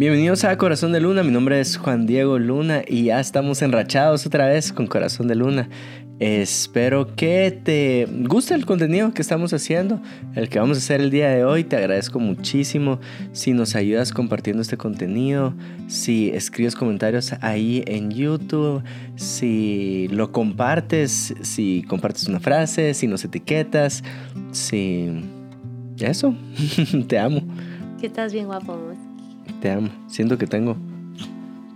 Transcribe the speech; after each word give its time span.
Bienvenidos 0.00 0.44
a 0.44 0.56
Corazón 0.56 0.92
de 0.92 1.00
Luna, 1.00 1.22
mi 1.22 1.30
nombre 1.30 1.60
es 1.60 1.76
Juan 1.76 2.06
Diego 2.06 2.38
Luna 2.38 2.80
y 2.88 3.04
ya 3.04 3.20
estamos 3.20 3.60
enrachados 3.60 4.24
otra 4.24 4.46
vez 4.46 4.72
con 4.72 4.86
Corazón 4.86 5.28
de 5.28 5.34
Luna. 5.34 5.68
Espero 6.18 7.14
que 7.14 7.60
te 7.62 8.08
guste 8.26 8.54
el 8.54 8.64
contenido 8.64 9.12
que 9.12 9.20
estamos 9.20 9.52
haciendo, 9.52 10.00
el 10.34 10.48
que 10.48 10.58
vamos 10.58 10.78
a 10.78 10.80
hacer 10.80 11.02
el 11.02 11.10
día 11.10 11.28
de 11.28 11.44
hoy. 11.44 11.64
Te 11.64 11.76
agradezco 11.76 12.18
muchísimo 12.18 12.98
si 13.32 13.52
nos 13.52 13.76
ayudas 13.76 14.14
compartiendo 14.14 14.62
este 14.62 14.78
contenido, 14.78 15.52
si 15.86 16.30
escribes 16.30 16.74
comentarios 16.74 17.34
ahí 17.42 17.84
en 17.86 18.10
YouTube, 18.10 18.82
si 19.16 20.08
lo 20.12 20.32
compartes, 20.32 21.34
si 21.42 21.84
compartes 21.86 22.26
una 22.26 22.40
frase, 22.40 22.94
si 22.94 23.06
nos 23.06 23.22
etiquetas, 23.22 24.02
si... 24.50 25.10
Eso, 25.98 26.34
te 27.06 27.18
amo. 27.18 27.42
Que 28.00 28.06
estás 28.06 28.32
bien 28.32 28.46
guapo. 28.46 28.78
Te 29.60 29.70
amo. 29.70 29.90
Siento 30.06 30.38
que 30.38 30.46
tengo 30.46 30.76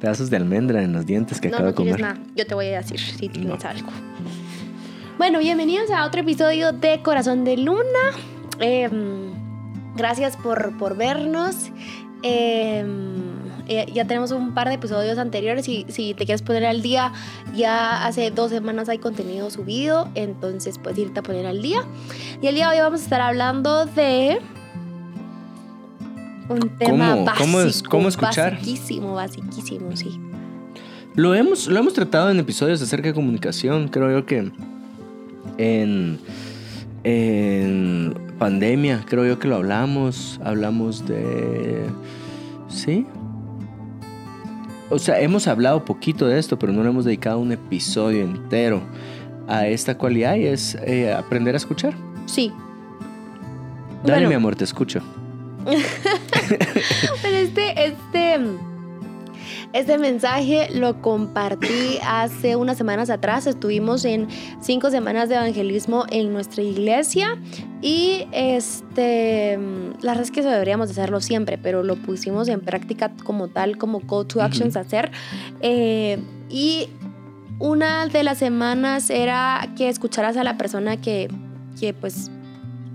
pedazos 0.01 0.31
de 0.31 0.37
almendra 0.37 0.83
en 0.83 0.93
los 0.93 1.05
dientes 1.05 1.41
que 1.41 1.49
acabo 1.49 1.67
de 1.67 1.75
comer. 1.75 2.01
Nada. 2.01 2.19
Yo 2.35 2.47
te 2.47 2.55
voy 2.55 2.67
a 2.69 2.79
decir 2.79 2.99
si 2.99 3.29
tienes 3.29 3.65
algo. 3.65 3.89
Bueno, 5.19 5.39
bienvenidos 5.39 5.91
a 5.91 6.07
otro 6.07 6.23
episodio 6.23 6.73
de 6.73 7.01
Corazón 7.03 7.45
de 7.45 7.57
Luna. 7.59 7.83
Em, 8.59 9.33
gracias 9.97 10.37
por, 10.37 10.77
por 10.79 10.97
vernos. 10.97 11.71
Em, 12.23 13.35
eh, 13.69 13.87
ya 13.93 14.07
tenemos 14.07 14.31
un 14.31 14.55
par 14.55 14.69
de 14.69 14.75
episodios 14.75 15.19
anteriores 15.19 15.69
y 15.69 15.85
si 15.89 16.15
te 16.15 16.25
quieres 16.25 16.41
poner 16.41 16.65
al 16.65 16.81
día, 16.81 17.13
ya 17.55 18.07
hace 18.07 18.31
dos 18.31 18.51
semanas 18.51 18.89
hay 18.89 18.99
contenido 18.99 19.51
subido, 19.51 20.09
entonces 20.15 20.79
puedes 20.79 20.99
irte 20.99 21.21
a 21.21 21.23
poner 21.23 21.45
al 21.45 21.61
día. 21.61 21.85
Y 22.41 22.47
el 22.47 22.55
día 22.55 22.71
de 22.71 22.77
hoy 22.77 22.83
vamos 22.83 23.01
a 23.01 23.05
estar 23.05 23.21
hablando 23.21 23.85
de 23.85 24.41
un 26.49 26.69
tema 26.79 27.11
¿Cómo, 27.13 27.25
básico, 27.25 27.45
cómo 27.45 27.61
es- 27.61 27.83
cómo 27.83 28.09
escuchar? 28.09 28.55
Basiquísimo, 28.55 29.15
basiquísimo, 29.15 29.97
sí. 29.97 30.21
Lo 31.15 31.35
hemos, 31.35 31.69
lo 31.69 31.79
hemos 31.79 31.93
tratado 31.95 32.31
en 32.31 32.39
episodios 32.41 32.83
acerca 32.83 33.09
de 33.09 33.15
comunicación. 33.15 33.89
Creo 33.89 34.11
yo 34.11 34.27
que 34.27 34.51
en, 35.59 36.19
en 37.05 38.15
pandemia, 38.39 39.05
creo 39.09 39.25
yo 39.25 39.39
que 39.39 39.47
lo 39.49 39.57
hablamos. 39.57 40.41
Hablamos 40.45 41.07
de... 41.07 41.85
¿Sí? 42.69 43.07
O 44.91 44.99
sea, 44.99 45.21
hemos 45.21 45.47
hablado 45.47 45.85
poquito 45.85 46.27
de 46.27 46.39
esto, 46.39 46.59
pero 46.59 46.73
no 46.73 46.83
le 46.83 46.89
hemos 46.91 47.05
dedicado 47.05 47.39
un 47.39 47.53
episodio 47.53 48.23
entero 48.25 48.83
a 49.47 49.67
esta 49.69 49.97
cualidad 49.97 50.35
y 50.37 50.47
es 50.47 50.75
eh, 50.85 51.13
aprender 51.13 51.55
a 51.55 51.59
escuchar. 51.59 51.95
Sí. 52.27 52.51
Dale, 54.03 54.15
Bueno. 54.15 54.29
mi 54.31 54.35
amor, 54.35 54.57
te 54.57 54.65
escucho. 54.65 55.01
Pero 57.23 57.37
este, 57.37 57.87
este, 57.87 58.39
este 59.73 59.99
mensaje 59.99 60.69
lo 60.75 61.01
compartí 61.03 61.99
hace 62.07 62.57
unas 62.57 62.77
semanas 62.79 63.11
atrás. 63.11 63.47
Estuvimos 63.47 64.05
en 64.05 64.29
cinco 64.61 64.91
semanas 64.91 65.29
de 65.29 65.35
evangelismo 65.37 66.05
en 66.11 66.33
nuestra 66.33 66.63
iglesia 66.63 67.37
y 67.83 68.27
este, 68.33 69.59
la 70.01 70.13
verdad 70.13 70.23
es 70.23 70.31
que 70.31 70.41
eso 70.41 70.49
deberíamos 70.51 70.89
de 70.89 70.93
hacerlo 70.93 71.21
siempre, 71.21 71.59
pero 71.59 71.83
lo 71.83 71.97
pusimos 71.97 72.49
en 72.49 72.61
práctica 72.61 73.11
como 73.25 73.49
tal, 73.49 73.77
como 73.79 74.01
call 74.01 74.27
to 74.27 74.41
actions 74.43 74.77
a 74.77 74.81
hacer. 74.81 75.11
Eh, 75.61 76.19
y 76.51 76.89
una 77.59 78.07
de 78.07 78.23
las 78.23 78.39
semanas 78.39 79.11
era 79.11 79.69
que 79.77 79.89
escucharas 79.89 80.37
a 80.37 80.45
la 80.45 80.57
persona 80.57 81.01
que, 81.01 81.29
que 81.81 81.95
pues 81.95 82.31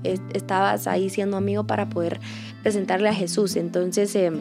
es- 0.04 0.22
estabas 0.34 0.88
ahí 0.88 1.10
siendo 1.10 1.38
amigo 1.38 1.66
para 1.66 1.90
poder 1.90 2.20
presentarle 2.61 3.09
a 3.09 3.13
Jesús. 3.13 3.55
Entonces 3.55 4.15
eh, 4.15 4.31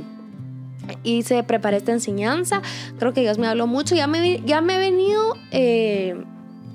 hice, 1.03 1.43
preparé 1.43 1.79
esta 1.79 1.93
enseñanza. 1.93 2.63
Creo 2.99 3.13
que 3.13 3.21
Dios 3.21 3.39
me 3.39 3.47
habló 3.47 3.67
mucho. 3.67 3.95
Ya 3.95 4.07
me, 4.07 4.43
ya 4.45 4.61
me 4.61 4.77
he 4.77 4.79
venido 4.79 5.35
eh, 5.51 6.15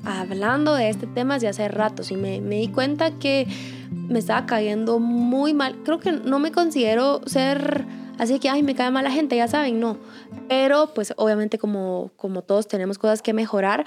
hablando 0.03 0.75
de 0.75 0.89
este 0.89 1.08
tema 1.08 1.36
desde 1.36 1.49
hace 1.49 1.67
ratos 1.67 2.11
y 2.11 2.15
me, 2.15 2.42
me 2.42 2.58
di 2.58 2.67
cuenta 2.67 3.11
que 3.11 3.48
me 3.92 4.20
estaba 4.20 4.45
cayendo 4.45 4.99
muy 4.99 5.53
mal. 5.53 5.76
Creo 5.83 5.99
que 5.99 6.11
no 6.11 6.39
me 6.39 6.52
considero 6.52 7.21
ser 7.26 7.86
así 8.17 8.39
que, 8.39 8.49
ay, 8.49 8.64
me 8.64 8.76
cae 8.76 8.92
mal 8.92 9.03
la 9.03 9.11
gente, 9.11 9.36
ya 9.36 9.48
saben, 9.48 9.80
no. 9.80 9.98
Pero 10.48 10.93
pues 10.93 11.14
obviamente 11.17 11.58
como, 11.58 12.11
como 12.15 12.42
todos 12.42 12.67
tenemos 12.67 12.98
cosas 12.98 13.21
que 13.21 13.33
mejorar, 13.33 13.86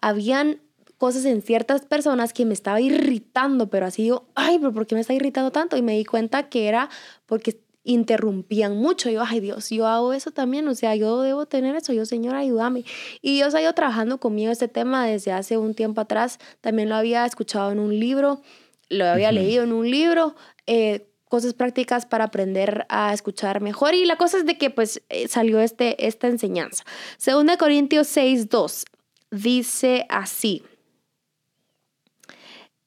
habían 0.00 0.60
cosas 0.98 1.24
en 1.24 1.42
ciertas 1.42 1.82
personas 1.82 2.32
que 2.32 2.44
me 2.44 2.54
estaba 2.54 2.80
irritando, 2.80 3.68
pero 3.68 3.86
así 3.86 4.04
digo, 4.04 4.26
ay, 4.34 4.58
pero 4.58 4.72
¿por 4.72 4.86
qué 4.86 4.94
me 4.94 5.00
está 5.00 5.12
irritando 5.14 5.50
tanto? 5.50 5.76
Y 5.76 5.82
me 5.82 5.96
di 5.96 6.04
cuenta 6.04 6.48
que 6.48 6.68
era 6.68 6.88
porque 7.26 7.60
interrumpían 7.84 8.76
mucho. 8.76 9.08
Yo, 9.10 9.22
ay 9.24 9.40
Dios, 9.40 9.70
yo 9.70 9.86
hago 9.86 10.12
eso 10.12 10.30
también, 10.30 10.66
o 10.68 10.74
sea, 10.74 10.94
yo 10.96 11.22
debo 11.22 11.46
tener 11.46 11.76
eso, 11.76 11.92
yo 11.92 12.04
Señor, 12.04 12.34
ayúdame. 12.34 12.84
Y 13.22 13.34
Dios 13.34 13.54
ha 13.54 13.62
ido 13.62 13.72
trabajando 13.72 14.18
conmigo 14.18 14.50
este 14.50 14.68
tema 14.68 15.06
desde 15.06 15.32
hace 15.32 15.56
un 15.56 15.74
tiempo 15.74 16.00
atrás. 16.00 16.38
También 16.60 16.88
lo 16.88 16.96
había 16.96 17.24
escuchado 17.24 17.70
en 17.72 17.78
un 17.78 17.98
libro, 17.98 18.42
lo 18.88 19.06
había 19.06 19.32
leído 19.32 19.64
en 19.64 19.72
un 19.72 19.90
libro. 19.90 20.34
eh, 20.66 21.06
cosas 21.28 21.54
prácticas 21.54 22.06
para 22.06 22.24
aprender 22.24 22.86
a 22.88 23.12
escuchar 23.12 23.60
mejor 23.60 23.94
y 23.94 24.04
la 24.04 24.16
cosa 24.16 24.38
es 24.38 24.46
de 24.46 24.56
que 24.58 24.70
pues 24.70 25.02
eh, 25.08 25.26
salió 25.26 25.60
este, 25.60 26.06
esta 26.06 26.28
enseñanza. 26.28 26.84
Segunda 27.18 27.56
Corintios 27.56 28.06
6, 28.06 28.48
2 28.48 28.84
dice 29.32 30.06
así. 30.08 30.62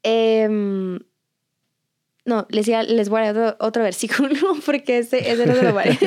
Em, 0.04 1.00
no, 2.26 2.46
les, 2.50 2.68
iba- 2.68 2.84
les 2.84 3.10
voy 3.10 3.22
a 3.22 3.34
dar 3.34 3.54
otro, 3.56 3.68
otro 3.68 3.84
versículo 3.84 4.36
porque 4.66 5.00
ese, 5.00 5.32
ese 5.32 5.46
no 5.46 5.56
se 5.56 5.64
lo 5.64 5.74
vale. 5.74 5.98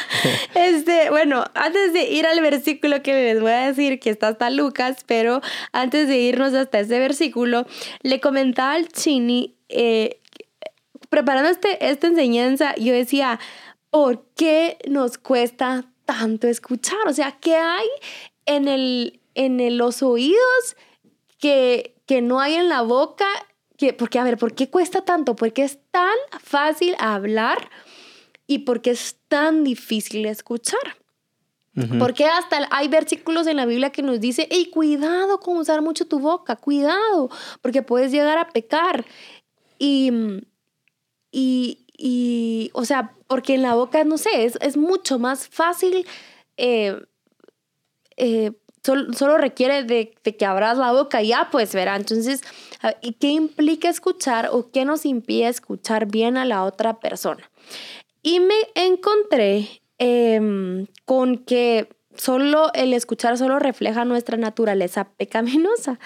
este, 0.54 1.10
bueno, 1.10 1.44
antes 1.54 1.92
de 1.92 2.10
ir 2.10 2.26
al 2.26 2.40
versículo 2.40 3.02
que 3.02 3.12
les 3.12 3.40
voy 3.40 3.52
a 3.52 3.66
decir 3.68 4.00
que 4.00 4.10
está 4.10 4.28
hasta 4.28 4.50
Lucas, 4.50 5.04
pero 5.06 5.40
antes 5.72 6.08
de 6.08 6.18
irnos 6.18 6.54
hasta 6.54 6.80
ese 6.80 6.98
versículo, 6.98 7.66
le 8.02 8.20
comentaba 8.20 8.72
al 8.74 8.88
Chini, 8.88 9.56
eh, 9.68 10.18
preparando 11.08 11.50
este, 11.50 11.88
esta 11.88 12.08
enseñanza, 12.08 12.74
yo 12.76 12.92
decía, 12.92 13.38
¿por 13.90 14.24
qué 14.36 14.76
nos 14.88 15.18
cuesta 15.18 15.84
tanto 16.04 16.48
escuchar? 16.48 16.98
O 17.06 17.12
sea, 17.12 17.36
¿qué 17.40 17.54
hay 17.56 17.86
en, 18.46 18.66
el, 18.68 19.20
en 19.34 19.76
los 19.76 20.02
oídos 20.02 20.76
que, 21.38 21.94
que 22.10 22.22
no 22.22 22.40
hay 22.40 22.54
en 22.54 22.68
la 22.68 22.82
boca? 22.82 23.28
Que, 23.76 23.92
porque, 23.92 24.18
a 24.18 24.24
ver, 24.24 24.36
¿por 24.36 24.52
qué 24.52 24.68
cuesta 24.68 25.02
tanto? 25.02 25.36
Porque 25.36 25.62
es 25.62 25.78
tan 25.92 26.16
fácil 26.42 26.96
hablar 26.98 27.70
y 28.48 28.58
porque 28.58 28.90
es 28.90 29.20
tan 29.28 29.62
difícil 29.62 30.26
escuchar. 30.26 30.80
Porque 32.00 32.24
hasta 32.24 32.66
hay 32.72 32.88
versículos 32.88 33.46
en 33.46 33.56
la 33.56 33.64
Biblia 33.64 33.90
que 33.90 34.02
nos 34.02 34.18
dice, 34.18 34.48
hey, 34.50 34.72
cuidado 34.74 35.38
con 35.38 35.56
usar 35.56 35.82
mucho 35.82 36.04
tu 36.08 36.18
boca, 36.18 36.56
cuidado, 36.56 37.30
porque 37.62 37.82
puedes 37.82 38.10
llegar 38.10 38.38
a 38.38 38.48
pecar. 38.48 39.04
Y, 39.78 40.10
y, 41.30 41.86
y, 41.96 42.70
o 42.74 42.84
sea, 42.84 43.14
porque 43.28 43.54
en 43.54 43.62
la 43.62 43.76
boca, 43.76 44.02
no 44.02 44.18
sé, 44.18 44.46
es, 44.46 44.58
es 44.60 44.76
mucho 44.76 45.20
más 45.20 45.46
fácil, 45.46 46.04
eh, 46.56 47.00
eh, 48.16 48.50
sol- 48.84 49.14
solo 49.16 49.38
requiere 49.38 49.84
de, 49.84 50.14
de 50.24 50.36
que 50.36 50.44
abras 50.46 50.78
la 50.78 50.92
boca 50.92 51.22
y 51.22 51.28
ya, 51.28 51.48
pues 51.50 51.74
verá. 51.74 51.96
Entonces, 51.96 52.42
a- 52.82 52.94
¿y 53.02 53.12
qué 53.14 53.28
implica 53.28 53.88
escuchar 53.88 54.48
o 54.52 54.70
qué 54.70 54.84
nos 54.84 55.04
impide 55.06 55.48
escuchar 55.48 56.06
bien 56.06 56.36
a 56.36 56.44
la 56.44 56.64
otra 56.64 57.00
persona? 57.00 57.50
Y 58.22 58.40
me 58.40 58.54
encontré 58.74 59.82
em, 59.98 60.86
con 61.04 61.38
que 61.38 61.88
solo 62.16 62.70
el 62.74 62.92
escuchar 62.92 63.38
solo 63.38 63.58
refleja 63.58 64.04
nuestra 64.04 64.36
naturaleza 64.36 65.04
pecaminosa. 65.16 65.98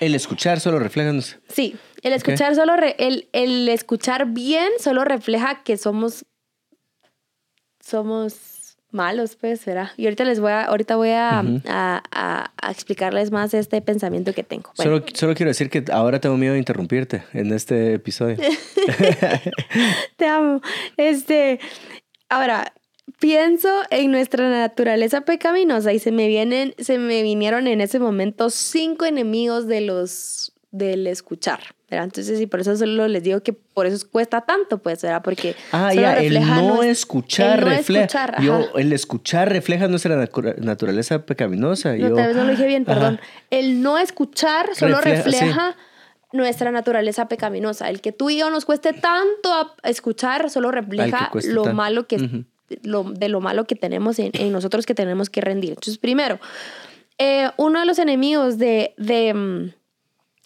El 0.00 0.14
escuchar 0.14 0.60
solo 0.60 0.78
refleja... 0.78 1.12
Sí, 1.48 1.76
el 2.02 2.12
escuchar 2.12 2.54
solo 2.54 2.76
re- 2.76 2.96
el, 2.98 3.28
el 3.32 3.68
escuchar 3.68 4.26
bien 4.26 4.68
solo 4.78 5.04
refleja 5.04 5.62
que 5.64 5.76
somos 5.76 6.24
somos 7.80 8.34
malos, 8.90 9.36
pues, 9.36 9.64
¿verdad? 9.64 9.90
Y 9.96 10.04
ahorita 10.06 10.24
les 10.24 10.40
voy 10.40 10.50
a, 10.52 10.64
ahorita 10.64 10.96
voy 10.96 11.10
a, 11.10 11.40
a- 11.40 12.02
a- 12.10 12.52
a 12.60 12.70
explicarles 12.70 13.30
más 13.30 13.52
este 13.54 13.80
pensamiento 13.82 14.32
que 14.32 14.42
tengo. 14.42 14.72
Bueno, 14.76 14.98
Solo, 14.98 15.06
solo 15.14 15.34
quiero 15.34 15.50
decir 15.50 15.68
que 15.70 15.84
ahora 15.92 16.20
tengo 16.20 16.36
miedo 16.36 16.54
de 16.54 16.58
interrumpirte 16.58 17.22
en 17.34 17.52
este 17.52 17.94
episodio. 17.94 18.36
te 20.16 20.26
amo. 20.26 20.60
Este, 20.96 21.60
ahora, 22.28 22.72
pienso 23.18 23.68
en 23.90 24.10
nuestra 24.10 24.48
naturaleza 24.48 25.22
pecaminosa 25.22 25.92
y 25.92 25.98
se 25.98 26.12
me 26.12 26.26
vienen, 26.28 26.74
se 26.78 26.98
me 26.98 27.22
vinieron 27.22 27.66
en 27.66 27.80
ese 27.80 27.98
momento 27.98 28.50
cinco 28.50 29.04
enemigos 29.04 29.66
de 29.66 29.80
los 29.82 30.52
del 30.70 31.06
escuchar. 31.06 31.60
¿Verdad? 31.90 32.04
Entonces, 32.04 32.40
y 32.40 32.46
por 32.46 32.60
eso 32.60 32.76
solo 32.76 33.08
les 33.08 33.22
digo 33.22 33.42
que 33.42 33.52
por 33.52 33.86
eso 33.86 34.06
cuesta 34.10 34.42
tanto, 34.42 34.78
pues, 34.78 35.02
¿verdad? 35.02 35.22
Porque 35.22 35.56
Ah, 35.72 35.88
solo 35.90 36.02
ya, 36.02 36.12
el 36.18 36.34
refleja 36.34 36.56
no 36.62 36.76
nues- 36.76 36.86
escuchar 36.86 37.58
el 37.60 37.64
no 37.64 37.70
refleja. 37.70 38.04
escuchar, 38.04 38.42
yo, 38.42 38.68
el 38.76 38.92
escuchar 38.92 39.48
refleja 39.50 39.88
nuestra 39.88 40.28
naturaleza 40.58 41.24
pecaminosa. 41.24 41.90
No, 41.90 41.96
yo, 42.08 42.14
tal 42.14 42.26
vez 42.28 42.36
no 42.36 42.44
lo 42.44 42.50
dije 42.50 42.66
bien, 42.66 42.84
Ajá. 42.86 42.94
perdón. 42.94 43.20
El 43.50 43.80
no 43.82 43.98
escuchar 43.98 44.74
solo 44.74 44.96
Refleja, 45.00 45.22
sí. 45.22 45.30
refleja, 45.30 45.76
nuestra 46.32 46.70
naturaleza 46.70 47.26
pecaminosa. 47.26 47.88
El 47.88 48.02
que 48.02 48.12
tú 48.12 48.28
y 48.28 48.36
yo 48.38 48.50
nos 48.50 48.66
cueste 48.66 48.92
tanto 48.92 49.52
a- 49.54 49.74
escuchar 49.82 50.50
solo 50.50 50.70
refleja 50.70 51.30
lo 51.46 51.62
tanto. 51.62 51.74
malo 51.74 52.06
que, 52.06 52.16
Ujú. 52.16 52.44
lo, 52.82 53.04
de 53.04 53.30
lo 53.30 53.40
malo 53.40 53.64
que 53.64 53.76
tenemos 53.76 54.18
en, 54.18 54.30
en 54.34 54.52
nosotros 54.52 54.84
que 54.84 54.94
tenemos 54.94 55.30
que 55.30 55.40
rendir. 55.40 55.70
Entonces, 55.70 55.96
primero, 55.96 56.38
eh, 57.16 57.48
uno 57.56 57.80
de 57.80 57.86
los 57.86 57.98
enemigos 57.98 58.58
de, 58.58 58.92
de, 58.98 59.32
mm, 59.32 59.72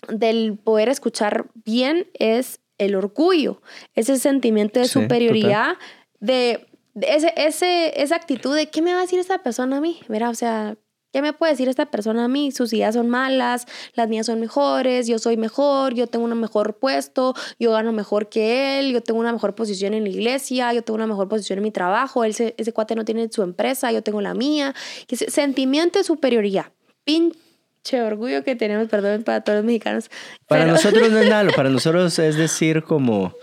del 0.08 0.58
poder 0.58 0.88
escuchar 0.88 1.46
bien 1.54 2.08
es 2.19 2.60
el 2.78 2.94
orgullo, 2.94 3.62
ese 3.94 4.19
sentimiento 4.19 4.81
de 4.81 4.87
Sí, 4.87 4.93
superioridad, 4.93 5.75
de, 6.20 6.66
de 6.94 7.14
ese, 7.14 7.32
ese, 7.37 8.02
esa 8.02 8.16
actitud 8.16 8.54
de 8.56 8.69
qué 8.70 8.82
me 8.82 8.93
va 8.93 8.99
a 8.99 9.02
decir 9.02 9.19
esta 9.19 9.43
persona 9.43 9.76
a 9.76 9.81
mí, 9.81 10.00
Mira, 10.08 10.31
o 10.31 10.34
sea, 10.34 10.76
¿qué 11.12 11.20
me 11.22 11.32
puede 11.32 11.52
decir 11.52 11.69
esta 11.69 11.90
persona 11.90 12.25
a 12.25 12.28
mí? 12.28 12.50
Sus 12.52 12.72
ideas 12.72 12.94
son 12.94 13.08
malas, 13.10 13.66
las 13.94 14.08
mías 14.08 14.26
son 14.26 14.40
mejores, 14.40 15.06
yo 15.06 15.19
soy 15.19 15.37
mejor, 15.37 15.94
yo 15.94 16.06
tengo 16.06 16.25
un 16.25 16.40
mejor 16.40 16.78
puesto, 16.78 17.34
yo 17.60 17.70
gano 17.72 17.93
mejor 17.93 18.28
que 18.31 18.81
él, 18.81 18.93
yo 18.93 19.02
tengo 19.02 19.20
una 19.20 19.32
mejor 19.32 19.55
posición 19.55 19.93
en 19.94 20.05
la 20.05 20.08
iglesia, 20.10 20.72
yo 20.72 20.82
tengo 20.82 20.96
una 20.96 21.06
mejor 21.06 21.28
posición 21.28 21.58
en 21.58 21.64
mi 21.64 21.70
trabajo, 21.70 22.25
él 22.25 22.34
se- 22.34 22.55
ese 22.56 22.72
cuate 22.72 22.94
no 22.94 23.05
tiene 23.05 23.28
su 23.31 23.43
empresa, 23.43 23.93
yo 23.93 24.02
tengo 24.02 24.20
la 24.22 24.32
mía. 24.34 24.75
Ese 25.06 25.31
sentimiento 25.31 25.98
de 25.98 26.05
superioridad, 26.05 26.72
pinche 27.82 28.02
orgullo 28.02 28.44
que 28.44 28.55
tenemos, 28.56 28.88
perdón 28.88 29.23
para 29.25 29.40
todos 29.43 29.56
los 29.58 29.64
mexicanos. 29.64 30.11
Para 30.46 30.62
pero- 30.62 30.73
nosotros 30.75 31.11
no 31.11 31.19
es 31.19 31.29
nada, 31.31 31.50
para 31.52 31.69
nosotros 31.69 32.19
es 32.19 32.37
decir 32.37 32.82
como 32.82 33.34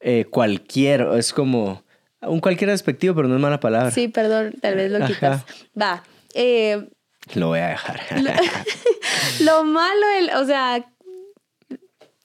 eh, 0.00 0.24
cualquier, 0.30 1.02
es 1.16 1.32
como 1.32 1.82
un 2.22 2.40
cualquier 2.40 2.70
despectivo, 2.70 3.14
pero 3.14 3.28
no 3.28 3.34
es 3.36 3.40
mala 3.40 3.60
palabra. 3.60 3.90
Sí, 3.90 4.08
perdón, 4.08 4.54
tal 4.60 4.76
vez 4.76 4.90
lo 4.92 5.04
quitas. 5.06 5.42
Ajá. 5.42 5.44
Va. 5.80 6.02
eh, 6.34 6.88
Lo 7.34 7.48
voy 7.48 7.58
a 7.60 7.68
dejar. 7.68 8.00
lo 9.40 9.64
malo, 9.64 10.06
del, 10.16 10.30
o 10.36 10.44
sea, 10.46 10.76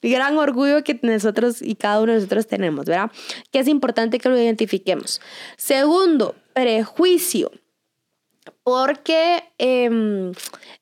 el 0.02 0.12
gran 0.12 0.38
orgullo 0.38 0.84
que 0.84 1.00
nosotros 1.02 1.62
y 1.62 1.76
cada 1.76 2.00
uno 2.02 2.12
de 2.14 2.20
nosotros 2.20 2.46
tenemos, 2.48 2.86
¿verdad? 2.86 3.12
Que 3.52 3.60
es 3.60 3.68
importante 3.68 4.20
que 4.20 4.30
lo 4.30 4.38
identifiquemos. 4.40 5.20
Segundo, 5.58 6.36
prejuicio. 6.54 7.52
Porque 8.64 9.44
em, 9.58 10.32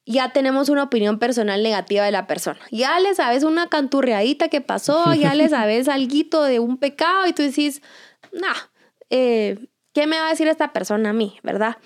ya 0.05 0.33
tenemos 0.33 0.69
una 0.69 0.83
opinión 0.83 1.19
personal 1.19 1.63
negativa 1.63 2.05
de 2.05 2.11
la 2.11 2.27
persona. 2.27 2.59
Ya 2.71 2.99
le 2.99 3.13
sabes 3.15 3.43
una 3.43 3.67
canturreadita 3.67 4.49
que 4.49 4.61
pasó, 4.61 5.13
ya 5.13 5.35
le 5.35 5.49
sabes 5.49 5.87
algo 5.87 6.43
de 6.43 6.59
un 6.59 6.77
pecado 6.77 7.27
y 7.27 7.33
tú 7.33 7.43
decís, 7.43 7.81
nah, 8.31 8.55
eh, 9.09 9.67
¿qué 9.93 10.07
me 10.07 10.19
va 10.19 10.27
a 10.27 10.29
decir 10.29 10.47
esta 10.47 10.73
persona 10.73 11.11
a 11.11 11.13
mí, 11.13 11.39
verdad? 11.43 11.77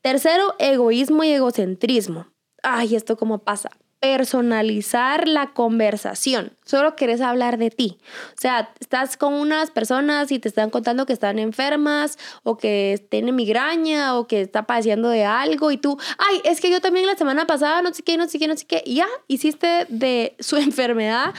Tercero, 0.00 0.54
egoísmo 0.58 1.24
y 1.24 1.32
egocentrismo. 1.32 2.28
Ay, 2.62 2.96
¿esto 2.96 3.16
cómo 3.16 3.44
pasa? 3.44 3.70
Personalizar 4.00 5.26
la 5.26 5.52
conversación. 5.52 6.52
Solo 6.64 6.96
querés 6.96 7.20
hablar 7.20 7.58
de 7.58 7.70
ti. 7.70 7.98
O 8.36 8.40
sea, 8.40 8.70
estás 8.78 9.16
con 9.16 9.34
unas 9.34 9.70
personas 9.70 10.30
y 10.32 10.38
te 10.38 10.48
están 10.48 10.70
contando 10.70 11.06
que 11.06 11.12
están 11.12 11.38
enfermas 11.38 12.18
o 12.42 12.58
que 12.58 13.04
tienen 13.10 13.34
migraña 13.34 14.18
o 14.18 14.26
que 14.26 14.42
está 14.42 14.64
padeciendo 14.64 15.08
de 15.08 15.24
algo 15.24 15.70
y 15.70 15.78
tú, 15.78 15.98
ay, 16.18 16.40
es 16.44 16.60
que 16.60 16.70
yo 16.70 16.80
también 16.80 17.06
la 17.06 17.16
semana 17.16 17.46
pasada 17.46 17.82
no 17.82 17.92
sé 17.94 18.02
qué, 18.02 18.16
no 18.16 18.28
sé 18.28 18.38
qué, 18.38 18.48
no 18.48 18.56
sé 18.56 18.66
qué. 18.66 18.82
Y 18.84 18.96
ya 18.96 19.08
hiciste 19.28 19.86
de 19.88 20.36
su 20.40 20.56
enfermedad 20.58 21.34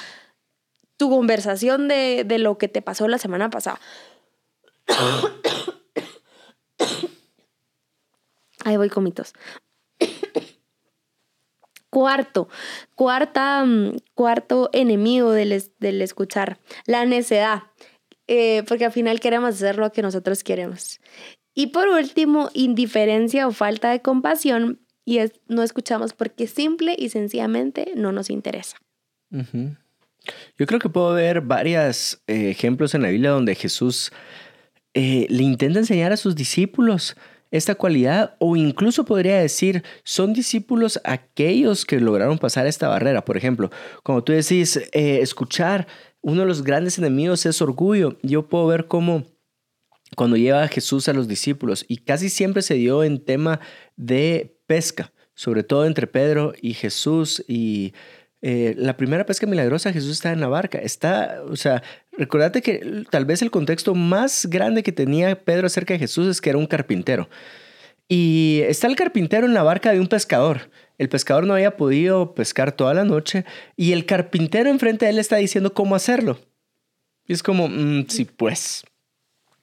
tu 0.97 1.09
conversación 1.09 1.87
de, 1.87 2.23
de 2.25 2.39
lo 2.39 2.57
que 2.57 2.67
te 2.67 2.81
pasó 2.81 3.07
la 3.07 3.19
semana 3.19 3.49
pasada. 3.49 3.79
Ahí 8.65 8.77
voy 8.77 8.89
con 8.89 9.03
mitos. 9.03 9.33
Cuarto, 11.97 12.47
cuarta, 12.93 13.65
mm, 13.65 13.97
cuarto 14.13 14.69
enemigo 14.71 15.31
del, 15.31 15.63
del 15.79 16.01
escuchar, 16.03 16.59
la 16.85 17.05
necedad, 17.05 17.63
Eh, 18.27 18.61
porque 18.67 18.85
al 18.85 18.91
final 18.91 19.19
queremos 19.19 19.55
hacer 19.55 19.77
lo 19.77 19.91
que 19.91 20.03
nosotros 20.03 20.43
queremos. 20.43 20.99
Y 21.55 21.67
por 21.67 21.87
último, 21.87 22.51
indiferencia 22.53 23.47
o 23.47 23.51
falta 23.51 23.89
de 23.89 24.01
compasión, 24.01 24.79
y 25.05 25.17
es, 25.17 25.31
no 25.47 25.63
escuchamos 25.63 26.13
porque 26.13 26.45
simple 26.45 26.95
y 26.95 27.09
sencillamente 27.09 27.93
no 27.95 28.11
nos 28.11 28.29
interesa. 28.29 28.77
Yo 29.31 30.65
creo 30.67 30.79
que 30.79 30.89
puedo 30.89 31.13
ver 31.13 31.41
varios 31.41 32.21
ejemplos 32.27 32.93
en 32.93 33.01
la 33.01 33.09
Biblia 33.09 33.31
donde 33.31 33.55
Jesús 33.55 34.11
eh, 34.93 35.25
le 35.29 35.43
intenta 35.43 35.79
enseñar 35.79 36.11
a 36.11 36.17
sus 36.17 36.35
discípulos 36.35 37.15
esta 37.51 37.75
cualidad 37.75 38.35
o 38.39 38.55
incluso 38.55 39.05
podría 39.05 39.39
decir 39.39 39.83
son 40.03 40.33
discípulos 40.33 40.99
aquellos 41.03 41.85
que 41.85 41.99
lograron 41.99 42.37
pasar 42.37 42.67
esta 42.67 42.87
barrera. 42.87 43.23
Por 43.23 43.37
ejemplo, 43.37 43.71
como 44.03 44.23
tú 44.23 44.33
decís, 44.33 44.77
eh, 44.91 45.19
escuchar, 45.21 45.87
uno 46.21 46.41
de 46.41 46.47
los 46.47 46.63
grandes 46.63 46.97
enemigos 46.97 47.45
es 47.45 47.61
orgullo. 47.61 48.17
Yo 48.21 48.47
puedo 48.47 48.67
ver 48.67 48.87
cómo 48.87 49.25
cuando 50.15 50.37
lleva 50.37 50.67
Jesús 50.67 51.07
a 51.09 51.13
los 51.13 51.27
discípulos 51.27 51.85
y 51.87 51.97
casi 51.97 52.29
siempre 52.29 52.61
se 52.61 52.75
dio 52.75 53.03
en 53.03 53.23
tema 53.23 53.59
de 53.95 54.57
pesca, 54.65 55.13
sobre 55.35 55.63
todo 55.63 55.85
entre 55.85 56.07
Pedro 56.07 56.53
y 56.61 56.73
Jesús 56.73 57.43
y 57.47 57.93
eh, 58.49 58.75
la 58.77 58.95
primera 58.95 59.25
pesca 59.25 59.45
milagrosa 59.45 59.91
Jesús 59.91 60.13
está 60.13 60.31
en 60.31 60.39
la 60.39 60.47
barca, 60.47 60.77
está, 60.77 61.41
o 61.49 61.57
sea, 61.57 61.83
recordate 62.13 62.61
que 62.61 63.03
tal 63.09 63.25
vez 63.25 63.41
el 63.41 63.51
contexto 63.51 63.93
más 63.93 64.45
grande 64.45 64.83
que 64.83 64.93
tenía 64.93 65.43
Pedro 65.43 65.67
acerca 65.67 65.93
de 65.93 65.99
Jesús 65.99 66.27
es 66.27 66.39
que 66.39 66.51
era 66.51 66.57
un 66.57 66.65
carpintero. 66.65 67.27
Y 68.07 68.61
está 68.63 68.87
el 68.87 68.95
carpintero 68.95 69.47
en 69.47 69.53
la 69.53 69.63
barca 69.63 69.91
de 69.91 69.99
un 69.99 70.07
pescador. 70.07 70.69
El 70.97 71.09
pescador 71.09 71.45
no 71.45 71.55
había 71.55 71.75
podido 71.75 72.35
pescar 72.35 72.71
toda 72.71 72.93
la 72.93 73.03
noche 73.03 73.43
y 73.75 73.91
el 73.91 74.05
carpintero 74.05 74.69
enfrente 74.69 75.03
de 75.03 75.11
él 75.11 75.19
está 75.19 75.35
diciendo 75.35 75.73
cómo 75.73 75.93
hacerlo. 75.93 76.39
Y 77.25 77.33
es 77.33 77.43
como, 77.43 77.67
mm, 77.67 78.05
sí, 78.07 78.23
pues, 78.23 78.85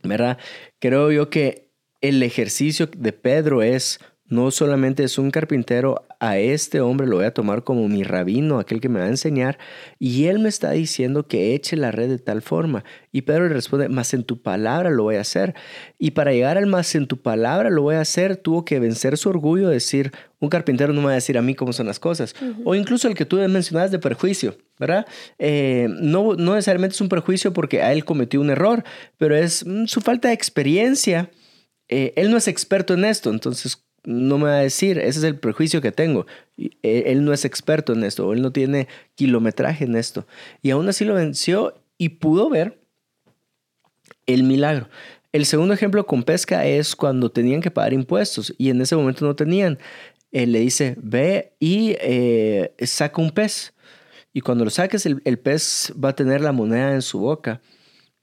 ¿verdad? 0.02 0.36
Creo 0.78 1.10
yo 1.10 1.31
que 1.31 1.70
el 2.02 2.22
ejercicio 2.22 2.86
de 2.94 3.14
Pedro 3.14 3.62
es, 3.62 3.98
no 4.26 4.50
solamente 4.50 5.05
es 5.05 5.19
un 5.19 5.31
carpintero, 5.31 6.06
a 6.19 6.38
este 6.38 6.81
hombre 6.81 7.06
lo 7.06 7.17
voy 7.17 7.26
a 7.26 7.35
tomar 7.35 7.62
como 7.62 7.87
mi 7.88 8.03
rabino, 8.05 8.59
aquel 8.59 8.81
que 8.81 8.88
me 8.88 8.99
va 8.99 9.05
a 9.05 9.11
enseñar, 9.11 9.59
y 9.99 10.26
él 10.26 10.38
me 10.38 10.49
está 10.49 10.71
diciendo 10.71 11.26
que 11.26 11.55
eche 11.55 11.76
la 11.76 11.91
red 11.91 12.09
de 12.09 12.19
tal 12.19 12.41
forma. 12.41 12.85
Y 13.12 13.23
Pedro 13.23 13.49
le 13.49 13.55
responde, 13.55 13.91
más 13.91 14.15
en 14.15 14.25
tu 14.25 14.41
palabra 14.41 14.91
lo 14.91 15.03
voy 15.03 15.17
a 15.17 15.21
hacer. 15.21 15.55
Y 15.99 16.12
para 16.12 16.32
llegar 16.32 16.56
al 16.56 16.67
más 16.67 16.94
en 16.94 17.06
tu 17.06 17.21
palabra 17.21 17.69
lo 17.69 17.82
voy 17.82 17.97
a 17.97 18.00
hacer, 18.00 18.37
tuvo 18.37 18.65
que 18.65 18.81
vencer 18.81 19.19
su 19.19 19.29
orgullo, 19.29 19.69
decir, 19.69 20.12
un 20.41 20.49
carpintero 20.49 20.94
no 20.94 21.00
me 21.00 21.06
va 21.06 21.12
a 21.12 21.17
decir 21.17 21.37
a 21.37 21.43
mí 21.43 21.55
cómo 21.55 21.75
son 21.75 21.87
las 21.87 22.00
cosas. 22.00 22.35
O 22.65 22.75
incluso 22.75 23.09
el 23.09 23.15
que 23.15 23.27
tú 23.27 23.37
mencionabas 23.37 23.91
de 23.91 23.99
perjuicio, 23.99 24.56
¿verdad? 24.79 25.06
Eh, 25.38 25.88
no, 25.91 26.35
no 26.35 26.55
necesariamente 26.55 26.94
es 26.94 27.00
un 27.00 27.09
perjuicio 27.11 27.53
porque 27.53 27.82
a 27.82 27.93
él 27.93 28.06
cometió 28.06 28.41
un 28.41 28.50
error, 28.50 28.85
pero 29.19 29.37
es 29.37 29.67
mm, 29.67 29.85
su 29.85 30.00
falta 30.00 30.29
de 30.29 30.35
experiencia. 30.35 31.31
Eh, 31.88 32.15
él 32.17 32.31
no 32.31 32.38
es 32.38 32.49
experto 32.49 32.94
en 32.94 33.05
esto, 33.05 33.31
entonces 33.31 33.85
no 34.05 34.39
me 34.39 34.44
va 34.44 34.56
a 34.58 34.63
decir, 34.63 34.99
ese 34.99 35.19
es 35.19 35.25
el 35.25 35.39
prejuicio 35.39 35.81
que 35.81 35.93
tengo. 35.93 36.27
Eh, 36.56 37.05
Él 37.06 37.25
no 37.25 37.32
es 37.32 37.44
experto 37.44 37.93
en 37.93 38.05
esto, 38.05 38.32
él 38.32 38.43
no 38.43 38.53
tiene 38.53 38.89
kilometraje 39.15 39.84
en 39.84 39.96
esto. 39.96 40.27
Y 40.63 40.70
aún 40.70 40.89
así 40.89 41.05
lo 41.05 41.15
venció 41.15 41.75
y 41.99 42.11
pudo 42.11 42.49
ver 42.51 42.79
el 44.27 44.44
milagro. 44.44 44.89
El 45.32 45.46
segundo 45.46 45.75
ejemplo 45.75 46.06
con 46.06 46.23
pesca 46.23 46.65
es 46.65 46.94
cuando 46.94 47.31
tenían 47.31 47.61
que 47.61 47.70
pagar 47.70 47.93
impuestos 47.93 48.55
y 48.56 48.70
en 48.70 48.81
ese 48.81 48.94
momento 48.94 49.25
no 49.25 49.34
tenían. 49.34 49.79
Él 50.31 50.53
le 50.53 50.61
dice, 50.61 50.96
ve 50.99 51.53
y 51.58 51.96
eh, 52.01 52.73
saca 52.81 53.20
un 53.20 53.31
pez. 53.31 53.73
Y 54.32 54.41
cuando 54.41 54.65
lo 54.65 54.70
saques, 54.70 55.06
el, 55.06 55.23
el 55.25 55.39
pez 55.39 55.93
va 56.03 56.11
a 56.11 56.15
tener 56.17 56.41
la 56.41 56.53
moneda 56.53 56.93
en 56.93 57.03
su 57.03 57.20
boca. 57.20 57.61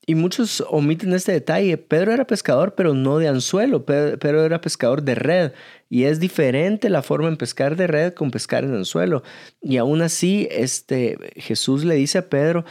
Y 0.06 0.16
muchos 0.16 0.64
omiten 0.68 1.14
este 1.14 1.32
detalle. 1.32 1.78
Pedro 1.78 2.12
era 2.12 2.26
pescador, 2.26 2.74
pero 2.74 2.94
no 2.94 3.20
de 3.20 3.28
anzuelo. 3.28 3.86
Pe- 3.86 4.18
Pedro 4.18 4.44
era 4.44 4.60
pescador 4.60 5.04
de 5.04 5.16
red. 5.16 5.52
Y 5.90 6.06
es 6.06 6.20
diferente 6.20 6.90
la 6.90 7.04
forma 7.04 7.28
en 7.28 7.38
pescar 7.38 7.76
de 7.76 7.86
red 7.88 8.14
con 8.14 8.32
pescar 8.32 8.64
en 8.64 8.74
anzuelo. 8.74 9.22
Y 9.62 9.78
aún 9.78 10.02
así, 10.02 10.48
este, 10.50 11.18
Jesús 11.36 11.86
le 11.86 11.96
dice 11.96 12.18
a 12.18 12.30
Pedro, 12.30 12.66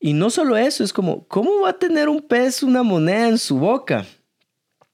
y 0.00 0.14
no 0.14 0.30
solo 0.30 0.56
eso, 0.56 0.82
es 0.82 0.92
como, 0.92 1.28
¿cómo 1.28 1.60
va 1.60 1.70
a 1.70 1.78
tener 1.78 2.08
un 2.08 2.20
pez 2.20 2.64
una 2.64 2.82
moneda 2.82 3.28
en 3.28 3.38
su 3.38 3.58
boca? 3.58 4.04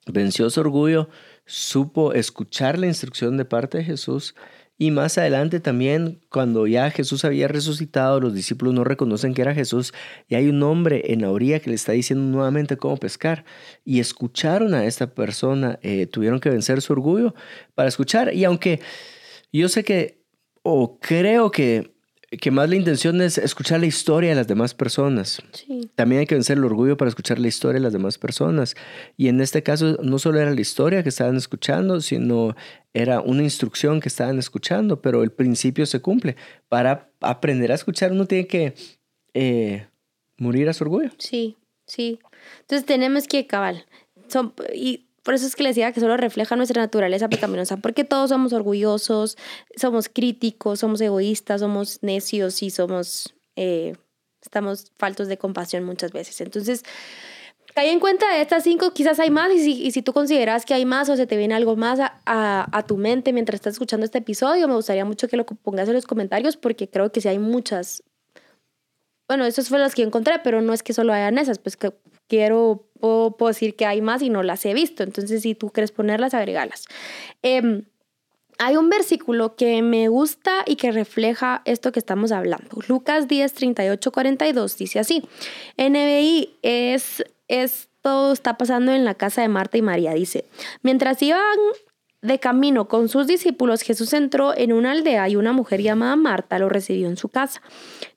Venció 0.06 0.50
su 0.50 0.60
orgullo, 0.60 1.08
supo 1.46 2.12
escuchar 2.12 2.78
la 2.78 2.86
instrucción 2.86 3.38
de 3.38 3.46
parte 3.46 3.78
de 3.78 3.84
Jesús 3.84 4.34
y 4.80 4.92
más 4.92 5.18
adelante 5.18 5.58
también, 5.58 6.20
cuando 6.30 6.68
ya 6.68 6.92
Jesús 6.92 7.24
había 7.24 7.48
resucitado, 7.48 8.20
los 8.20 8.32
discípulos 8.32 8.74
no 8.74 8.84
reconocen 8.84 9.34
que 9.34 9.42
era 9.42 9.52
Jesús 9.52 9.92
y 10.28 10.36
hay 10.36 10.48
un 10.48 10.62
hombre 10.62 11.12
en 11.12 11.22
la 11.22 11.32
orilla 11.32 11.58
que 11.58 11.70
le 11.70 11.74
está 11.74 11.90
diciendo 11.92 12.24
nuevamente 12.24 12.76
cómo 12.76 12.96
pescar. 12.96 13.44
Y 13.84 13.98
escucharon 13.98 14.74
a 14.74 14.86
esta 14.86 15.12
persona, 15.12 15.80
eh, 15.82 16.06
tuvieron 16.06 16.38
que 16.38 16.50
vencer 16.50 16.80
su 16.80 16.92
orgullo 16.92 17.34
para 17.74 17.88
escuchar. 17.88 18.32
Y 18.32 18.44
aunque 18.44 18.80
yo 19.52 19.68
sé 19.68 19.82
que 19.82 20.22
o 20.62 21.00
creo 21.00 21.50
que, 21.50 21.97
que 22.30 22.50
más 22.50 22.68
la 22.68 22.76
intención 22.76 23.20
es 23.22 23.38
escuchar 23.38 23.80
la 23.80 23.86
historia 23.86 24.30
de 24.30 24.36
las 24.36 24.46
demás 24.46 24.74
personas. 24.74 25.42
Sí. 25.52 25.90
También 25.94 26.20
hay 26.20 26.26
que 26.26 26.34
vencer 26.34 26.58
el 26.58 26.64
orgullo 26.64 26.96
para 26.96 27.08
escuchar 27.08 27.38
la 27.38 27.48
historia 27.48 27.80
de 27.80 27.84
las 27.84 27.92
demás 27.92 28.18
personas. 28.18 28.76
Y 29.16 29.28
en 29.28 29.40
este 29.40 29.62
caso 29.62 29.96
no 30.02 30.18
solo 30.18 30.38
era 30.38 30.50
la 30.50 30.60
historia 30.60 31.02
que 31.02 31.08
estaban 31.08 31.36
escuchando, 31.36 32.00
sino 32.02 32.54
era 32.92 33.20
una 33.20 33.42
instrucción 33.42 34.00
que 34.00 34.08
estaban 34.08 34.38
escuchando, 34.38 35.00
pero 35.00 35.22
el 35.22 35.32
principio 35.32 35.86
se 35.86 36.00
cumple. 36.00 36.36
Para 36.68 37.10
aprender 37.20 37.72
a 37.72 37.76
escuchar 37.76 38.12
uno 38.12 38.26
tiene 38.26 38.46
que 38.46 38.74
eh, 39.32 39.86
morir 40.36 40.68
a 40.68 40.74
su 40.74 40.84
orgullo. 40.84 41.10
Sí, 41.16 41.56
sí. 41.86 42.18
Entonces 42.60 42.84
tenemos 42.84 43.26
que 43.26 43.46
cabal. 43.46 43.86
Son, 44.28 44.52
y 44.74 45.07
por 45.28 45.34
eso 45.34 45.46
es 45.46 45.56
que 45.56 45.62
le 45.62 45.68
decía 45.68 45.92
que 45.92 46.00
solo 46.00 46.16
refleja 46.16 46.56
nuestra 46.56 46.80
naturaleza 46.80 47.28
pecaminosa, 47.28 47.76
porque 47.76 48.02
todos 48.02 48.30
somos 48.30 48.54
orgullosos, 48.54 49.36
somos 49.76 50.08
críticos, 50.08 50.80
somos 50.80 51.02
egoístas, 51.02 51.60
somos 51.60 51.98
necios 52.02 52.62
y 52.62 52.70
somos, 52.70 53.34
eh, 53.54 53.94
estamos 54.40 54.90
faltos 54.96 55.28
de 55.28 55.36
compasión 55.36 55.84
muchas 55.84 56.12
veces. 56.12 56.40
Entonces, 56.40 56.82
cae 57.74 57.92
en 57.92 58.00
cuenta 58.00 58.26
de 58.32 58.40
estas 58.40 58.64
cinco, 58.64 58.94
quizás 58.94 59.20
hay 59.20 59.28
más, 59.28 59.52
y 59.52 59.58
si, 59.58 59.72
y 59.82 59.90
si, 59.90 60.00
tú 60.00 60.14
consideras 60.14 60.64
que 60.64 60.72
hay 60.72 60.86
más 60.86 61.10
o 61.10 61.16
se 61.16 61.26
te 61.26 61.36
viene 61.36 61.54
algo 61.54 61.76
más 61.76 62.00
a, 62.00 62.16
a, 62.24 62.86
tu 62.86 62.96
mente 62.96 63.34
mientras 63.34 63.56
estás 63.56 63.74
escuchando 63.74 64.06
este 64.06 64.20
episodio, 64.20 64.66
me 64.66 64.76
gustaría 64.76 65.04
mucho 65.04 65.28
que 65.28 65.36
lo 65.36 65.44
pongas 65.44 65.88
en 65.88 65.94
los 65.94 66.06
comentarios, 66.06 66.56
porque 66.56 66.88
creo 66.88 67.12
que 67.12 67.20
sí 67.20 67.28
hay 67.28 67.38
muchas. 67.38 68.02
Bueno, 69.28 69.44
esas 69.44 69.68
fueron 69.68 69.84
las 69.84 69.94
que 69.94 70.04
encontré, 70.04 70.38
pero 70.42 70.62
no 70.62 70.72
es 70.72 70.82
que 70.82 70.94
solo 70.94 71.12
hayan 71.12 71.36
esas, 71.36 71.58
pues 71.58 71.76
quiero, 72.28 72.87
puedo, 73.00 73.34
decir 73.46 73.76
que 73.76 73.86
hay 73.86 74.00
más 74.00 74.22
y 74.22 74.30
no 74.30 74.42
las 74.42 74.64
he 74.66 74.74
visto. 74.74 75.02
Entonces, 75.02 75.42
si 75.42 75.54
tú 75.54 75.70
quieres 75.70 75.92
ponerlas, 75.92 76.34
agregalas. 76.34 76.86
Eh, 77.42 77.82
hay 78.58 78.76
un 78.76 78.90
versículo 78.90 79.54
que 79.54 79.82
me 79.82 80.08
gusta 80.08 80.64
y 80.66 80.76
que 80.76 80.90
refleja 80.90 81.62
esto 81.64 81.92
que 81.92 82.00
estamos 82.00 82.32
hablando. 82.32 82.80
Lucas 82.88 83.28
10, 83.28 83.54
38, 83.54 84.12
42 84.12 84.76
dice 84.76 84.98
así. 84.98 85.22
NBI 85.76 86.56
es, 86.62 87.24
esto 87.46 88.32
está 88.32 88.58
pasando 88.58 88.92
en 88.92 89.04
la 89.04 89.14
casa 89.14 89.42
de 89.42 89.48
Marta 89.48 89.78
y 89.78 89.82
María. 89.82 90.12
Dice, 90.12 90.44
mientras 90.82 91.22
iban 91.22 91.40
de 92.20 92.40
camino 92.40 92.88
con 92.88 93.08
sus 93.08 93.26
discípulos, 93.26 93.82
Jesús 93.82 94.12
entró 94.12 94.56
en 94.56 94.72
una 94.72 94.92
aldea 94.92 95.28
y 95.28 95.36
una 95.36 95.52
mujer 95.52 95.82
llamada 95.82 96.16
Marta 96.16 96.58
lo 96.58 96.68
recibió 96.68 97.08
en 97.08 97.16
su 97.16 97.28
casa. 97.28 97.62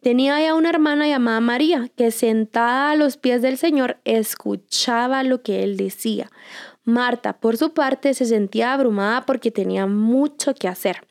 Tenía 0.01 0.41
ya 0.41 0.55
una 0.55 0.69
hermana 0.69 1.07
llamada 1.07 1.39
María, 1.39 1.89
que 1.95 2.11
sentada 2.11 2.91
a 2.91 2.95
los 2.95 3.17
pies 3.17 3.41
del 3.41 3.57
Señor 3.57 3.97
escuchaba 4.03 5.23
lo 5.23 5.43
que 5.43 5.63
él 5.63 5.77
decía. 5.77 6.31
Marta, 6.83 7.39
por 7.39 7.57
su 7.57 7.73
parte, 7.73 8.13
se 8.15 8.25
sentía 8.25 8.73
abrumada 8.73 9.25
porque 9.25 9.51
tenía 9.51 9.85
mucho 9.85 10.55
que 10.55 10.67
hacer. 10.67 11.05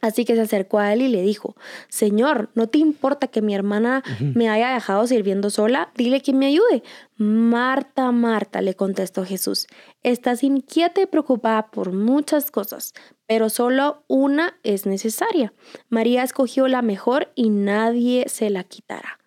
Así 0.00 0.24
que 0.24 0.34
se 0.34 0.40
acercó 0.40 0.80
a 0.80 0.92
él 0.92 1.02
y 1.02 1.08
le 1.08 1.22
dijo, 1.22 1.54
Señor, 1.88 2.50
¿no 2.54 2.68
te 2.68 2.78
importa 2.78 3.28
que 3.28 3.42
mi 3.42 3.54
hermana 3.54 4.02
me 4.20 4.48
haya 4.48 4.74
dejado 4.74 5.06
sirviendo 5.06 5.50
sola? 5.50 5.92
Dile 5.96 6.20
que 6.20 6.32
me 6.32 6.46
ayude. 6.46 6.82
Marta, 7.16 8.10
Marta, 8.10 8.60
le 8.60 8.74
contestó 8.74 9.24
Jesús, 9.24 9.68
estás 10.02 10.42
inquieta 10.42 11.00
y 11.00 11.06
preocupada 11.06 11.70
por 11.70 11.92
muchas 11.92 12.50
cosas, 12.50 12.92
pero 13.26 13.48
solo 13.48 14.04
una 14.08 14.58
es 14.64 14.84
necesaria. 14.84 15.54
María 15.88 16.24
escogió 16.24 16.66
la 16.66 16.82
mejor 16.82 17.32
y 17.34 17.50
nadie 17.50 18.24
se 18.28 18.50
la 18.50 18.64
quitará. 18.64 19.20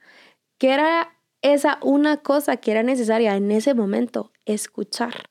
¿Qué 0.57 0.71
era 0.71 1.15
esa 1.41 1.79
una 1.81 2.17
cosa 2.17 2.57
que 2.57 2.71
era 2.71 2.83
necesaria 2.83 3.35
en 3.37 3.51
ese 3.51 3.73
momento? 3.73 4.33
Escuchar. 4.45 5.29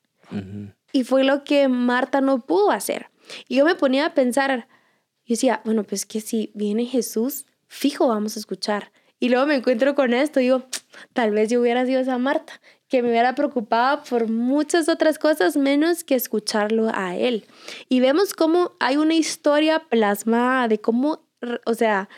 Y 0.91 1.03
fue 1.03 1.23
lo 1.23 1.43
que 1.43 1.67
Marta 1.67 2.21
no 2.21 2.39
pudo 2.39 2.71
hacer. 2.71 3.09
Y 3.47 3.57
yo 3.57 3.65
me 3.65 3.75
ponía 3.75 4.07
a 4.07 4.13
pensar, 4.13 4.67
yo 5.29 5.33
decía, 5.33 5.61
bueno, 5.63 5.83
pues 5.83 6.07
que 6.07 6.21
si 6.21 6.51
viene 6.55 6.85
Jesús, 6.85 7.45
fijo 7.67 8.07
vamos 8.07 8.35
a 8.35 8.39
escuchar. 8.39 8.91
Y 9.19 9.29
luego 9.29 9.45
me 9.45 9.53
encuentro 9.53 9.93
con 9.93 10.15
esto, 10.15 10.39
digo, 10.39 10.63
tal 11.13 11.29
vez 11.29 11.49
yo 11.49 11.61
hubiera 11.61 11.85
sido 11.85 12.01
esa 12.01 12.17
Marta, 12.17 12.59
que 12.87 13.03
me 13.03 13.09
hubiera 13.09 13.35
preocupado 13.35 14.01
por 14.09 14.27
muchas 14.27 14.89
otras 14.89 15.19
cosas 15.19 15.55
menos 15.55 16.03
que 16.03 16.15
escucharlo 16.15 16.89
a 16.91 17.15
él. 17.15 17.45
Y 17.89 17.99
vemos 17.99 18.33
cómo 18.33 18.71
hay 18.79 18.97
una 18.97 19.13
historia 19.13 19.83
plasmada 19.87 20.67
de 20.67 20.81
cómo, 20.81 21.27
o 21.63 21.75
sea, 21.75 22.09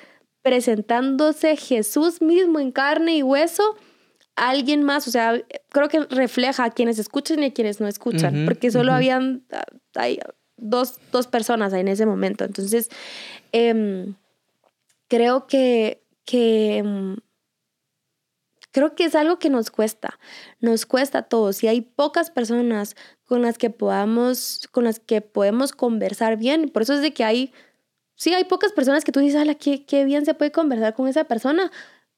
presentándose 0.42 1.58
Jesús 1.58 2.22
mismo 2.22 2.62
en 2.62 2.72
carne 2.72 3.18
y 3.18 3.24
hueso, 3.24 3.76
alguien 4.38 4.84
más, 4.84 5.06
o 5.10 5.12
sea, 5.12 5.34
creo 5.68 5.90
que 5.90 6.06
refleja 6.06 6.64
a 6.64 6.72
quienes 6.72 6.98
escuchan 6.98 7.44
y 7.44 7.48
a 7.48 7.54
quienes 7.54 7.82
no 7.82 7.90
escuchan, 7.90 8.46
porque 8.46 8.72
solo 8.72 8.94
habían, 8.94 9.44
hay 9.96 10.20
dos, 10.62 11.00
dos, 11.12 11.28
personas 11.28 11.74
en 11.74 11.88
ese 11.88 12.06
momento. 12.06 12.46
Entonces, 12.46 12.90
em, 13.52 14.16
creo 15.08 15.48
que, 15.48 16.04
que 16.26 16.78
em, 16.78 17.18
creo 18.72 18.96
que 18.96 19.06
es 19.06 19.16
algo 19.16 19.40
que 19.40 19.50
nos 19.50 19.70
cuesta, 19.70 20.20
nos 20.60 20.86
cuesta 20.86 21.20
a 21.20 21.24
todos. 21.24 21.64
Y 21.64 21.68
hay 21.68 21.82
pocas 21.82 22.32
personas 22.32 22.96
con 23.26 23.42
las 23.42 23.58
que 23.58 23.70
podamos, 23.70 24.68
con 24.72 24.86
las 24.86 25.00
que 25.00 25.22
podemos 25.22 25.72
conversar 25.74 26.38
bien. 26.38 26.70
Por 26.70 26.84
eso 26.84 26.94
es 26.94 27.02
de 27.02 27.14
que 27.14 27.24
hay, 27.24 27.54
sí, 28.16 28.34
hay 28.34 28.46
pocas 28.46 28.72
personas 28.72 29.04
que 29.04 29.12
tú 29.12 29.20
dices, 29.20 29.40
ala, 29.40 29.56
qué, 29.56 29.86
qué 29.86 30.06
bien 30.06 30.26
se 30.26 30.34
puede 30.34 30.52
conversar 30.52 30.94
con 30.96 31.08
esa 31.08 31.26
persona. 31.26 31.72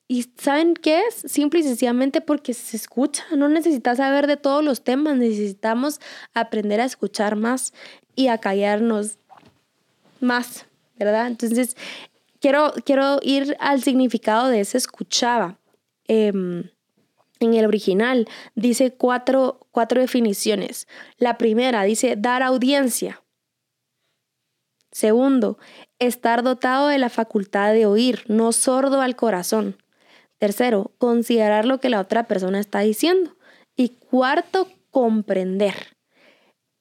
¿Y 0.08 0.24
saben 0.38 0.76
qué 0.76 1.02
es? 1.08 1.32
Simple 1.32 1.62
y 1.62 1.64
sencillamente 1.64 2.22
porque 2.22 2.54
se 2.54 2.78
escucha. 2.78 3.24
No 3.36 3.48
necesitas 3.48 3.98
saber 3.98 4.28
de 4.28 4.38
todos 4.38 4.64
los 4.64 4.84
temas, 4.84 5.18
necesitamos 5.18 6.00
aprender 6.34 6.82
a 6.82 6.86
escuchar 6.86 7.36
más 7.36 7.74
y 8.16 8.28
a 8.28 8.38
callarnos 8.38 9.18
más, 10.20 10.66
¿verdad? 10.98 11.28
Entonces, 11.28 11.76
quiero, 12.40 12.74
quiero 12.86 13.20
ir 13.22 13.56
al 13.60 13.82
significado 13.82 14.48
de 14.48 14.62
ese 14.62 14.78
escuchaba. 14.78 15.60
Em, 16.08 16.70
en 17.40 17.54
el 17.54 17.66
original 17.66 18.28
dice 18.56 18.94
cuatro, 18.94 19.68
cuatro 19.72 20.02
definiciones. 20.02 20.88
La 21.18 21.38
primera 21.38 21.84
dice 21.84 22.16
dar 22.18 22.42
audiencia. 22.44 23.22
Segundo, 24.92 25.58
estar 26.00 26.44
dotado 26.44 26.88
de 26.88 27.00
la 27.00 27.10
facultad 27.10 27.74
de 27.74 27.86
oír, 27.86 28.24
no 28.28 28.52
sordo 28.52 29.02
al 29.02 29.16
corazón. 29.16 29.78
Tercero, 30.38 30.92
considerar 30.98 31.66
lo 31.66 31.80
que 31.80 31.90
la 31.90 32.00
otra 32.00 32.28
persona 32.28 32.60
está 32.60 32.80
diciendo. 32.82 33.36
Y 33.76 33.90
cuarto, 33.90 34.68
comprender. 34.92 35.96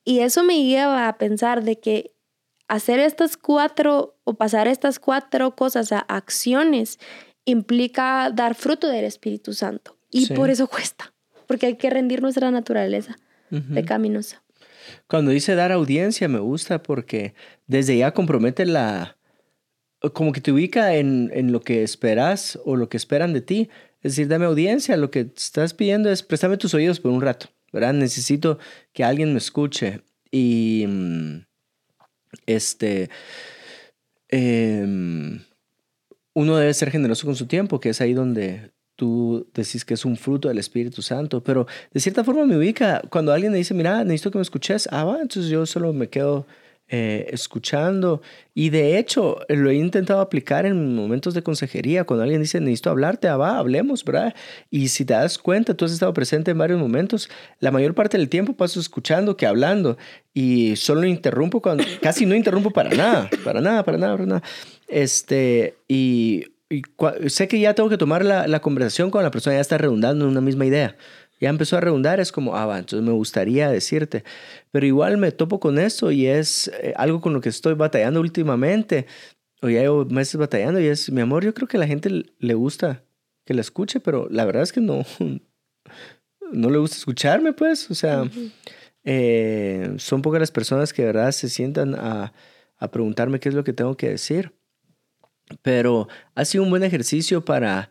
Y 0.04 0.20
eso 0.20 0.42
me 0.42 0.64
lleva 0.64 1.08
a 1.08 1.18
pensar 1.18 1.62
de 1.62 1.78
que 1.78 2.12
hacer 2.68 2.98
estas 2.98 3.36
cuatro 3.36 4.18
o 4.24 4.34
pasar 4.34 4.66
estas 4.66 4.98
cuatro 4.98 5.54
cosas 5.54 5.92
a 5.92 5.98
acciones 5.98 6.98
implica 7.44 8.30
dar 8.34 8.54
fruto 8.54 8.88
del 8.88 9.04
Espíritu 9.04 9.52
Santo. 9.52 9.98
Y 10.10 10.32
por 10.34 10.50
eso 10.50 10.66
cuesta, 10.68 11.12
porque 11.46 11.66
hay 11.66 11.76
que 11.76 11.90
rendir 11.90 12.22
nuestra 12.22 12.50
naturaleza 12.50 13.16
pecaminosa. 13.74 14.42
Cuando 15.06 15.30
dice 15.30 15.54
dar 15.54 15.72
audiencia 15.72 16.28
me 16.28 16.38
gusta 16.38 16.82
porque 16.82 17.34
desde 17.66 17.96
ya 17.98 18.12
compromete 18.12 18.66
la, 18.66 19.16
como 20.12 20.32
que 20.32 20.40
te 20.40 20.52
ubica 20.52 20.94
en, 20.94 21.30
en, 21.34 21.52
lo 21.52 21.60
que 21.60 21.82
esperas 21.82 22.58
o 22.64 22.76
lo 22.76 22.88
que 22.88 22.96
esperan 22.96 23.32
de 23.32 23.42
ti. 23.42 23.68
Es 24.02 24.12
decir, 24.12 24.28
dame 24.28 24.46
audiencia, 24.46 24.96
lo 24.96 25.10
que 25.10 25.30
estás 25.36 25.74
pidiendo 25.74 26.10
es 26.10 26.22
préstame 26.22 26.56
tus 26.56 26.74
oídos 26.74 27.00
por 27.00 27.12
un 27.12 27.20
rato, 27.20 27.48
¿verdad? 27.72 27.94
Necesito 27.94 28.58
que 28.92 29.04
alguien 29.04 29.32
me 29.32 29.38
escuche. 29.38 30.02
Y 30.30 30.84
mm, 30.86 31.38
este, 32.46 33.10
em, 34.28 35.40
uno 36.34 36.56
debe 36.56 36.74
ser 36.74 36.90
generoso 36.90 37.26
con 37.26 37.36
su 37.36 37.46
tiempo, 37.46 37.80
que 37.80 37.90
es 37.90 38.00
ahí 38.00 38.14
donde 38.14 38.70
tú 38.96 39.48
decís 39.54 39.84
que 39.84 39.94
es 39.94 40.04
un 40.04 40.16
fruto 40.16 40.48
del 40.48 40.58
Espíritu 40.58 41.02
Santo, 41.02 41.42
pero 41.42 41.66
de 41.92 42.00
cierta 42.00 42.24
forma 42.24 42.46
me 42.46 42.56
ubica 42.56 43.02
cuando 43.10 43.32
alguien 43.32 43.52
me 43.52 43.58
dice, 43.58 43.74
mira, 43.74 44.04
necesito 44.04 44.30
que 44.30 44.38
me 44.38 44.42
escuches, 44.42 44.88
ah, 44.92 45.04
va, 45.04 45.20
entonces 45.20 45.50
yo 45.50 45.66
solo 45.66 45.92
me 45.92 46.08
quedo 46.08 46.46
eh, 46.88 47.28
escuchando. 47.32 48.20
Y 48.54 48.68
de 48.68 48.98
hecho, 48.98 49.38
lo 49.48 49.70
he 49.70 49.74
intentado 49.74 50.20
aplicar 50.20 50.66
en 50.66 50.94
momentos 50.94 51.32
de 51.32 51.42
consejería. 51.42 52.04
Cuando 52.04 52.22
alguien 52.24 52.42
dice, 52.42 52.60
necesito 52.60 52.90
hablarte, 52.90 53.28
ah, 53.28 53.38
va, 53.38 53.56
hablemos, 53.56 54.04
¿verdad? 54.04 54.34
Y 54.70 54.88
si 54.88 55.06
te 55.06 55.14
das 55.14 55.38
cuenta, 55.38 55.74
tú 55.74 55.86
has 55.86 55.92
estado 55.92 56.12
presente 56.12 56.50
en 56.50 56.58
varios 56.58 56.78
momentos. 56.78 57.30
La 57.60 57.70
mayor 57.70 57.94
parte 57.94 58.18
del 58.18 58.28
tiempo 58.28 58.52
paso 58.52 58.78
escuchando 58.78 59.38
que 59.38 59.46
hablando. 59.46 59.96
Y 60.34 60.76
solo 60.76 61.06
interrumpo 61.06 61.62
cuando, 61.62 61.82
casi 62.02 62.26
no 62.26 62.34
interrumpo 62.34 62.70
para 62.70 62.90
nada, 62.90 63.30
para 63.42 63.62
nada, 63.62 63.84
para 63.84 63.96
nada, 63.96 64.16
para 64.16 64.26
nada. 64.26 64.42
Este, 64.86 65.76
y, 65.88 66.44
sé 67.28 67.48
que 67.48 67.58
ya 67.58 67.74
tengo 67.74 67.88
que 67.88 67.98
tomar 67.98 68.24
la, 68.24 68.46
la 68.46 68.60
conversación 68.60 69.10
con 69.10 69.22
la 69.22 69.30
persona, 69.30 69.56
ya 69.56 69.60
está 69.60 69.78
redundando 69.78 70.26
en 70.26 70.30
una 70.30 70.40
misma 70.42 70.66
idea 70.66 70.96
ya 71.42 71.50
empezó 71.50 71.76
a 71.76 71.80
redundar, 71.80 72.20
es 72.20 72.30
como, 72.30 72.56
ah, 72.56 72.78
entonces 72.78 73.04
me 73.04 73.12
gustaría 73.12 73.68
decirte, 73.68 74.22
pero 74.70 74.86
igual 74.86 75.18
me 75.18 75.32
topo 75.32 75.58
con 75.58 75.76
esto 75.76 76.12
y 76.12 76.28
es 76.28 76.68
eh, 76.80 76.94
algo 76.96 77.20
con 77.20 77.32
lo 77.32 77.40
que 77.40 77.48
estoy 77.48 77.74
batallando 77.74 78.20
últimamente, 78.20 79.06
o 79.60 79.68
ya 79.68 79.80
llevo 79.80 80.04
meses 80.04 80.36
batallando 80.36 80.78
y 80.80 80.86
es, 80.86 81.10
mi 81.10 81.20
amor, 81.20 81.44
yo 81.44 81.52
creo 81.52 81.66
que 81.66 81.78
a 81.78 81.80
la 81.80 81.88
gente 81.88 82.26
le 82.38 82.54
gusta 82.54 83.02
que 83.44 83.54
la 83.54 83.60
escuche, 83.60 83.98
pero 83.98 84.28
la 84.30 84.44
verdad 84.44 84.62
es 84.62 84.72
que 84.72 84.80
no, 84.80 85.04
no 86.52 86.70
le 86.70 86.78
gusta 86.78 86.96
escucharme, 86.96 87.52
pues, 87.52 87.90
o 87.90 87.94
sea, 87.96 88.22
eh, 89.02 89.94
son 89.98 90.22
pocas 90.22 90.38
las 90.38 90.52
personas 90.52 90.92
que 90.92 91.02
de 91.02 91.06
verdad 91.06 91.32
se 91.32 91.48
sientan 91.48 91.96
a, 91.96 92.32
a 92.76 92.90
preguntarme 92.92 93.40
qué 93.40 93.48
es 93.48 93.56
lo 93.56 93.64
que 93.64 93.72
tengo 93.72 93.96
que 93.96 94.10
decir, 94.10 94.52
pero 95.60 96.06
ha 96.36 96.44
sido 96.44 96.62
un 96.62 96.70
buen 96.70 96.84
ejercicio 96.84 97.44
para 97.44 97.90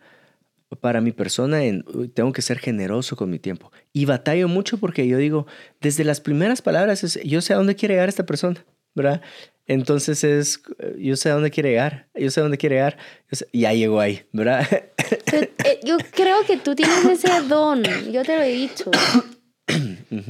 para 0.79 1.01
mi 1.01 1.11
persona 1.11 1.63
en 1.63 1.83
tengo 2.13 2.31
que 2.31 2.41
ser 2.41 2.59
generoso 2.59 3.15
con 3.15 3.29
mi 3.29 3.39
tiempo. 3.39 3.71
Y 3.93 4.05
batallo 4.05 4.47
mucho 4.47 4.77
porque 4.77 5.07
yo 5.07 5.17
digo, 5.17 5.47
desde 5.81 6.03
las 6.03 6.21
primeras 6.21 6.61
palabras, 6.61 7.03
es, 7.03 7.19
yo 7.23 7.41
sé 7.41 7.53
a 7.53 7.57
dónde 7.57 7.75
quiere 7.75 7.95
llegar 7.95 8.09
esta 8.09 8.25
persona, 8.25 8.63
¿verdad? 8.95 9.21
Entonces 9.67 10.23
es, 10.23 10.61
yo 10.97 11.15
sé 11.15 11.29
a 11.29 11.33
dónde 11.33 11.51
quiere 11.51 11.69
llegar, 11.69 12.07
yo 12.15 12.29
sé 12.31 12.39
a 12.39 12.43
dónde 12.43 12.57
quiere 12.57 12.75
llegar, 12.75 12.97
ya 13.53 13.73
llegó 13.73 13.99
ahí, 13.99 14.23
¿verdad? 14.31 14.67
Eh, 15.63 15.79
yo 15.83 15.97
creo 16.11 16.43
que 16.45 16.57
tú 16.57 16.75
tienes 16.75 17.05
ese 17.05 17.29
don, 17.47 17.83
yo 18.11 18.23
te 18.23 18.35
lo 18.35 18.41
he 18.41 18.49
dicho. 18.49 18.91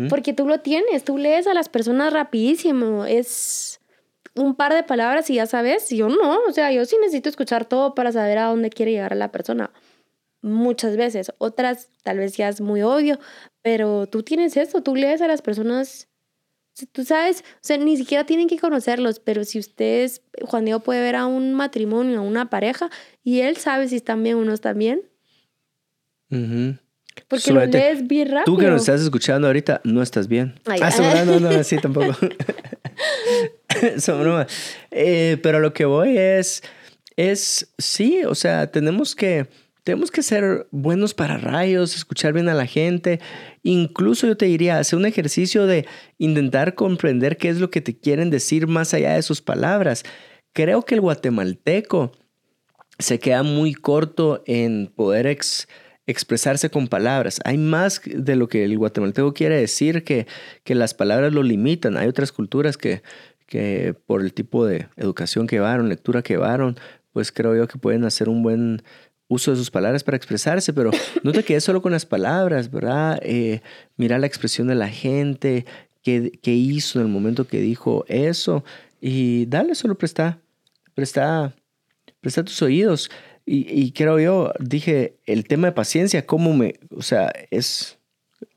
Porque 0.09 0.33
tú 0.33 0.47
lo 0.47 0.59
tienes, 0.59 1.03
tú 1.03 1.17
lees 1.17 1.47
a 1.47 1.53
las 1.53 1.69
personas 1.69 2.13
rapidísimo. 2.13 3.05
Es 3.05 3.79
un 4.35 4.55
par 4.55 4.73
de 4.73 4.83
palabras 4.83 5.29
y 5.29 5.35
ya 5.35 5.45
sabes. 5.45 5.89
Yo 5.89 6.09
no, 6.09 6.39
o 6.47 6.51
sea, 6.51 6.71
yo 6.71 6.85
sí 6.85 6.97
necesito 6.99 7.29
escuchar 7.29 7.65
todo 7.65 7.95
para 7.95 8.11
saber 8.11 8.37
a 8.37 8.45
dónde 8.45 8.69
quiere 8.69 8.91
llegar 8.91 9.15
la 9.15 9.31
persona. 9.31 9.71
Muchas 10.41 10.97
veces. 10.97 11.31
Otras 11.37 11.89
tal 12.03 12.17
vez 12.17 12.35
ya 12.35 12.49
es 12.49 12.61
muy 12.61 12.81
obvio, 12.81 13.19
pero 13.61 14.07
tú 14.07 14.23
tienes 14.23 14.57
eso, 14.57 14.81
tú 14.81 14.95
lees 14.95 15.21
a 15.21 15.27
las 15.27 15.41
personas 15.41 16.07
tú 16.91 17.03
sabes, 17.03 17.43
o 17.55 17.59
sea, 17.61 17.77
ni 17.77 17.97
siquiera 17.97 18.25
tienen 18.25 18.47
que 18.47 18.57
conocerlos, 18.57 19.19
pero 19.19 19.43
si 19.43 19.59
ustedes, 19.59 20.21
Juan 20.43 20.65
Diego 20.65 20.79
puede 20.81 21.01
ver 21.01 21.15
a 21.15 21.25
un 21.25 21.53
matrimonio, 21.53 22.19
a 22.19 22.21
una 22.21 22.49
pareja, 22.49 22.89
y 23.23 23.41
él 23.41 23.57
sabe 23.57 23.87
si 23.87 23.95
están 23.97 24.23
bien 24.23 24.37
o 24.37 24.45
no 24.45 24.53
están 24.53 24.77
bien. 24.77 25.03
Porque 27.27 27.51
lo 27.51 27.65
lees 27.65 28.07
bien 28.07 28.29
rápido. 28.29 28.45
Tú 28.45 28.57
que 28.57 28.67
nos 28.67 28.81
estás 28.81 29.01
escuchando 29.01 29.47
ahorita, 29.47 29.81
no 29.83 30.01
estás 30.01 30.27
bien. 30.27 30.55
ah, 30.65 31.23
no, 31.25 31.39
no, 31.39 31.63
sí, 31.63 31.77
tampoco. 31.77 32.15
Son. 33.97 34.45
Eh, 34.91 35.37
pero 35.43 35.59
lo 35.59 35.73
que 35.73 35.85
voy 35.85 36.17
es, 36.17 36.63
es, 37.17 37.73
sí, 37.77 38.23
o 38.25 38.35
sea, 38.35 38.71
tenemos 38.71 39.15
que 39.15 39.47
tenemos 39.83 40.11
que 40.11 40.21
ser 40.21 40.67
buenos 40.71 41.13
para 41.13 41.37
rayos, 41.37 41.95
escuchar 41.95 42.33
bien 42.33 42.49
a 42.49 42.53
la 42.53 42.67
gente. 42.67 43.19
Incluso 43.63 44.27
yo 44.27 44.37
te 44.37 44.45
diría, 44.45 44.77
hacer 44.77 44.97
un 44.97 45.05
ejercicio 45.05 45.65
de 45.65 45.87
intentar 46.17 46.75
comprender 46.75 47.37
qué 47.37 47.49
es 47.49 47.59
lo 47.59 47.71
que 47.71 47.81
te 47.81 47.97
quieren 47.97 48.29
decir 48.29 48.67
más 48.67 48.93
allá 48.93 49.13
de 49.13 49.23
sus 49.23 49.41
palabras. 49.41 50.03
Creo 50.53 50.83
que 50.83 50.95
el 50.95 51.01
guatemalteco 51.01 52.11
se 52.99 53.19
queda 53.19 53.41
muy 53.41 53.73
corto 53.73 54.43
en 54.45 54.91
poder 54.95 55.25
expresarse 56.05 56.69
con 56.69 56.87
palabras. 56.87 57.39
Hay 57.43 57.57
más 57.57 58.01
de 58.05 58.35
lo 58.35 58.47
que 58.47 58.63
el 58.63 58.77
guatemalteco 58.77 59.33
quiere 59.33 59.59
decir 59.59 60.03
que, 60.03 60.27
que 60.63 60.75
las 60.75 60.93
palabras 60.93 61.33
lo 61.33 61.41
limitan. 61.41 61.97
Hay 61.97 62.07
otras 62.07 62.31
culturas 62.31 62.77
que, 62.77 63.01
que 63.47 63.95
por 64.05 64.21
el 64.21 64.33
tipo 64.33 64.63
de 64.65 64.89
educación 64.95 65.47
que 65.47 65.55
llevaron, 65.55 65.89
lectura 65.89 66.21
que 66.21 66.35
llevaron, 66.35 66.77
pues 67.11 67.31
creo 67.31 67.55
yo 67.55 67.67
que 67.67 67.79
pueden 67.79 68.05
hacer 68.05 68.29
un 68.29 68.43
buen 68.43 68.83
uso 69.31 69.51
de 69.51 69.57
sus 69.57 69.71
palabras 69.71 70.03
para 70.03 70.17
expresarse, 70.17 70.73
pero 70.73 70.91
no 71.23 71.31
te 71.31 71.43
quedes 71.43 71.63
solo 71.63 71.81
con 71.81 71.93
las 71.93 72.05
palabras, 72.05 72.69
¿verdad? 72.69 73.17
Eh, 73.23 73.61
mira 73.95 74.19
la 74.19 74.27
expresión 74.27 74.67
de 74.67 74.75
la 74.75 74.89
gente, 74.89 75.65
qué, 76.03 76.31
hizo 76.43 76.99
en 76.99 77.05
el 77.05 77.11
momento 77.11 77.47
que 77.47 77.61
dijo 77.61 78.03
eso, 78.09 78.65
y 78.99 79.45
dale, 79.45 79.73
solo 79.73 79.95
presta, 79.95 80.37
presta, 80.93 81.55
presta 82.19 82.43
tus 82.43 82.61
oídos. 82.61 83.09
Y, 83.45 83.65
y 83.71 83.91
creo 83.93 84.19
yo, 84.19 84.51
dije, 84.59 85.15
el 85.25 85.47
tema 85.47 85.67
de 85.67 85.73
paciencia, 85.73 86.25
cómo 86.25 86.53
me, 86.53 86.75
o 86.93 87.01
sea, 87.01 87.31
es 87.51 87.97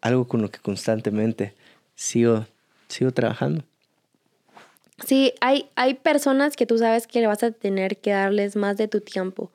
algo 0.01 0.27
con 0.27 0.43
lo 0.43 0.51
que 0.51 0.59
constantemente 0.59 1.55
sigo, 1.95 2.47
sigo 2.89 3.13
trabajando. 3.13 3.63
Sí, 5.07 5.35
hay, 5.41 5.67
hay 5.75 5.95
personas 5.95 6.57
que 6.57 6.67
tú 6.67 6.79
sabes 6.79 7.07
que 7.07 7.27
vas 7.27 7.43
a 7.43 7.51
tener 7.51 7.99
que 7.99 8.11
darles 8.11 8.57
más 8.57 8.77
de 8.77 8.89
tu 8.89 9.01
tiempo 9.01 9.51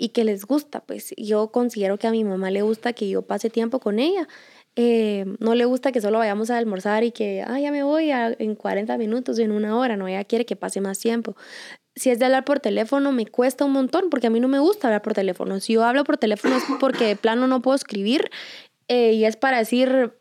y 0.00 0.08
que 0.08 0.24
les 0.24 0.46
gusta. 0.46 0.80
Pues 0.80 1.14
yo 1.18 1.52
considero 1.52 1.98
que 1.98 2.06
a 2.06 2.10
mi 2.10 2.24
mamá 2.24 2.50
le 2.50 2.62
gusta 2.62 2.94
que 2.94 3.08
yo 3.08 3.20
pase 3.22 3.50
tiempo 3.50 3.80
con 3.80 3.98
ella. 3.98 4.26
Eh, 4.74 5.26
no 5.40 5.54
le 5.54 5.66
gusta 5.66 5.92
que 5.92 6.00
solo 6.00 6.18
vayamos 6.18 6.48
a 6.48 6.56
almorzar 6.56 7.04
y 7.04 7.12
que, 7.12 7.44
ah, 7.46 7.60
ya 7.60 7.70
me 7.70 7.82
voy 7.82 8.10
en 8.10 8.54
40 8.54 8.96
minutos 8.96 9.38
en 9.38 9.52
una 9.52 9.76
hora, 9.76 9.96
no, 9.96 10.08
ella 10.08 10.24
quiere 10.24 10.46
que 10.46 10.56
pase 10.56 10.80
más 10.80 10.98
tiempo. 11.00 11.36
Si 11.96 12.08
es 12.08 12.18
de 12.18 12.24
hablar 12.24 12.46
por 12.46 12.60
teléfono, 12.60 13.12
me 13.12 13.26
cuesta 13.26 13.66
un 13.66 13.72
montón 13.72 14.08
porque 14.08 14.28
a 14.28 14.30
mí 14.30 14.40
no 14.40 14.48
me 14.48 14.58
gusta 14.58 14.86
hablar 14.86 15.02
por 15.02 15.12
teléfono. 15.12 15.60
Si 15.60 15.74
yo 15.74 15.84
hablo 15.84 16.04
por 16.04 16.16
teléfono 16.16 16.56
es 16.56 16.64
porque 16.80 17.04
de 17.04 17.16
plano 17.16 17.46
no 17.46 17.60
puedo 17.60 17.74
escribir 17.74 18.30
eh, 18.88 19.12
y 19.12 19.26
es 19.26 19.36
para 19.36 19.58
decir, 19.58 20.14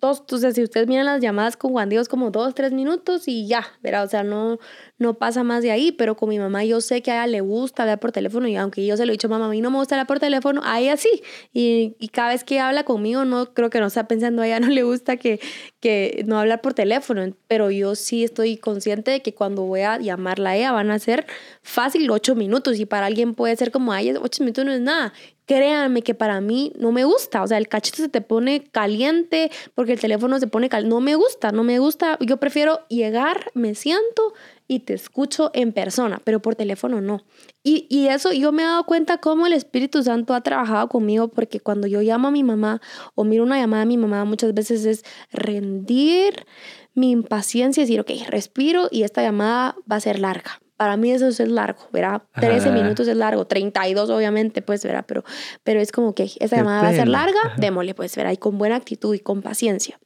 dos, 0.00 0.20
entonces 0.20 0.54
si 0.54 0.62
ustedes 0.62 0.86
miran 0.86 1.06
las 1.06 1.20
llamadas 1.20 1.56
con 1.56 1.72
Juan 1.72 1.88
Dios 1.88 2.08
como 2.08 2.30
dos, 2.30 2.54
tres 2.54 2.72
minutos 2.72 3.28
y 3.28 3.46
ya, 3.46 3.66
¿verdad? 3.82 4.04
O 4.04 4.08
sea, 4.08 4.22
no, 4.22 4.58
no 4.98 5.14
pasa 5.14 5.42
más 5.44 5.62
de 5.62 5.70
ahí, 5.70 5.92
pero 5.92 6.16
con 6.16 6.28
mi 6.28 6.38
mamá 6.38 6.64
yo 6.64 6.80
sé 6.80 7.02
que 7.02 7.10
a 7.10 7.16
ella 7.16 7.26
le 7.26 7.40
gusta 7.40 7.82
hablar 7.82 8.00
por 8.00 8.12
teléfono 8.12 8.48
y 8.48 8.56
aunque 8.56 8.84
yo 8.86 8.96
se 8.96 9.06
lo 9.06 9.12
he 9.12 9.14
dicho, 9.14 9.28
mamá, 9.28 9.46
a 9.46 9.48
mí 9.48 9.60
no 9.60 9.70
me 9.70 9.78
gusta 9.78 9.94
hablar 9.94 10.06
por 10.06 10.20
teléfono, 10.20 10.60
a 10.64 10.80
ella 10.80 10.96
sí. 10.96 11.22
Y, 11.52 11.96
y 11.98 12.08
cada 12.08 12.30
vez 12.30 12.44
que 12.44 12.60
habla 12.60 12.84
conmigo, 12.84 13.24
no 13.24 13.54
creo 13.54 13.70
que 13.70 13.80
no 13.80 13.86
está 13.86 14.08
pensando, 14.08 14.42
a 14.42 14.46
ella 14.46 14.60
no 14.60 14.68
le 14.68 14.82
gusta 14.82 15.16
que, 15.16 15.40
que 15.80 16.24
no 16.26 16.38
hablar 16.38 16.60
por 16.60 16.74
teléfono, 16.74 17.34
pero 17.48 17.70
yo 17.70 17.94
sí 17.94 18.22
estoy 18.22 18.58
consciente 18.58 19.10
de 19.10 19.22
que 19.22 19.34
cuando 19.34 19.62
voy 19.62 19.80
a 19.80 19.98
llamarla 19.98 20.50
a 20.50 20.56
ella 20.56 20.72
van 20.72 20.90
a 20.90 20.98
ser 20.98 21.26
fácil 21.62 22.10
ocho 22.10 22.34
minutos 22.34 22.78
y 22.78 22.86
para 22.86 23.06
alguien 23.06 23.34
puede 23.34 23.56
ser 23.56 23.70
como, 23.70 23.92
ay, 23.92 24.14
ocho 24.20 24.42
minutos 24.42 24.64
no 24.64 24.72
es 24.72 24.80
nada 24.80 25.12
créanme 25.50 26.02
que 26.02 26.14
para 26.14 26.40
mí 26.40 26.72
no 26.78 26.92
me 26.92 27.02
gusta. 27.02 27.42
O 27.42 27.46
sea, 27.48 27.58
el 27.58 27.66
cachito 27.66 27.96
se 27.96 28.08
te 28.08 28.20
pone 28.20 28.62
caliente 28.70 29.50
porque 29.74 29.94
el 29.94 30.00
teléfono 30.00 30.38
se 30.38 30.46
pone 30.46 30.68
caliente. 30.68 30.94
No 30.94 31.00
me 31.00 31.16
gusta, 31.16 31.50
no 31.50 31.64
me 31.64 31.80
gusta. 31.80 32.16
Yo 32.20 32.36
prefiero 32.36 32.86
llegar, 32.86 33.50
me 33.54 33.74
siento 33.74 34.32
y 34.70 34.78
te 34.78 34.94
escucho 34.94 35.50
en 35.52 35.72
persona, 35.72 36.22
pero 36.22 36.40
por 36.40 36.54
teléfono 36.54 37.00
no. 37.00 37.24
Y, 37.64 37.88
y 37.90 38.06
eso 38.06 38.32
yo 38.32 38.52
me 38.52 38.62
he 38.62 38.66
dado 38.66 38.84
cuenta 38.84 39.18
cómo 39.18 39.48
el 39.48 39.52
Espíritu 39.52 40.00
Santo 40.04 40.32
ha 40.32 40.42
trabajado 40.42 40.88
conmigo 40.88 41.26
porque 41.26 41.58
cuando 41.58 41.88
yo 41.88 42.02
llamo 42.02 42.28
a 42.28 42.30
mi 42.30 42.44
mamá 42.44 42.80
o 43.16 43.24
miro 43.24 43.42
una 43.42 43.58
llamada 43.58 43.82
a 43.82 43.86
mi 43.86 43.96
mamá 43.96 44.24
muchas 44.24 44.54
veces 44.54 44.84
es 44.84 45.04
rendir 45.32 46.46
mi 46.94 47.10
impaciencia 47.10 47.80
y 47.80 47.84
decir, 47.84 48.00
ok, 48.00 48.10
respiro 48.28 48.86
y 48.92 49.02
esta 49.02 49.22
llamada 49.22 49.74
va 49.90 49.96
a 49.96 50.00
ser 50.00 50.20
larga 50.20 50.60
para 50.76 50.96
mí 50.96 51.10
eso 51.10 51.26
es 51.26 51.40
largo, 51.40 51.88
¿verdad? 51.92 52.22
13 52.36 52.70
minutos 52.70 53.08
es 53.08 53.16
largo, 53.16 53.46
32 53.46 54.08
obviamente, 54.08 54.62
pues, 54.62 54.82
¿verdad? 54.84 55.04
Pero, 55.06 55.24
pero 55.64 55.80
es 55.80 55.90
como 55.92 56.14
que 56.14 56.30
esa 56.38 56.56
llamada 56.56 56.82
va 56.84 56.88
a 56.88 56.94
ser 56.94 57.08
larga, 57.08 57.38
démosle, 57.58 57.94
pues, 57.94 58.16
¿verdad? 58.16 58.32
Y 58.32 58.38
con 58.38 58.56
buena 58.56 58.76
actitud 58.76 59.14
y 59.14 59.18
con 59.18 59.42
paciencia. 59.42 59.98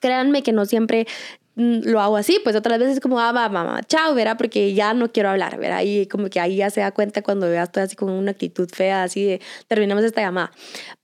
Créanme 0.00 0.42
que 0.42 0.52
no 0.52 0.64
siempre 0.64 1.06
lo 1.56 2.00
hago 2.00 2.16
así, 2.16 2.38
pues 2.42 2.56
otras 2.56 2.78
veces 2.78 3.00
como, 3.00 3.20
ah, 3.20 3.32
va, 3.32 3.48
mamá, 3.48 3.82
chao, 3.82 4.14
¿verdad? 4.14 4.36
Porque 4.38 4.74
ya 4.74 4.94
no 4.94 5.12
quiero 5.12 5.30
hablar, 5.30 5.58
¿verdad? 5.58 5.82
Y 5.84 6.06
como 6.06 6.28
que 6.28 6.40
ahí 6.40 6.56
ya 6.56 6.70
se 6.70 6.80
da 6.80 6.92
cuenta 6.92 7.22
cuando 7.22 7.48
vea 7.48 7.64
estoy 7.64 7.82
así 7.82 7.96
con 7.96 8.10
una 8.10 8.30
actitud 8.30 8.68
fea, 8.72 9.02
así 9.02 9.24
de, 9.24 9.40
terminamos 9.68 10.04
esta 10.04 10.20
llamada. 10.20 10.52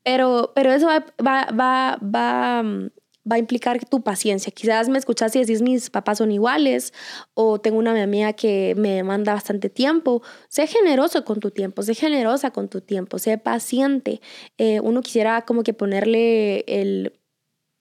Pero, 0.03 0.53
pero 0.55 0.73
eso 0.73 0.87
va, 0.87 1.05
va, 1.25 1.49
va, 1.53 1.99
va 2.03 2.63
mm, 2.63 2.89
va 3.31 3.37
a 3.37 3.39
implicar 3.39 3.85
tu 3.85 4.03
paciencia. 4.03 4.53
Quizás 4.53 4.89
me 4.89 4.99
escuchas 4.99 5.35
y 5.37 5.41
decís 5.41 5.63
mis 5.63 5.91
papás 5.91 6.19
son 6.19 6.31
iguales 6.31 6.93
o 7.35 7.61
tengo 7.61 7.79
una 7.79 8.01
amiga 8.01 8.33
que 8.33 8.75
me 8.77 8.91
demanda 8.91 9.35
bastante 9.35 9.69
tiempo. 9.69 10.23
Sé 10.49 10.67
generoso 10.67 11.25
con 11.25 11.41
tu 11.41 11.51
tiempo, 11.51 11.83
sé 11.83 11.95
generosa 11.95 12.51
con 12.51 12.69
tu 12.69 12.81
tiempo, 12.81 13.19
sé 13.19 13.39
paciente. 13.39 14.21
Eh, 14.59 14.81
uno 14.81 15.03
quisiera 15.03 15.43
como 15.43 15.63
que 15.63 15.75
ponerle 15.75 16.65
el 16.69 17.13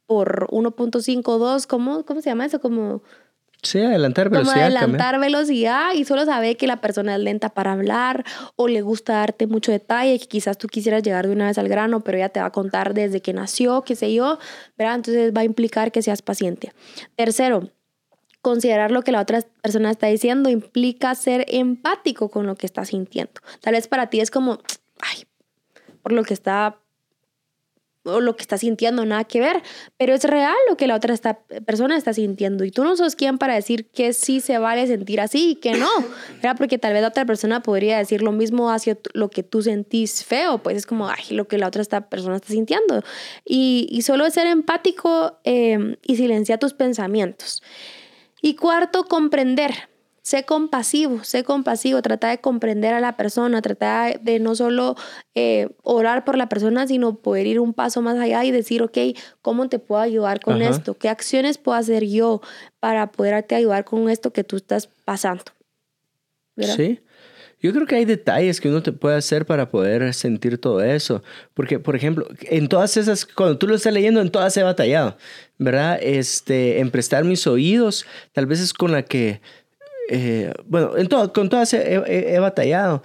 por 0.06 0.48
1.52, 0.48 1.68
¿cómo, 1.68 2.06
¿cómo 2.06 2.22
se 2.22 2.30
llama 2.30 2.46
eso? 2.46 2.60
Como 2.60 3.02
Sí, 3.66 3.82
adelantar 3.82 4.30
velocidad. 4.30 4.54
Como 4.54 4.66
adelantar 4.66 5.20
velocidad 5.20 5.94
y 5.96 6.06
solo 6.06 6.26
sabe 6.26 6.56
que 6.56 6.68
la 6.68 6.82
persona 6.82 7.16
es 7.16 7.22
lenta 7.22 7.50
para 7.50 7.72
hablar 7.72 8.24
o 8.56 8.68
le 8.68 8.82
gusta 8.82 9.14
darte 9.14 9.48
mucho 9.48 9.72
detalle, 9.72 10.20
que 10.20 10.28
quizás 10.28 10.58
tú 10.58 10.68
quisieras 10.68 11.02
llegar 11.02 11.26
de 11.26 11.34
una 11.34 11.48
vez 11.48 11.58
al 11.58 11.68
grano, 11.68 12.02
pero 12.02 12.18
ella 12.18 12.30
te 12.30 12.40
va 12.40 12.48
a 12.48 12.52
contar 12.52 12.94
desde 12.94 13.22
que 13.22 13.34
nació, 13.34 13.82
qué 13.82 13.96
sé 13.96 14.14
yo, 14.14 14.38
¿verdad? 14.78 14.96
Entonces 14.96 15.34
va 15.36 15.42
a 15.42 15.46
implicar 15.46 15.92
que 15.92 16.04
seas 16.04 16.22
paciente. 16.22 16.74
Tercero, 17.16 17.72
considerar 18.42 18.92
lo 18.92 19.02
que 19.02 19.12
la 19.12 19.22
otra 19.22 19.42
persona 19.64 19.90
está 19.90 20.08
diciendo 20.08 20.50
implica 20.50 21.16
ser 21.16 21.46
empático 21.48 22.30
con 22.30 22.46
lo 22.46 22.56
que 22.56 22.68
está 22.68 22.86
sintiendo. 22.86 23.42
Tal 23.62 23.74
vez 23.74 23.88
para 23.88 24.12
ti 24.12 24.20
es 24.20 24.30
como, 24.30 24.60
ay, 25.02 25.26
por 26.04 26.12
lo 26.12 26.24
que 26.24 26.36
está 26.36 26.78
o 28.06 28.22
lo 28.22 28.36
que 28.36 28.44
está 28.44 28.58
sintiendo 28.58 29.06
nada 29.06 29.24
que 29.24 29.40
ver, 29.40 29.62
pero 29.98 30.14
es 30.14 30.24
real 30.24 30.56
lo 30.70 30.78
que 30.78 30.88
la 30.88 30.96
otra 30.96 31.14
esta 31.14 31.40
persona 31.66 31.98
está 31.98 32.14
sintiendo 32.14 32.64
y 32.64 32.72
tú 32.72 32.84
no 32.84 32.96
sos 32.96 33.16
quien 33.16 33.38
para 33.38 33.56
decir 33.56 33.88
que 33.88 34.14
sí 34.14 34.40
se 34.40 34.58
vale 34.58 34.88
sentir 34.88 35.20
así 35.20 35.52
y 35.52 35.56
que 35.56 35.74
no, 35.74 35.90
¿verdad? 36.36 36.56
Porque 36.58 36.78
tal 36.78 36.94
vez 36.94 37.02
la 37.02 37.10
otra 37.10 37.26
persona 37.26 37.62
podría 37.62 37.98
decir 37.98 38.22
lo 38.22 38.32
mismo 38.32 38.72
hacia 38.72 38.98
lo 39.14 39.30
que 39.30 39.44
tú 39.44 39.62
sentís 39.62 40.24
feo, 40.24 40.60
pues 40.60 40.78
es 40.78 40.86
como, 40.86 41.10
ay, 41.10 41.24
lo 41.32 41.48
que 41.48 41.58
la 41.58 41.68
otra 41.68 41.82
esta 41.82 42.10
persona 42.10 42.36
está 42.36 42.50
sintiendo. 42.50 43.04
Y, 43.44 43.88
y 43.90 44.04
solo 44.04 44.30
ser 44.30 44.48
empático 44.48 45.40
eh, 45.44 45.98
y 46.04 46.16
silenciar 46.16 46.60
tus 46.60 46.74
pensamientos. 46.74 47.64
Y 48.42 48.56
cuarto, 48.56 49.06
comprender 49.06 49.90
sé 50.26 50.44
compasivo, 50.44 51.24
sé 51.24 51.44
compasivo, 51.44 52.02
trata 52.02 52.30
de 52.30 52.40
comprender 52.40 52.96
a 52.96 53.00
la 53.00 53.16
persona, 53.16 53.62
trata 53.62 54.12
de 54.20 54.40
no 54.40 54.56
solo 54.56 54.96
eh, 55.36 55.70
orar 55.84 56.26
por 56.26 56.36
la 56.36 56.50
persona, 56.50 56.88
sino 56.88 57.20
poder 57.20 57.46
ir 57.46 57.60
un 57.60 57.76
paso 57.76 58.02
más 58.02 58.18
allá 58.18 58.44
y 58.44 58.50
decir, 58.50 58.82
ok, 58.82 58.98
¿cómo 59.44 59.70
te 59.70 59.78
puedo 59.78 60.02
ayudar 60.02 60.40
con 60.40 60.64
esto? 60.64 60.96
¿Qué 60.96 61.10
acciones 61.10 61.60
puedo 61.60 61.78
hacer 61.78 62.06
yo 62.06 62.42
para 62.80 63.12
poderte 63.12 63.54
ayudar 63.54 63.86
con 63.86 64.10
esto 64.10 64.34
que 64.34 64.44
tú 64.44 64.56
estás 64.56 64.90
pasando? 65.06 65.44
Sí. 66.58 67.00
Yo 67.62 67.72
creo 67.72 67.86
que 67.86 67.96
hay 67.96 68.06
detalles 68.06 68.60
que 68.60 68.70
uno 68.70 68.82
te 68.82 68.92
puede 68.92 69.16
hacer 69.18 69.46
para 69.46 69.70
poder 69.70 70.12
sentir 70.16 70.58
todo 70.58 70.84
eso. 70.84 71.24
Porque, 71.54 71.80
por 71.80 71.96
ejemplo, 71.96 72.28
en 72.42 72.68
todas 72.68 72.98
esas, 72.98 73.26
cuando 73.26 73.60
tú 73.60 73.68
lo 73.68 73.76
estás 73.76 73.94
leyendo, 73.94 74.22
en 74.22 74.32
todas 74.32 74.58
he 74.58 74.64
batallado, 74.64 75.18
¿verdad? 75.58 76.00
Este, 76.02 76.80
en 76.80 76.90
prestar 76.90 77.24
mis 77.24 77.46
oídos, 77.48 78.06
tal 78.34 78.48
vez 78.48 78.60
es 78.60 78.74
con 78.74 78.92
la 78.92 79.04
que 79.04 79.42
eh, 80.10 80.52
bueno, 80.66 80.98
en 80.98 81.08
todo, 81.08 81.32
con 81.34 81.50
todas 81.50 81.74
he, 81.74 82.38
batallado, 82.40 83.02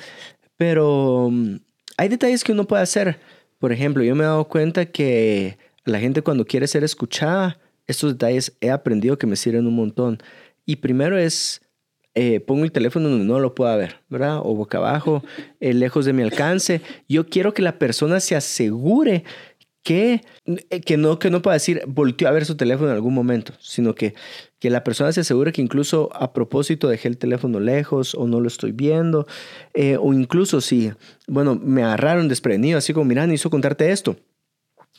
pero 0.56 1.28
mm, 1.30 1.56
hay 1.96 2.08
detalles 2.08 2.44
que 2.44 2.52
uno 2.52 2.66
puede 2.66 2.82
hacer. 2.82 3.18
Por 3.58 3.72
ejemplo, 3.72 4.02
yo 4.02 4.14
me 4.14 4.24
he 4.24 4.26
dado 4.26 4.48
cuenta 4.48 4.86
que 4.86 5.58
La 5.84 5.98
gente 5.98 6.22
cuando 6.22 6.44
quiere 6.44 6.66
ser 6.66 6.84
escuchada, 6.84 7.58
estos 7.86 8.12
detalles 8.12 8.56
he 8.60 8.70
aprendido 8.70 9.18
que 9.18 9.26
me 9.26 9.36
sirven 9.36 9.66
un 9.66 9.74
montón. 9.74 10.18
Y 10.66 10.76
primero 10.76 11.18
es, 11.18 11.62
eh, 12.14 12.40
pongo 12.40 12.64
el 12.64 12.72
teléfono 12.72 13.08
donde 13.08 13.24
no 13.24 13.40
lo 13.40 13.54
pueda 13.54 13.76
ver, 13.76 14.00
¿verdad? 14.08 14.38
O 14.38 14.54
boca 14.54 14.78
abajo, 14.78 15.24
eh, 15.60 15.74
lejos 15.74 16.04
de 16.04 16.12
mi 16.12 16.22
alcance. 16.22 16.82
Yo 17.08 17.26
quiero 17.26 17.54
que 17.54 17.62
la 17.62 17.78
persona 17.78 18.20
se 18.20 18.36
asegure 18.36 19.24
que, 19.82 20.22
eh, 20.46 20.80
que, 20.80 20.96
no, 20.96 21.18
que 21.18 21.30
no 21.30 21.42
pueda 21.42 21.54
decir, 21.54 21.82
volteó 21.86 22.28
a 22.28 22.32
ver 22.32 22.44
su 22.44 22.56
teléfono 22.56 22.90
en 22.90 22.94
algún 22.94 23.14
momento, 23.14 23.52
sino 23.60 23.94
que, 23.94 24.14
que 24.58 24.70
la 24.70 24.84
persona 24.84 25.12
se 25.12 25.20
asegure 25.20 25.52
que 25.52 25.62
incluso 25.62 26.10
a 26.14 26.32
propósito 26.32 26.88
dejé 26.88 27.08
el 27.08 27.18
teléfono 27.18 27.60
lejos 27.60 28.14
o 28.14 28.26
no 28.26 28.40
lo 28.40 28.48
estoy 28.48 28.72
viendo, 28.72 29.26
o 30.00 30.12
incluso 30.12 30.60
si, 30.60 30.92
bueno, 31.26 31.54
me 31.56 31.82
agarraron 31.82 32.28
desprevenido, 32.28 32.78
así 32.78 32.92
como, 32.92 33.06
mira, 33.06 33.26
necesito 33.26 33.50
contarte 33.50 33.90
esto 33.90 34.16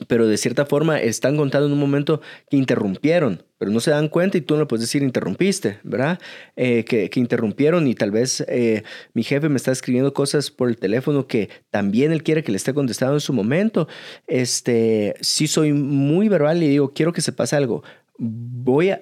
pero 0.08 0.28
de 0.28 0.38
cierta 0.38 0.66
forma 0.66 1.00
están 1.00 1.38
contando 1.38 1.68
en 1.68 1.74
un 1.74 1.80
momento 1.80 2.22
que 2.50 2.58
interrumpieron, 2.58 3.44
pero 3.58 3.72
no 3.72 3.80
se 3.80 3.92
dan 3.92 4.10
cuenta 4.10 4.38
y 4.38 4.42
tú 4.42 4.56
no 4.56 4.62
le 4.62 4.66
puedes 4.66 4.82
decir 4.82 5.04
interrumpiste, 5.04 5.80
¿verdad? 5.84 6.20
Eh, 6.56 6.84
que, 6.86 7.10
que, 7.10 7.20
interrumpieron 7.20 7.88
y 7.88 7.96
tal 7.96 8.12
vez 8.12 8.44
eh, 8.48 8.84
mi 9.14 9.24
jefe 9.24 9.50
me 9.50 9.58
está 9.58 9.72
escribiendo 9.72 10.14
cosas 10.14 10.52
por 10.52 10.70
el 10.70 10.78
teléfono 10.78 11.28
que 11.28 11.50
también 11.70 12.12
él 12.12 12.24
quiere 12.24 12.44
que 12.44 12.52
le 12.52 12.58
esté 12.58 12.74
contestando 12.74 13.16
en 13.16 13.22
su 13.22 13.34
momento. 13.34 13.88
Este, 14.28 15.16
sí 15.22 15.48
soy 15.48 15.74
muy 15.74 16.30
verbal 16.30 16.64
y 16.64 16.68
digo, 16.68 16.94
quiero 16.94 17.14
que 17.14 17.22
se 17.22 17.32
pase 17.32 17.56
algo. 17.56 17.84
Voy 18.18 18.90
a, 18.90 19.02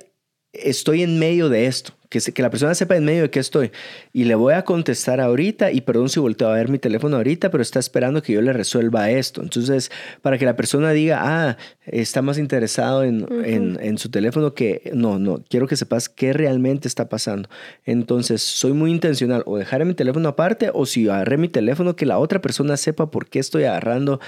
estoy 0.54 1.04
en 1.04 1.20
medio 1.20 1.50
de 1.50 1.68
esto, 1.68 1.94
que, 2.10 2.20
que 2.20 2.42
la 2.42 2.50
persona 2.50 2.74
sepa 2.74 2.96
en 2.96 3.06
medio 3.06 3.24
de 3.24 3.30
qué 3.30 3.40
estoy. 3.40 3.72
Y 4.14 4.24
le 4.24 4.34
voy 4.36 4.54
a 4.54 4.64
contestar 4.64 5.22
ahorita, 5.22 5.72
y 5.72 5.82
perdón 5.82 6.10
si 6.10 6.20
volteo 6.20 6.50
a 6.50 6.56
ver 6.56 6.70
mi 6.70 6.80
teléfono 6.80 7.18
ahorita, 7.18 7.52
pero 7.52 7.62
está 7.62 7.80
esperando 7.80 8.24
que 8.24 8.34
yo 8.34 8.42
le 8.42 8.52
resuelva 8.52 9.12
esto. 9.12 9.42
Entonces, 9.42 9.92
para 10.22 10.38
que 10.38 10.46
la 10.46 10.56
persona 10.56 10.92
diga, 10.92 11.20
ah, 11.22 11.58
está 11.86 12.22
más 12.22 12.38
interesado 12.38 13.04
en, 13.04 13.28
en, 13.46 13.98
su 13.98 14.10
teléfono 14.10 14.54
que 14.54 14.92
no, 14.94 15.20
no, 15.20 15.44
quiero 15.48 15.68
que 15.68 15.76
sepas 15.76 16.10
qué 16.10 16.34
realmente 16.34 16.88
está 16.88 17.10
pasando. 17.10 17.48
Entonces, 17.86 18.42
soy 18.42 18.74
muy 18.74 18.92
intencional, 18.92 19.44
o 19.46 19.58
dejar 19.58 19.86
mi 19.86 19.94
teléfono 19.94 20.30
aparte, 20.30 20.72
o 20.74 20.86
si 20.86 21.08
agarré 21.08 21.38
mi 21.38 21.50
teléfono, 21.50 21.96
que 21.96 22.06
la 22.06 22.18
otra 22.18 22.42
persona 22.42 22.76
sepa 22.78 23.12
por 23.12 23.30
qué 23.30 23.40
estoy 23.40 23.66
agarrando. 23.66 24.20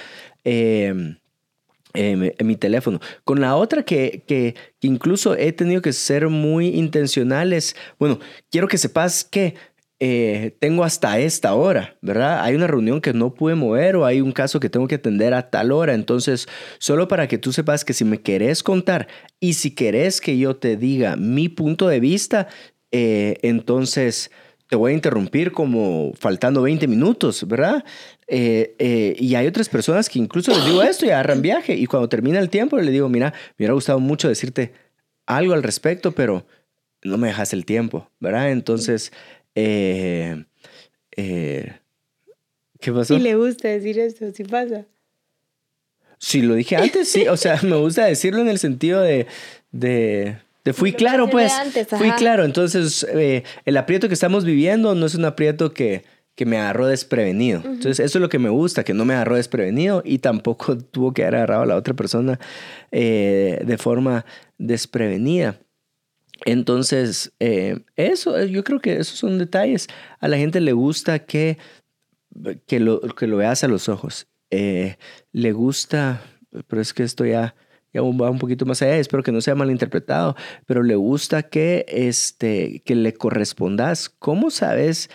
Eh, 0.44 1.16
en 1.93 2.47
mi 2.47 2.56
teléfono. 2.56 2.99
Con 3.23 3.41
la 3.41 3.56
otra 3.56 3.84
que, 3.84 4.23
que, 4.27 4.56
incluso 4.82 5.36
he 5.36 5.51
tenido 5.51 5.82
que 5.82 5.93
ser 5.93 6.30
muy 6.30 6.69
intencionales. 6.69 7.75
Bueno, 7.99 8.19
quiero 8.49 8.67
que 8.67 8.77
sepas 8.77 9.23
que 9.23 9.56
eh, 10.04 10.56
tengo 10.60 10.84
hasta 10.84 11.19
esta 11.19 11.54
hora, 11.54 11.95
¿verdad? 12.01 12.43
Hay 12.43 12.56
una 12.56 12.65
reunión 12.65 13.01
que 13.01 13.13
no 13.13 13.36
pude 13.36 13.54
mover 13.54 13.95
o 13.95 14.06
hay 14.06 14.19
un 14.19 14.32
caso 14.32 14.60
que 14.60 14.69
tengo 14.69 14.88
que 14.88 14.95
atender 14.95 15.36
a 15.36 15.51
tal 15.51 15.71
hora. 15.71 15.93
Entonces, 15.93 16.47
solo 16.80 17.08
para 17.08 17.27
que 17.27 17.38
tú 17.38 17.54
sepas 17.54 17.86
que 17.86 17.93
si 17.93 18.04
me 18.04 18.19
querés 18.19 18.63
contar 18.63 19.08
y 19.39 19.54
si 19.54 19.75
querés 19.75 20.19
que 20.19 20.39
yo 20.39 20.56
te 20.56 20.75
diga 20.75 21.17
mi 21.17 21.49
punto 21.49 21.88
de 21.88 21.99
vista, 21.99 22.47
eh, 22.91 23.38
entonces 23.43 24.32
te 24.71 24.75
voy 24.75 24.93
a 24.93 24.95
interrumpir 24.95 25.51
como 25.51 26.13
faltando 26.17 26.62
20 26.63 26.88
minutos, 26.88 27.45
¿verdad? 27.47 27.84
Eh, 28.34 28.76
eh, 28.80 29.13
y 29.20 29.36
hay 29.36 29.46
otras 29.46 29.67
personas 29.67 30.08
que 30.08 30.17
incluso 30.17 30.52
les 30.52 30.63
digo 30.65 30.82
esto 30.82 31.06
y 31.06 31.10
agarran 31.10 31.41
viaje 31.41 31.76
y 31.76 31.86
cuando 31.86 32.08
termina 32.08 32.39
el 32.39 32.50
tiempo 32.50 32.78
le 32.80 32.89
digo, 32.89 33.10
mira, 33.10 33.32
me 33.32 33.56
hubiera 33.58 33.74
gustado 33.74 34.00
mucho 34.00 34.30
decirte 34.30 34.72
algo 35.26 35.54
al 35.54 35.63
respecto, 35.63 36.13
pero 36.13 36.46
no 37.04 37.17
me 37.17 37.28
dejas 37.28 37.52
el 37.52 37.65
tiempo, 37.65 38.10
¿verdad? 38.22 38.52
Entonces, 38.52 39.12
eh, 39.54 40.46
¿qué 41.17 41.74
pasó? 42.94 43.15
Y 43.15 43.20
le 43.20 43.36
gusta 43.36 43.67
decir 43.67 44.00
esto, 44.00 44.32
si 44.32 44.46
pasa. 44.46 44.86
Si 46.17 46.41
lo 46.41 46.56
dije 46.56 46.78
antes, 46.78 47.10
sí, 47.10 47.28
o 47.28 47.36
sea, 47.36 47.60
me 47.63 47.76
gusta 47.76 48.06
decirlo 48.06 48.39
en 48.39 48.48
el 48.48 48.60
sentido 48.60 49.02
de, 49.02 49.28
de 49.74 50.38
fui 50.74 50.94
claro, 50.94 51.30
pues. 51.30 51.52
fui 51.89 52.12
claro. 52.12 52.46
Entonces, 52.46 53.06
eh, 53.13 53.44
el 53.65 53.76
aprieto 53.76 54.08
que 54.08 54.13
estamos 54.13 54.46
viviendo 54.46 54.96
no 54.96 55.06
es 55.06 55.15
un 55.15 55.26
aprieto 55.26 55.74
que, 55.74 56.04
que 56.36 56.46
me 56.46 56.58
agarró 56.58 56.88
desprevenido. 56.88 57.62
Entonces, 57.63 58.00
eso 58.00 58.17
es 58.17 58.22
lo 58.22 58.30
que 58.30 58.39
me 58.39 58.50
gusta, 58.50 58.84
que 58.84 58.94
no 58.94 59.06
me 59.06 59.13
agarró 59.13 59.36
desprevenido 59.36 60.02
y 60.06 60.20
tampoco 60.20 60.78
tuvo 60.91 61.13
que 61.13 61.24
haber 61.24 61.36
agarrado 61.36 61.63
a 61.63 61.65
la 61.65 61.76
otra 61.76 61.94
persona 61.94 62.39
eh, 62.91 63.62
de 63.65 63.78
forma 63.78 64.26
desprevenida. 64.58 65.60
Entonces, 66.46 67.34
eh, 67.39 67.82
eso, 67.96 68.44
yo 68.46 68.63
creo 68.63 68.80
que 68.80 68.98
esos 68.98 69.20
son 69.20 69.38
detalles. 69.38 69.88
A 70.20 70.28
la 70.28 70.38
gente 70.38 70.60
le 70.60 70.74
gusta 70.74 71.20
que, 71.20 71.58
que, 72.65 72.80
lo, 72.80 73.02
que 73.02 73.28
lo 73.28 73.38
veas 73.38 73.63
a 73.63 73.67
los 73.67 73.89
ojos. 73.89 74.28
le 74.50 75.52
gusta, 75.52 76.24
pero 76.67 76.82
es 76.82 76.94
que 76.94 77.04
esto 77.04 77.26
ya 77.26 77.56
ya 77.93 78.01
va 78.01 78.30
un 78.30 78.39
poquito 78.39 78.65
más 78.65 78.82
allá, 78.82 78.97
espero 78.97 79.23
que 79.23 79.32
no 79.32 79.41
sea 79.41 79.56
malinterpretado, 79.56 80.36
pero 80.65 80.84
le 80.84 80.95
gusta 80.95 81.43
que, 81.43 81.86
este, 81.88 82.82
que 82.86 82.95
le 82.95 83.13
correspondas. 83.13 84.10
¿Cómo 84.10 84.49
sabes, 84.49 85.10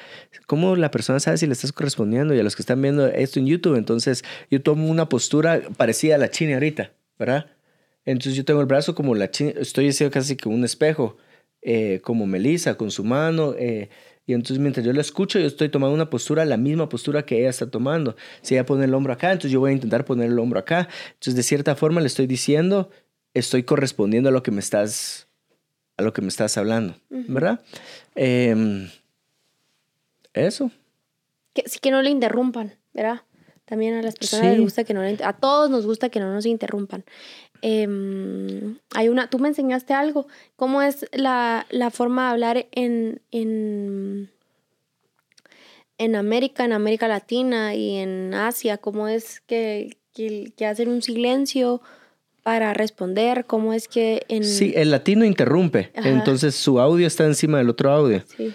cómo 0.47 0.77
la 0.77 0.91
persona 0.91 1.21
sabe 1.21 1.39
si 1.39 1.47
le 1.47 1.53
estás 1.53 1.73
correspondiendo? 1.73 2.35
Y 2.35 2.41
a 2.41 2.43
los 2.43 2.57
que 2.57 2.63
están 2.63 2.83
viendo 2.83 3.07
esto 3.07 3.39
en 3.39 3.47
YouTube, 3.47 3.77
entonces 3.77 4.25
yo 4.51 4.63
tomo 4.63 4.89
una 4.89 5.09
postura 5.09 5.63
parecida 5.77 6.17
a 6.17 6.19
la 6.19 6.31
china 6.31 6.55
ahorita, 6.55 6.93
¿verdad? 7.19 7.47
Entonces 8.05 8.35
yo 8.35 8.45
tengo 8.45 8.61
el 8.61 8.67
brazo 8.67 8.95
como 8.95 9.15
la 9.15 9.31
china, 9.31 9.53
estoy 9.57 9.89
haciendo 9.89 10.13
casi 10.13 10.37
como 10.37 10.55
un 10.55 10.65
espejo, 10.65 11.17
eh, 11.63 12.01
como 12.03 12.27
Melissa, 12.27 12.77
con 12.77 12.91
su 12.91 13.03
mano. 13.03 13.55
Eh, 13.59 13.89
y 14.27 14.33
entonces 14.33 14.59
mientras 14.59 14.85
yo 14.85 14.93
la 14.93 15.01
escucho, 15.01 15.39
yo 15.39 15.47
estoy 15.47 15.69
tomando 15.69 15.95
una 15.95 16.11
postura, 16.11 16.45
la 16.45 16.57
misma 16.57 16.89
postura 16.89 17.25
que 17.25 17.39
ella 17.39 17.51
está 17.51 17.71
tomando. 17.71 18.17
Si 18.43 18.55
ella 18.55 18.67
pone 18.67 18.85
el 18.85 18.93
hombro 18.93 19.13
acá, 19.13 19.31
entonces 19.31 19.53
yo 19.53 19.61
voy 19.61 19.71
a 19.71 19.75
intentar 19.75 20.05
poner 20.05 20.31
el 20.31 20.39
hombro 20.39 20.59
acá. 20.59 20.89
Entonces 21.13 21.37
de 21.37 21.45
cierta 21.45 21.77
forma 21.77 22.01
le 22.01 22.09
estoy 22.09 22.27
diciendo, 22.27 22.91
estoy 23.35 23.63
correspondiendo 23.63 24.29
a 24.29 24.33
lo 24.33 24.43
que 24.43 24.51
me 24.51 24.59
estás, 24.59 25.29
a 25.97 26.03
lo 26.03 26.13
que 26.13 26.23
me 26.23 26.29
estás 26.29 26.59
hablando, 26.59 26.97
¿verdad? 27.09 27.61
Em, 28.17 28.89
eso. 30.35 30.73
Que, 31.55 31.63
sí 31.69 31.79
que 31.79 31.93
no 31.93 32.03
le 32.03 32.11
interrumpan, 32.11 32.75
¿verdad? 32.93 33.23
También 33.65 33.95
a 33.95 34.03
las 34.03 34.15
personas 34.15 34.53
les 34.53 34.61
gusta 34.61 34.85
que 34.85 34.95
no 34.95 35.03
le, 35.03 35.19
a 35.25 35.33
todos 35.35 35.71
nos 35.71 35.87
gusta 35.87 36.09
que 36.09 36.19
no 36.19 36.33
nos 36.33 36.47
interrumpan. 36.47 37.05
Em, 37.63 38.79
hay 38.95 39.09
una, 39.09 39.29
tú 39.29 39.39
me 39.39 39.49
enseñaste 39.49 39.95
algo, 39.95 40.27
¿cómo 40.57 40.83
es 40.83 41.07
la, 41.13 41.67
la 41.71 41.91
forma 41.91 42.27
de 42.27 42.31
hablar 42.33 42.67
en, 42.73 43.21
en, 43.31 44.31
en, 45.99 46.17
América, 46.17 46.65
en 46.65 46.73
América 46.73 47.09
Latina 47.09 47.75
y 47.75 47.97
en 47.97 48.35
Asia? 48.35 48.79
¿Cómo 48.79 49.09
es 49.09 49.41
que, 49.41 49.97
que, 50.13 50.53
que 50.57 50.67
hacen 50.67 50.89
un 50.89 51.03
silencio 51.03 51.81
para 52.43 52.75
responder? 52.75 53.45
¿Cómo 53.47 53.73
es 53.73 53.89
que 53.89 54.23
en... 54.29 54.45
Sí, 54.45 54.73
el 54.77 54.91
latino 54.91 55.25
interrumpe, 55.25 55.91
entonces 55.95 56.55
su 56.55 56.81
audio 56.81 57.07
está 57.07 57.25
encima 57.25 57.59
del 57.59 57.71
otro 57.71 57.91
audio. 57.91 58.23
Sí. 58.37 58.53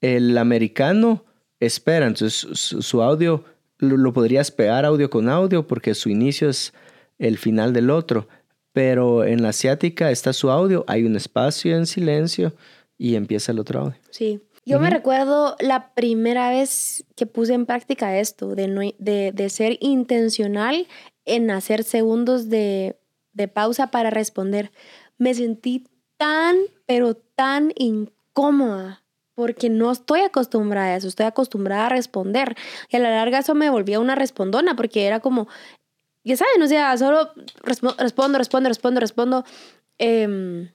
El 0.00 0.36
americano 0.38 1.24
espera, 1.60 2.06
entonces 2.06 2.34
su, 2.34 3.02
audio 3.02 3.44
lo, 3.78 3.96
lo 3.96 4.12
podrías 4.12 4.50
pegar 4.50 4.84
audio 4.84 5.10
con 5.10 5.28
audio 5.28 5.66
porque 5.66 5.94
su 5.94 6.08
inicio 6.08 6.48
es 6.48 6.72
el 7.18 7.36
final 7.36 7.72
del 7.72 7.90
otro 7.90 8.28
pero 8.72 9.24
en 9.24 9.42
la 9.42 9.50
asiática 9.50 10.10
está 10.10 10.32
su 10.32 10.50
audio, 10.50 10.84
hay 10.86 11.04
un 11.04 11.16
espacio 11.16 11.76
en 11.76 11.86
silencio 11.86 12.54
y 12.96 13.14
empieza 13.14 13.52
el 13.52 13.58
otro 13.58 13.80
audio. 13.80 13.98
Sí. 14.10 14.40
Yo 14.64 14.78
me 14.80 14.90
recuerdo 14.90 15.56
la 15.60 15.94
primera 15.94 16.50
vez 16.50 17.06
que 17.16 17.24
puse 17.24 17.54
en 17.54 17.64
práctica 17.64 18.18
esto, 18.18 18.54
de, 18.54 18.94
de, 18.98 19.32
de 19.32 19.48
ser 19.48 19.78
intencional 19.80 20.86
en 21.24 21.50
hacer 21.50 21.84
segundos 21.84 22.50
de, 22.50 22.98
de 23.32 23.48
pausa 23.48 23.90
para 23.90 24.10
responder. 24.10 24.70
Me 25.16 25.32
sentí 25.32 25.86
tan, 26.18 26.56
pero 26.84 27.14
tan 27.14 27.72
incómoda 27.76 29.04
porque 29.38 29.70
no 29.70 29.92
estoy 29.92 30.22
acostumbrada 30.22 30.88
a 30.88 30.96
eso, 30.96 31.06
estoy 31.06 31.26
acostumbrada 31.26 31.86
a 31.86 31.90
responder. 31.90 32.56
Y 32.90 32.96
a 32.96 32.98
la 32.98 33.10
larga 33.10 33.38
eso 33.38 33.54
me 33.54 33.70
volvía 33.70 34.00
una 34.00 34.16
respondona, 34.16 34.74
porque 34.74 35.06
era 35.06 35.20
como, 35.20 35.46
ya 36.28 36.36
saben, 36.36 36.62
o 36.62 36.66
sea, 36.66 36.96
solo 36.96 37.30
respondo, 37.62 37.96
respondo, 38.38 38.68
respondo, 38.68 39.00
respondo, 39.00 39.44
eh, 39.98 40.70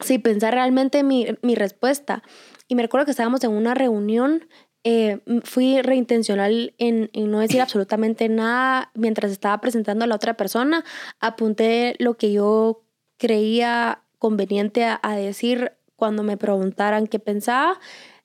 sin 0.00 0.22
pensar 0.22 0.54
realmente 0.54 1.02
mi, 1.02 1.26
mi, 1.42 1.54
respuesta. 1.54 2.22
Y 2.68 2.74
me 2.74 2.82
recuerdo 2.82 3.06
que 3.06 3.10
estábamos 3.10 3.42
en 3.44 3.50
una 3.50 3.74
reunión, 3.74 4.46
eh, 4.84 5.20
fui 5.42 5.82
reintencional 5.82 6.74
en, 6.78 7.10
en, 7.12 7.30
no 7.30 7.40
decir 7.40 7.60
absolutamente 7.60 8.28
nada 8.28 8.90
mientras 8.94 9.32
estaba 9.32 9.58
presentando 9.60 10.04
a 10.04 10.08
la 10.08 10.14
otra 10.14 10.34
persona, 10.34 10.84
apunté 11.18 11.96
lo 11.98 12.14
que 12.14 12.32
yo 12.32 12.82
creía 13.18 14.02
conveniente 14.18 14.84
a, 14.84 15.00
a 15.02 15.16
decir 15.16 15.72
cuando 15.96 16.22
me 16.22 16.36
preguntaran 16.36 17.06
qué 17.06 17.18
pensaba 17.18 17.78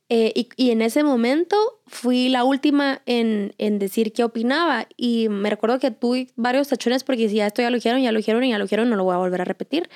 eh, 0.10 0.32
y, 0.36 0.50
y, 0.56 0.72
en 0.72 0.84
ese 0.84 1.04
momento 1.04 1.56
fui 1.88 2.30
la 2.30 2.44
última 2.44 3.02
en, 3.08 3.56
en, 3.58 3.80
decir 3.80 4.13
qué 4.13 4.24
opinaba. 4.24 4.88
Y 4.98 5.30
me 5.30 5.50
recuerdo 5.50 5.80
que 5.80 5.89
tuve 5.89 6.28
varios 6.36 6.68
tachones 6.68 7.04
porque 7.04 7.28
si 7.28 7.38
ya 7.38 7.48
esto 7.48 7.63
ya 7.63 7.72
lo 7.72 7.78
dijeron, 7.78 8.02
ya 8.02 8.12
lo 8.12 8.18
dijeron 8.18 8.44
y 8.44 8.50
ya 8.50 8.60
lo 8.60 8.65
dijeron, 8.65 8.89
no 8.89 8.96
lo 8.96 9.04
voy 9.04 9.15
a 9.15 9.18
volver 9.18 9.41
a 9.41 9.46
repetir. 9.46 9.89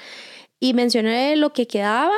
Y 0.60 0.74
mencioné 0.74 1.36
lo 1.36 1.54
que 1.54 1.68
quedaba 1.68 2.16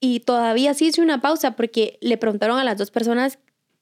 y 0.00 0.20
todavía 0.20 0.74
sí 0.74 0.86
hice 0.86 1.02
una 1.02 1.20
pausa 1.20 1.56
porque 1.56 1.98
le 2.00 2.16
preguntaron 2.16 2.58
a 2.58 2.64
las 2.64 2.78
dos 2.78 2.90
personas 2.90 3.38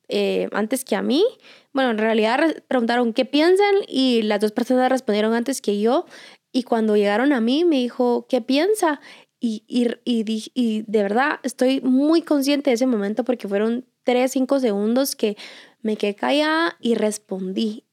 eh, 0.09 0.49
antes 0.53 0.85
que 0.85 0.97
a 0.97 1.03
mí. 1.03 1.25
Bueno, 1.73 1.91
en 1.91 1.99
realidad 1.99 2.63
preguntaron 2.69 3.13
qué 3.13 3.25
piensan 3.25 3.75
y 3.89 4.23
las 4.23 4.41
dos 4.41 4.53
personas 4.53 4.91
respondieron 4.91 5.35
antes 5.35 5.61
que 5.61 5.81
yo. 5.81 6.07
Y 6.53 6.63
cuando 6.63 6.97
llegaron 6.97 7.33
a 7.33 7.41
mí, 7.41 7.65
me 7.65 7.77
dijo, 7.77 8.27
¿qué 8.29 8.41
piensa? 8.41 9.01
Y, 9.47 9.63
y, 9.69 9.89
y, 10.07 10.51
y 10.55 10.85
de 10.87 11.03
verdad 11.03 11.39
estoy 11.43 11.83
muy 11.83 12.23
consciente 12.23 12.71
de 12.71 12.77
ese 12.77 12.87
momento 12.87 13.25
porque 13.25 13.47
fueron 13.47 13.85
tres, 14.03 14.33
cinco 14.33 14.59
segundos 14.59 15.15
que 15.17 15.37
me 15.83 15.99
quedé 15.99 16.15
callada 16.15 16.79
y 16.81 16.95
respondí. 16.95 17.85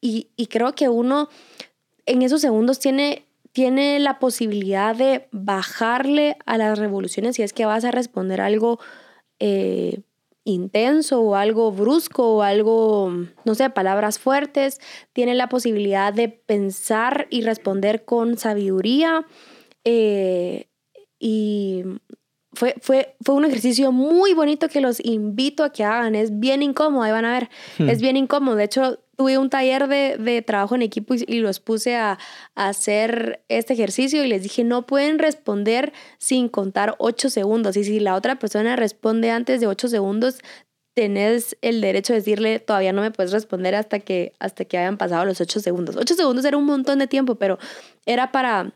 Y, 0.00 0.28
y 0.36 0.46
creo 0.46 0.76
que 0.76 0.88
uno 0.88 1.28
en 2.06 2.22
esos 2.22 2.40
segundos 2.40 2.78
tiene 2.78 3.26
tiene 3.50 3.98
la 3.98 4.20
posibilidad 4.20 4.94
de 4.94 5.26
bajarle 5.32 6.36
a 6.46 6.56
las 6.56 6.78
revoluciones 6.78 7.34
si 7.34 7.42
es 7.42 7.52
que 7.52 7.66
vas 7.66 7.84
a 7.84 7.90
responder 7.90 8.40
algo 8.40 8.78
eh, 9.40 10.02
intenso 10.44 11.22
o 11.22 11.34
algo 11.34 11.72
brusco 11.72 12.36
o 12.36 12.42
algo, 12.42 13.12
no 13.44 13.54
sé, 13.56 13.68
palabras 13.70 14.20
fuertes. 14.20 14.78
Tiene 15.12 15.34
la 15.34 15.48
posibilidad 15.48 16.14
de 16.14 16.28
pensar 16.28 17.26
y 17.30 17.42
responder 17.42 18.04
con 18.04 18.38
sabiduría. 18.38 19.26
Eh, 19.84 20.69
y 21.20 21.84
fue, 22.52 22.74
fue, 22.80 23.14
fue 23.24 23.36
un 23.36 23.44
ejercicio 23.44 23.92
muy 23.92 24.34
bonito 24.34 24.68
que 24.68 24.80
los 24.80 25.04
invito 25.04 25.62
a 25.62 25.70
que 25.70 25.84
hagan. 25.84 26.16
Es 26.16 26.40
bien 26.40 26.62
incómodo, 26.62 27.02
ahí 27.02 27.12
van 27.12 27.24
a 27.24 27.32
ver. 27.32 27.50
Hmm. 27.78 27.88
Es 27.88 28.00
bien 28.00 28.16
incómodo. 28.16 28.56
De 28.56 28.64
hecho, 28.64 28.98
tuve 29.16 29.38
un 29.38 29.50
taller 29.50 29.86
de, 29.86 30.16
de 30.18 30.42
trabajo 30.42 30.74
en 30.74 30.82
equipo 30.82 31.14
y, 31.14 31.40
los 31.40 31.60
puse 31.60 31.94
a, 31.94 32.18
a, 32.56 32.68
hacer 32.68 33.44
este 33.48 33.74
ejercicio 33.74 34.24
y 34.24 34.28
les 34.28 34.42
dije, 34.42 34.64
no 34.64 34.86
pueden 34.86 35.18
responder 35.18 35.92
sin 36.18 36.48
contar 36.48 36.96
ocho 36.98 37.30
segundos. 37.30 37.76
Y 37.76 37.84
si 37.84 38.00
la 38.00 38.14
otra 38.16 38.38
persona 38.38 38.74
responde 38.74 39.30
antes 39.30 39.60
de 39.60 39.66
ocho 39.66 39.88
segundos, 39.88 40.38
tenés 40.94 41.56
el 41.62 41.80
derecho 41.80 42.14
de 42.14 42.18
decirle, 42.18 42.58
todavía 42.58 42.92
no 42.92 43.02
me 43.02 43.10
puedes 43.10 43.30
responder 43.30 43.74
hasta 43.74 44.00
que, 44.00 44.32
hasta 44.40 44.64
que 44.64 44.76
hayan 44.76 44.96
pasado 44.96 45.24
los 45.24 45.40
ocho 45.40 45.60
segundos. 45.60 45.96
Ocho 45.96 46.14
segundos 46.14 46.44
era 46.44 46.56
un 46.56 46.66
montón 46.66 46.98
de 46.98 47.06
tiempo, 47.06 47.36
pero 47.36 47.58
era 48.06 48.32
para 48.32 48.72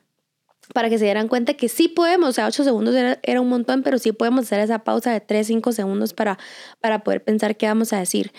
para 0.72 0.88
que 0.88 0.98
se 0.98 1.04
dieran 1.04 1.28
cuenta 1.28 1.54
que 1.54 1.68
sí 1.68 1.88
podemos, 1.88 2.30
o 2.30 2.32
sea, 2.32 2.46
ocho 2.46 2.64
segundos 2.64 2.94
era, 2.94 3.18
era, 3.22 3.40
un 3.40 3.48
montón, 3.48 3.82
pero 3.82 3.98
sí 3.98 4.12
podemos 4.12 4.44
hacer 4.44 4.60
esa 4.60 4.80
pausa 4.80 5.12
de 5.12 5.20
tres, 5.20 5.46
cinco 5.46 5.72
segundos 5.72 6.14
para, 6.14 6.38
para 6.80 7.04
poder 7.04 7.22
pensar 7.22 7.56
qué 7.56 7.66
vamos 7.66 7.92
a 7.92 7.98
decir. 7.98 8.32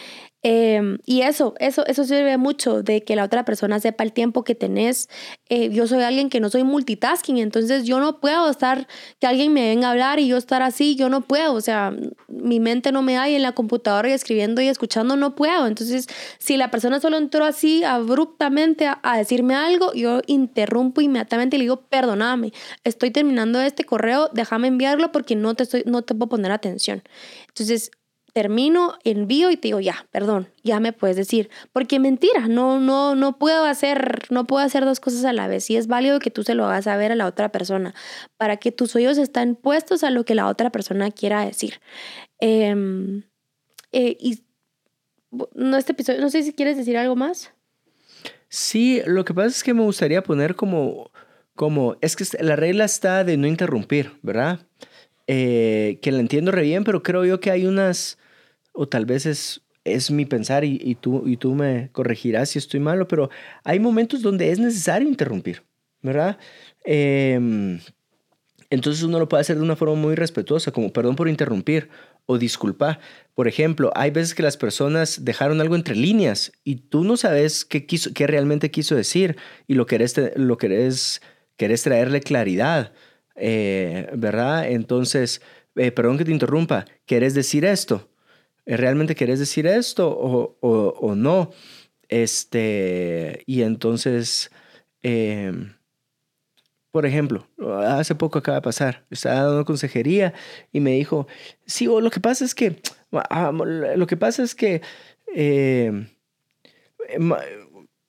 Em, 0.47 0.99
y 1.07 1.21
eso, 1.21 1.55
eso, 1.59 1.83
eso 1.87 2.03
sirve 2.03 2.37
mucho 2.37 2.83
de 2.83 3.03
que 3.03 3.15
la 3.15 3.23
otra 3.23 3.45
persona 3.45 3.79
sepa 3.79 4.03
el 4.03 4.13
tiempo 4.13 4.43
que 4.43 4.53
tenés. 4.53 5.09
Eh, 5.49 5.71
yo 5.71 5.87
soy 5.87 6.03
alguien 6.03 6.29
que 6.29 6.39
no 6.39 6.51
soy 6.51 6.63
multitasking, 6.63 7.39
entonces 7.39 7.85
yo 7.85 7.99
no 7.99 8.19
puedo 8.19 8.47
estar, 8.51 8.87
que 9.19 9.25
alguien 9.25 9.53
me 9.53 9.67
venga 9.67 9.87
a 9.87 9.91
hablar 9.91 10.19
y 10.19 10.27
yo 10.27 10.37
estar 10.37 10.61
así, 10.61 10.95
yo 10.95 11.09
no 11.09 11.21
puedo. 11.21 11.55
O 11.55 11.61
sea, 11.61 11.95
mi 12.27 12.59
mente 12.59 12.91
no 12.91 13.01
me 13.01 13.15
da 13.15 13.27
y 13.27 13.33
en 13.33 13.41
la 13.41 13.53
computadora 13.53 14.07
y 14.07 14.11
escribiendo 14.11 14.61
y 14.61 14.67
escuchando 14.67 15.15
no 15.15 15.33
puedo. 15.33 15.65
Entonces, 15.65 16.05
si 16.37 16.57
la 16.57 16.69
persona 16.69 16.99
solo 16.99 17.17
entró 17.17 17.43
así 17.43 17.83
abruptamente 17.83 18.85
a, 18.85 18.99
a 19.01 19.17
decirme 19.17 19.55
algo, 19.55 19.93
yo 19.93 20.21
interrumpo 20.27 21.01
inmediatamente 21.01 21.55
y 21.55 21.57
le 21.57 21.63
digo, 21.63 21.81
perdóname, 21.89 22.53
estoy 22.83 23.09
terminando 23.09 23.59
este 23.61 23.83
correo, 23.83 24.29
déjame 24.31 24.67
enviarlo 24.67 25.11
porque 25.11 25.35
no 25.35 25.55
te, 25.55 25.63
estoy, 25.63 25.81
no 25.87 26.03
te 26.03 26.13
puedo 26.13 26.29
poner 26.29 26.51
atención. 26.51 27.01
Entonces, 27.47 27.89
termino, 28.35 28.95
envío 29.05 29.49
y 29.49 29.55
te 29.55 29.69
digo, 29.69 29.79
ya, 29.79 30.07
perdón, 30.11 30.49
ya 30.61 30.81
me 30.81 30.91
puedes 30.91 31.15
decir, 31.15 31.49
porque 31.71 32.01
mentira, 32.01 32.49
no, 32.49 32.81
no, 32.81 33.15
no 33.15 33.39
puedo 33.39 33.63
hacer, 33.63 34.23
no 34.29 34.45
puedo 34.45 34.61
hacer 34.61 34.83
dos 34.83 34.99
cosas 34.99 35.23
a 35.23 35.31
la 35.31 35.47
vez 35.47 35.69
y 35.69 35.77
es 35.77 35.87
válido 35.87 36.19
que 36.19 36.31
tú 36.31 36.43
se 36.43 36.53
lo 36.53 36.65
hagas 36.65 36.83
saber 36.83 37.13
a 37.13 37.15
la 37.15 37.27
otra 37.27 37.53
persona 37.53 37.95
para 38.35 38.57
que 38.57 38.73
tus 38.73 38.93
oídos 38.93 39.17
estén 39.19 39.55
puestos 39.55 40.03
a 40.03 40.09
lo 40.09 40.25
que 40.25 40.35
la 40.35 40.47
otra 40.47 40.69
persona 40.69 41.11
quiera 41.11 41.45
decir. 41.45 41.79
Em, 42.39 43.23
eh, 43.93 44.17
y 44.19 44.43
no, 45.53 45.77
este 45.77 45.93
episodio, 45.93 46.19
no 46.19 46.29
sé 46.29 46.43
si 46.43 46.51
quieres 46.51 46.75
decir 46.75 46.97
algo 46.97 47.15
más. 47.15 47.53
Sí, 48.49 49.01
lo 49.05 49.23
que 49.23 49.33
pasa 49.33 49.47
es 49.47 49.63
que 49.63 49.73
me 49.73 49.83
gustaría 49.83 50.21
poner 50.23 50.57
como, 50.57 51.09
como, 51.55 51.95
es 52.01 52.17
que 52.17 52.25
la 52.43 52.57
regla 52.57 52.83
está 52.83 53.23
de 53.23 53.37
no 53.37 53.47
interrumpir, 53.47 54.11
¿verdad? 54.23 54.59
Eh, 55.25 55.99
que 56.01 56.11
la 56.11 56.19
entiendo 56.19 56.51
re 56.51 56.63
bien, 56.63 56.83
pero 56.83 57.01
creo 57.01 57.23
yo 57.23 57.39
que 57.39 57.49
hay 57.49 57.65
unas 57.65 58.17
o 58.75 58.87
tal 58.87 59.05
vez 59.05 59.25
es, 59.25 59.61
es 59.83 60.11
mi 60.11 60.25
pensar 60.25 60.65
y, 60.65 60.95
tú, 60.95 61.23
y 61.27 61.37
tú 61.37 61.53
me 61.53 61.89
corregirás 61.91 62.49
si 62.49 62.59
estoy 62.59 62.79
malo, 62.79 63.07
pero 63.07 63.29
hay 63.63 63.79
momentos 63.79 64.21
donde 64.21 64.51
es 64.51 64.59
necesario 64.59 65.07
interrumpir, 65.07 65.63
¿verdad? 66.01 66.37
Em, 66.83 67.79
entonces 68.69 69.03
uno 69.03 69.19
lo 69.19 69.29
puede 69.29 69.41
hacer 69.41 69.57
de 69.57 69.61
una 69.61 69.75
forma 69.75 69.95
muy 69.95 70.15
respetuosa, 70.15 70.71
como 70.71 70.91
perdón 70.91 71.15
por 71.15 71.29
interrumpir 71.29 71.89
o 72.25 72.37
disculpa. 72.37 72.99
Por 73.35 73.47
ejemplo, 73.47 73.91
hay 73.95 74.09
veces 74.09 74.33
que 74.33 74.43
las 74.43 74.57
personas 74.57 75.23
dejaron 75.23 75.61
algo 75.61 75.75
entre 75.75 75.95
líneas 75.95 76.51
y 76.63 76.77
tú 76.77 77.03
no 77.03 77.15
sabes 77.15 77.63
qué, 77.63 77.85
quiso, 77.85 78.11
qué 78.13 78.25
realmente 78.25 78.71
quiso 78.71 78.95
decir 78.95 79.37
y 79.67 79.75
lo 79.75 79.85
querés, 79.85 80.15
lo 80.35 80.57
querés, 80.57 81.21
querés 81.57 81.83
traerle 81.83 82.21
claridad, 82.21 82.91
eh, 83.35 84.09
¿verdad? 84.15 84.67
Entonces, 84.67 85.41
eh, 85.75 85.91
perdón 85.91 86.17
que 86.17 86.25
te 86.25 86.31
interrumpa, 86.31 86.85
¿querés 87.05 87.35
decir 87.35 87.65
esto? 87.65 88.09
¿Realmente 88.65 89.15
querés 89.15 89.39
decir 89.39 89.67
esto 89.67 90.09
o, 90.09 90.57
o, 90.61 91.15
no? 91.15 91.51
Este, 92.09 93.43
y 93.45 93.61
entonces, 93.61 94.51
em, 95.01 95.73
por 96.91 97.05
ejemplo, 97.05 97.47
hace 97.85 98.15
poco 98.15 98.39
acaba 98.39 98.57
de 98.57 98.61
pasar, 98.61 99.05
estaba 99.09 99.43
dando 99.43 99.65
consejería 99.65 100.33
y 100.71 100.79
me 100.79 100.91
dijo, 100.91 101.27
sí, 101.65 101.85
lo 101.85 102.09
que 102.09 102.19
pasa 102.19 102.45
es 102.45 102.55
que, 102.55 102.81
ah, 103.11 103.51
lo 103.51 104.07
que 104.07 104.17
pasa 104.17 104.43
es 104.43 104.55
que 104.55 104.81
em, 105.33 106.07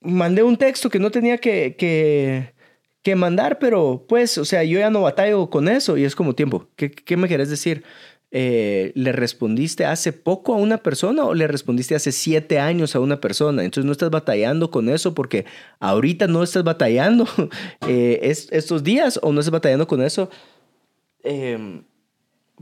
mandé 0.01 0.43
un 0.43 0.57
texto 0.57 0.89
que 0.91 0.99
no 0.99 1.11
tenía 1.11 1.39
que, 1.39 1.77
que, 1.77 2.55
que, 3.03 3.17
mandar, 3.17 3.59
pero 3.59 4.07
pues, 4.09 4.39
o 4.39 4.45
sea, 4.45 4.65
yo 4.65 4.79
ya 4.79 4.91
no 4.91 5.03
batallo 5.03 5.51
con 5.51 5.69
eso 5.69 5.97
y 5.97 6.05
es 6.05 6.15
como 6.15 6.35
tiempo, 6.35 6.69
¿qué, 6.77 6.91
qué 6.91 7.17
me 7.17 7.29
querés 7.29 7.51
decir? 7.51 7.85
Eh, 8.33 8.91
le 8.97 9.13
respondiste 9.13 9.85
hace 9.85 10.13
poco 10.13 10.53
a 10.53 10.57
una 10.57 10.79
persona 10.79 11.25
o 11.25 11.33
le 11.33 11.47
respondiste 11.47 11.95
hace 11.95 12.11
siete 12.11 12.59
años 12.59 12.97
a 12.97 13.01
una 13.01 13.21
persona. 13.21 13.65
Entonces 13.65 13.87
no 13.87 13.93
estás 13.93 14.11
batallando 14.11 14.71
con 14.71 14.89
eso 14.89 15.15
porque 15.15 15.47
ahorita 15.79 16.27
no 16.27 16.43
estás 16.43 16.65
batallando 16.65 17.27
eh, 17.89 18.19
estos 18.23 18.83
días 18.83 19.21
o 19.23 19.33
no 19.33 19.41
estás 19.41 19.53
batallando 19.53 19.87
con 19.87 20.03
eso 20.03 20.29
em, 21.23 21.85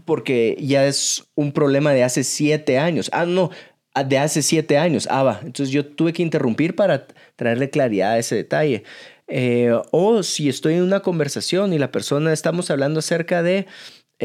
porque 0.05 0.57
ya 0.61 0.87
es 0.87 1.25
un 1.35 1.53
problema 1.53 1.93
de 1.93 2.05
hace 2.05 2.25
siete 2.25 2.79
años. 2.79 3.09
Ah, 3.13 3.25
no, 3.25 3.51
ah, 3.95 4.05
de 4.05 4.19
hace 4.19 4.43
siete 4.43 4.77
años. 4.77 5.09
Ah, 5.11 5.23
va. 5.23 5.41
Entonces 5.43 5.71
yo 5.71 5.87
tuve 5.87 6.13
que 6.13 6.23
interrumpir 6.23 6.77
para 6.77 7.07
traerle 7.37 7.71
claridad 7.71 8.13
a 8.13 8.19
ese 8.19 8.37
detalle. 8.37 8.85
Eh, 9.29 9.73
o 9.93 10.23
si 10.23 10.51
estoy 10.51 10.75
en 10.75 10.83
una 10.83 11.01
conversación 11.01 11.73
y 11.73 11.79
la 11.79 11.91
persona 11.91 12.33
estamos 12.33 12.71
hablando 12.71 12.99
acerca 12.99 13.43
de 13.43 13.67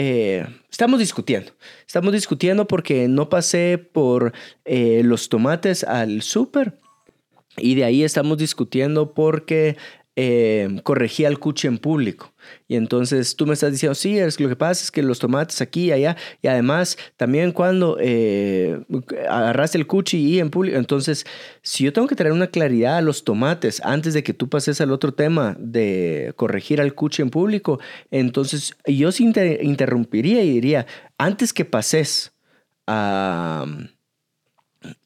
eh, 0.02 0.48
estamos 0.72 0.98
discutiendo. 0.98 1.52
Estamos 1.86 2.14
discutiendo 2.14 2.66
porque 2.68 3.10
no 3.10 3.28
pasé 3.28 3.78
por 3.78 4.32
eh, 4.64 5.02
los 5.04 5.28
tomates 5.28 5.84
al 5.84 6.22
súper. 6.22 6.78
Y 7.58 7.76
de 7.76 7.84
ahí 7.84 8.06
estamos 8.06 8.38
discutiendo 8.38 9.14
porque 9.14 9.76
eh, 10.21 10.82
corregí 10.84 11.23
al 11.23 11.39
cuche 11.39 11.69
en 11.69 11.77
público. 11.77 12.34
Y 12.67 12.75
entonces 12.75 13.38
tú 13.38 13.45
me 13.45 13.53
estás 13.53 13.71
diciendo, 13.71 13.95
sí, 13.95 14.19
es, 14.19 14.38
lo 14.38 14.49
que 14.49 14.58
pasa 14.58 14.84
es 14.84 14.91
que 14.91 15.01
los 15.01 15.17
tomates 15.17 15.62
aquí 15.62 15.86
y 15.86 15.91
allá, 15.93 16.17
y 16.41 16.49
además 16.49 16.97
también 17.15 17.53
cuando 17.53 17.95
eh, 18.01 18.82
agarraste 19.29 19.77
el 19.77 19.88
cuchi 19.88 20.17
y 20.17 20.39
en 20.39 20.49
público, 20.49 20.77
entonces 20.77 21.25
si 21.62 21.86
yo 21.86 21.93
tengo 21.93 22.10
que 22.10 22.15
traer 22.15 22.34
una 22.34 22.47
claridad 22.47 22.97
a 22.97 23.01
los 23.01 23.23
tomates 23.23 23.82
antes 23.86 24.13
de 24.13 24.21
que 24.21 24.34
tú 24.34 24.49
pases 24.49 24.82
al 24.82 24.91
otro 24.91 25.13
tema 25.13 25.55
de 25.58 26.34
corregir 26.36 26.82
al 26.82 26.95
cuchi 26.95 27.21
en 27.21 27.29
público, 27.29 27.79
entonces 28.12 28.75
yo 28.86 29.13
sí 29.13 29.32
interrumpiría 29.62 30.43
y 30.43 30.51
diría, 30.51 30.86
antes 31.17 31.53
que 31.53 31.63
pases 31.63 32.34
a 32.88 33.65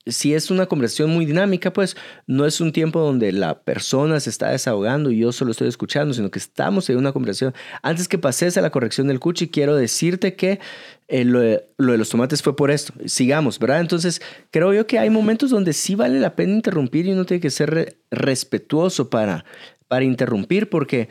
si 0.06 0.34
es 0.34 0.52
una 0.52 0.68
conversación 0.68 1.10
muy 1.10 1.26
dinámica, 1.26 1.74
pues 1.74 1.96
no 2.28 2.46
es 2.46 2.62
un 2.62 2.72
tiempo 2.72 3.00
donde 3.00 3.32
la 3.32 3.62
persona 3.62 4.20
se 4.20 4.30
está 4.30 4.50
desahogando 4.50 5.10
y 5.10 5.18
yo 5.18 5.32
solo 5.32 5.52
estoy 5.52 5.68
escuchando, 5.68 6.14
sino 6.14 6.30
que 6.30 6.40
estamos 6.40 6.90
en 6.90 6.98
una 6.98 7.12
conversación. 7.12 7.54
Antes 7.82 8.08
que 8.08 8.18
pases 8.18 8.58
a 8.58 8.62
la 8.62 8.70
corrección 8.70 9.08
del 9.08 9.20
cuchi, 9.20 9.50
quiero 9.50 9.76
decirte 9.76 10.36
que 10.36 10.60
eh, 11.08 11.26
lo, 11.26 11.40
de, 11.40 11.66
los 11.78 12.10
tomates 12.10 12.44
fue 12.44 12.56
por 12.56 12.70
esto. 12.70 12.94
Sigamos, 13.06 13.58
¿verdad? 13.58 13.80
Entonces, 13.80 14.22
creo 14.52 14.74
yo 14.74 14.86
que 14.86 15.00
hay 15.00 15.10
momentos 15.10 15.50
donde 15.50 15.74
sí 15.74 15.96
vale 15.96 16.20
la 16.20 16.36
pena 16.36 16.54
interrumpir 16.54 17.08
y 17.08 17.14
uno 17.14 17.26
tiene 17.26 17.42
que 17.42 17.50
ser 17.50 17.98
respetuoso 18.12 19.10
para, 19.10 19.46
para 19.88 20.06
interrumpir, 20.06 20.70
porque 20.70 21.10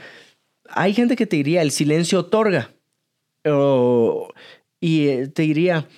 hay 0.68 0.94
gente 0.94 1.16
que 1.16 1.26
te 1.26 1.36
diría, 1.36 1.62
el 1.62 1.70
silencio 1.70 2.20
otorga. 2.20 2.74
y 4.80 5.08
eh, 5.08 5.28
te 5.28 5.42
diría, 5.42 5.88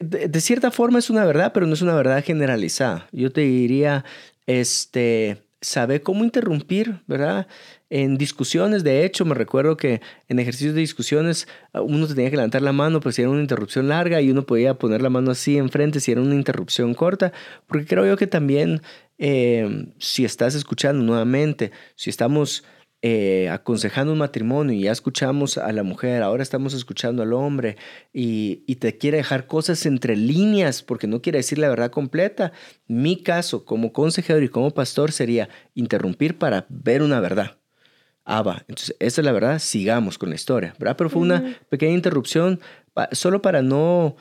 de, 0.00 0.40
cierta 0.40 0.70
forma 0.70 0.98
es 0.98 1.10
una 1.10 1.24
verdad, 1.24 1.52
pero 1.52 1.66
no 1.66 1.74
es 1.74 1.82
una 1.82 1.94
verdad 1.94 2.24
generalizada. 2.24 3.06
Yo 3.12 3.30
te 3.30 3.42
diría, 3.42 4.04
este, 4.46 5.42
sabe 5.60 6.00
cómo 6.00 6.24
interrumpir, 6.24 7.00
¿verdad? 7.06 7.46
En 7.90 8.16
discusiones, 8.16 8.82
de 8.82 9.04
hecho, 9.04 9.24
me 9.24 9.34
recuerdo 9.34 9.76
que 9.76 10.00
en 10.28 10.38
ejercicios 10.38 10.74
de 10.74 10.80
discusiones 10.80 11.48
ah, 11.72 11.82
uno 11.82 12.06
tenía 12.06 12.30
que 12.30 12.36
levantar 12.36 12.62
la 12.62 12.72
mano, 12.72 13.00
pues 13.00 13.16
si 13.16 13.22
era 13.22 13.30
una 13.30 13.42
interrupción 13.42 13.88
larga 13.88 14.20
y 14.20 14.30
uno 14.30 14.46
podía 14.46 14.74
poner 14.74 15.02
la 15.02 15.10
mano 15.10 15.30
así 15.32 15.58
enfrente 15.58 16.00
si 16.00 16.12
era 16.12 16.22
una 16.22 16.34
interrupción 16.34 16.94
corta, 16.94 17.32
porque 17.66 17.86
creo 17.86 18.06
yo 18.06 18.16
que 18.16 18.26
también 18.26 18.80
eh, 19.18 19.86
si 19.98 20.24
estás 20.24 20.54
escuchando 20.54 21.04
nuevamente, 21.04 21.72
si 21.94 22.08
estamos 22.08 22.64
eh, 23.02 23.48
aconsejando 23.48 24.12
un 24.12 24.18
matrimonio 24.18 24.74
y 24.74 24.82
ya 24.82 24.92
escuchamos 24.92 25.56
a 25.56 25.72
la 25.72 25.82
mujer, 25.82 26.22
ahora 26.22 26.42
estamos 26.42 26.74
escuchando 26.74 27.22
al 27.22 27.32
hombre 27.32 27.76
y, 28.12 28.62
y, 28.66 28.76
te 28.76 28.98
quiere 28.98 29.16
dejar 29.16 29.46
cosas 29.46 29.86
entre 29.86 30.16
líneas 30.16 30.82
porque 30.82 31.06
no 31.06 31.22
quiere 31.22 31.38
decir 31.38 31.58
la 31.58 31.70
verdad 31.70 31.90
completa, 31.90 32.52
mi 32.86 33.22
caso 33.22 33.64
como 33.64 33.92
consejero 33.92 34.42
y 34.42 34.48
como 34.48 34.72
pastor 34.72 35.12
sería 35.12 35.48
interrumpir 35.74 36.36
para 36.36 36.66
ver 36.68 37.02
una 37.02 37.20
verdad. 37.20 37.56
Ah, 38.24 38.42
va, 38.42 38.64
entonces 38.68 38.94
esa 39.00 39.20
es 39.20 39.24
la 39.24 39.32
verdad, 39.32 39.58
sigamos 39.58 40.18
con 40.18 40.28
la 40.28 40.34
historia, 40.34 40.74
¿verdad? 40.78 40.96
Pero 40.96 41.10
fue 41.10 41.22
una 41.22 41.58
pequeña 41.68 41.94
interrupción 41.94 42.60
solo 43.12 43.42
para 43.42 43.62
no, 43.62 44.16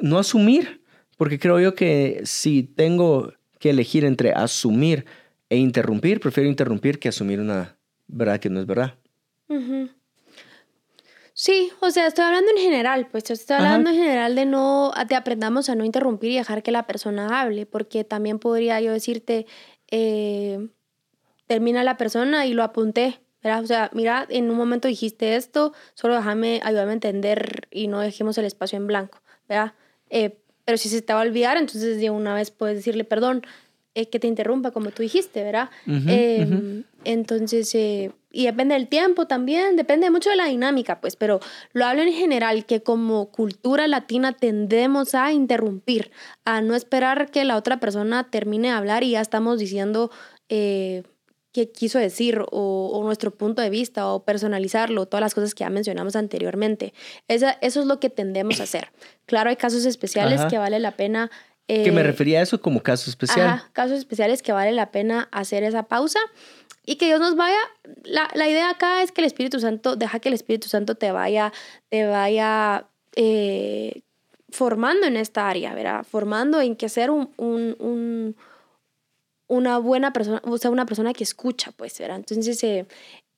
no 0.00 0.18
asumir, 0.18 0.82
porque 1.16 1.38
creo 1.38 1.58
yo 1.58 1.74
que 1.74 2.20
si 2.24 2.62
tengo 2.62 3.32
que 3.58 3.70
elegir 3.70 4.04
entre 4.04 4.32
asumir 4.32 5.06
e 5.48 5.56
interrumpir, 5.56 6.20
prefiero 6.20 6.48
interrumpir 6.48 6.98
que 6.98 7.08
asumir 7.08 7.40
una 7.40 7.78
verdad 8.12 8.38
que 8.38 8.50
no 8.50 8.60
es 8.60 8.66
verdad. 8.66 8.94
Sí, 11.34 11.72
o 11.80 11.90
sea, 11.90 12.06
estoy 12.06 12.24
hablando 12.24 12.50
en 12.50 12.58
general, 12.58 13.08
pues 13.10 13.30
estoy 13.30 13.56
hablando 13.56 13.90
en 13.90 13.96
general 13.96 14.34
de 14.34 14.44
no, 14.44 14.92
te 15.08 15.14
aprendamos 15.14 15.68
a 15.68 15.74
no 15.74 15.84
interrumpir 15.84 16.30
y 16.30 16.36
dejar 16.36 16.62
que 16.62 16.72
la 16.72 16.86
persona 16.86 17.40
hable, 17.40 17.66
porque 17.66 18.04
también 18.04 18.38
podría 18.38 18.80
yo 18.80 18.92
decirte, 18.92 19.46
eh, 19.90 20.68
termina 21.46 21.84
la 21.84 21.96
persona 21.96 22.46
y 22.46 22.52
lo 22.52 22.62
apunté, 22.62 23.20
¿verdad? 23.42 23.62
O 23.62 23.66
sea, 23.66 23.90
mira, 23.94 24.26
en 24.28 24.50
un 24.50 24.56
momento 24.56 24.88
dijiste 24.88 25.36
esto, 25.36 25.72
solo 25.94 26.16
déjame, 26.16 26.60
ayúdame 26.64 26.90
a 26.90 26.94
entender 26.94 27.66
y 27.70 27.88
no 27.88 28.00
dejemos 28.00 28.36
el 28.36 28.44
espacio 28.44 28.76
en 28.76 28.86
blanco, 28.86 29.22
¿verdad? 29.48 29.72
Eh, 30.10 30.38
pero 30.64 30.78
si 30.78 30.88
se 30.90 31.02
te 31.02 31.14
va 31.14 31.20
a 31.20 31.24
olvidar, 31.24 31.56
entonces 31.56 31.98
de 31.98 32.10
una 32.10 32.34
vez 32.34 32.50
puedes 32.50 32.76
decirle 32.76 33.04
perdón, 33.04 33.42
eh, 33.94 34.08
que 34.08 34.18
te 34.18 34.26
interrumpa, 34.26 34.70
como 34.70 34.90
tú 34.90 35.02
dijiste, 35.02 35.42
¿verdad? 35.42 35.68
Em, 35.86 36.84
entonces, 37.04 37.74
eh, 37.74 38.12
y 38.30 38.46
depende 38.46 38.74
del 38.74 38.88
tiempo 38.88 39.26
también, 39.26 39.76
depende 39.76 40.10
mucho 40.10 40.30
de 40.30 40.36
la 40.36 40.46
dinámica, 40.46 41.00
pues, 41.00 41.16
pero 41.16 41.40
lo 41.72 41.84
hablo 41.84 42.02
en 42.02 42.12
general, 42.12 42.64
que 42.64 42.82
como 42.82 43.30
cultura 43.30 43.86
latina 43.86 44.32
tendemos 44.32 45.14
a 45.14 45.32
interrumpir, 45.32 46.10
a 46.44 46.60
no 46.60 46.74
esperar 46.74 47.30
que 47.30 47.44
la 47.44 47.56
otra 47.56 47.80
persona 47.80 48.30
termine 48.30 48.68
de 48.68 48.74
hablar 48.74 49.04
y 49.04 49.10
ya 49.10 49.20
estamos 49.20 49.58
diciendo 49.58 50.10
eh, 50.48 51.02
qué 51.52 51.70
quiso 51.70 51.98
decir 51.98 52.42
o, 52.50 53.00
nuestro 53.04 53.30
punto 53.30 53.60
de 53.60 53.70
vista 53.70 54.06
o 54.06 54.24
personalizarlo, 54.24 55.06
todas 55.06 55.22
las 55.22 55.34
cosas 55.34 55.54
que 55.54 55.64
ya 55.64 55.70
mencionamos 55.70 56.16
anteriormente. 56.16 56.94
Esa, 57.28 57.52
eso 57.60 57.80
es 57.80 57.86
lo 57.86 58.00
que 58.00 58.10
tendemos 58.10 58.60
a 58.60 58.62
hacer. 58.64 58.88
Claro, 59.26 59.50
hay 59.50 59.56
casos 59.56 59.84
especiales 59.84 60.40
que 60.46 60.58
vale 60.58 60.78
la 60.80 60.92
pena 60.92 61.30
que 61.66 61.92
me 61.92 62.00
eh, 62.00 62.04
refería 62.04 62.40
a 62.40 62.42
eso 62.42 62.60
como 62.60 62.82
caso 62.82 63.08
especial. 63.08 63.46
Ajá, 63.46 63.70
casos 63.72 63.98
especiales 63.98 64.42
que 64.42 64.52
vale 64.52 64.72
la 64.72 64.90
pena 64.90 65.28
hacer 65.30 65.62
esa 65.62 65.84
pausa 65.84 66.18
y 66.84 66.96
que 66.96 67.06
Dios 67.06 67.20
nos 67.20 67.36
vaya. 67.36 67.58
La, 68.04 68.28
la, 68.34 68.48
idea 68.48 68.70
acá 68.70 69.02
es 69.02 69.12
que 69.12 69.20
el 69.20 69.26
Espíritu 69.26 69.60
Santo, 69.60 69.96
deja 69.96 70.18
que 70.18 70.28
el 70.28 70.34
Espíritu 70.34 70.68
Santo 70.68 70.94
te 70.94 71.12
vaya, 71.12 71.52
te 71.88 72.06
vaya 72.06 72.86
eh, 73.14 74.02
formando 74.50 75.06
en 75.06 75.16
esta 75.16 75.48
área, 75.48 75.74
¿verdad? 75.74 76.04
Formando 76.04 76.60
en 76.60 76.76
que 76.76 76.88
ser 76.88 77.10
un, 77.10 77.30
un, 77.36 77.76
un, 77.78 78.36
una 79.48 79.78
buena 79.78 80.12
persona, 80.12 80.42
o 80.44 80.58
sea, 80.58 80.70
una 80.70 80.86
persona 80.86 81.12
que 81.12 81.24
escucha, 81.24 81.72
pues, 81.72 81.98
¿verdad? 81.98 82.16
Entonces, 82.16 82.62
eh, 82.64 82.86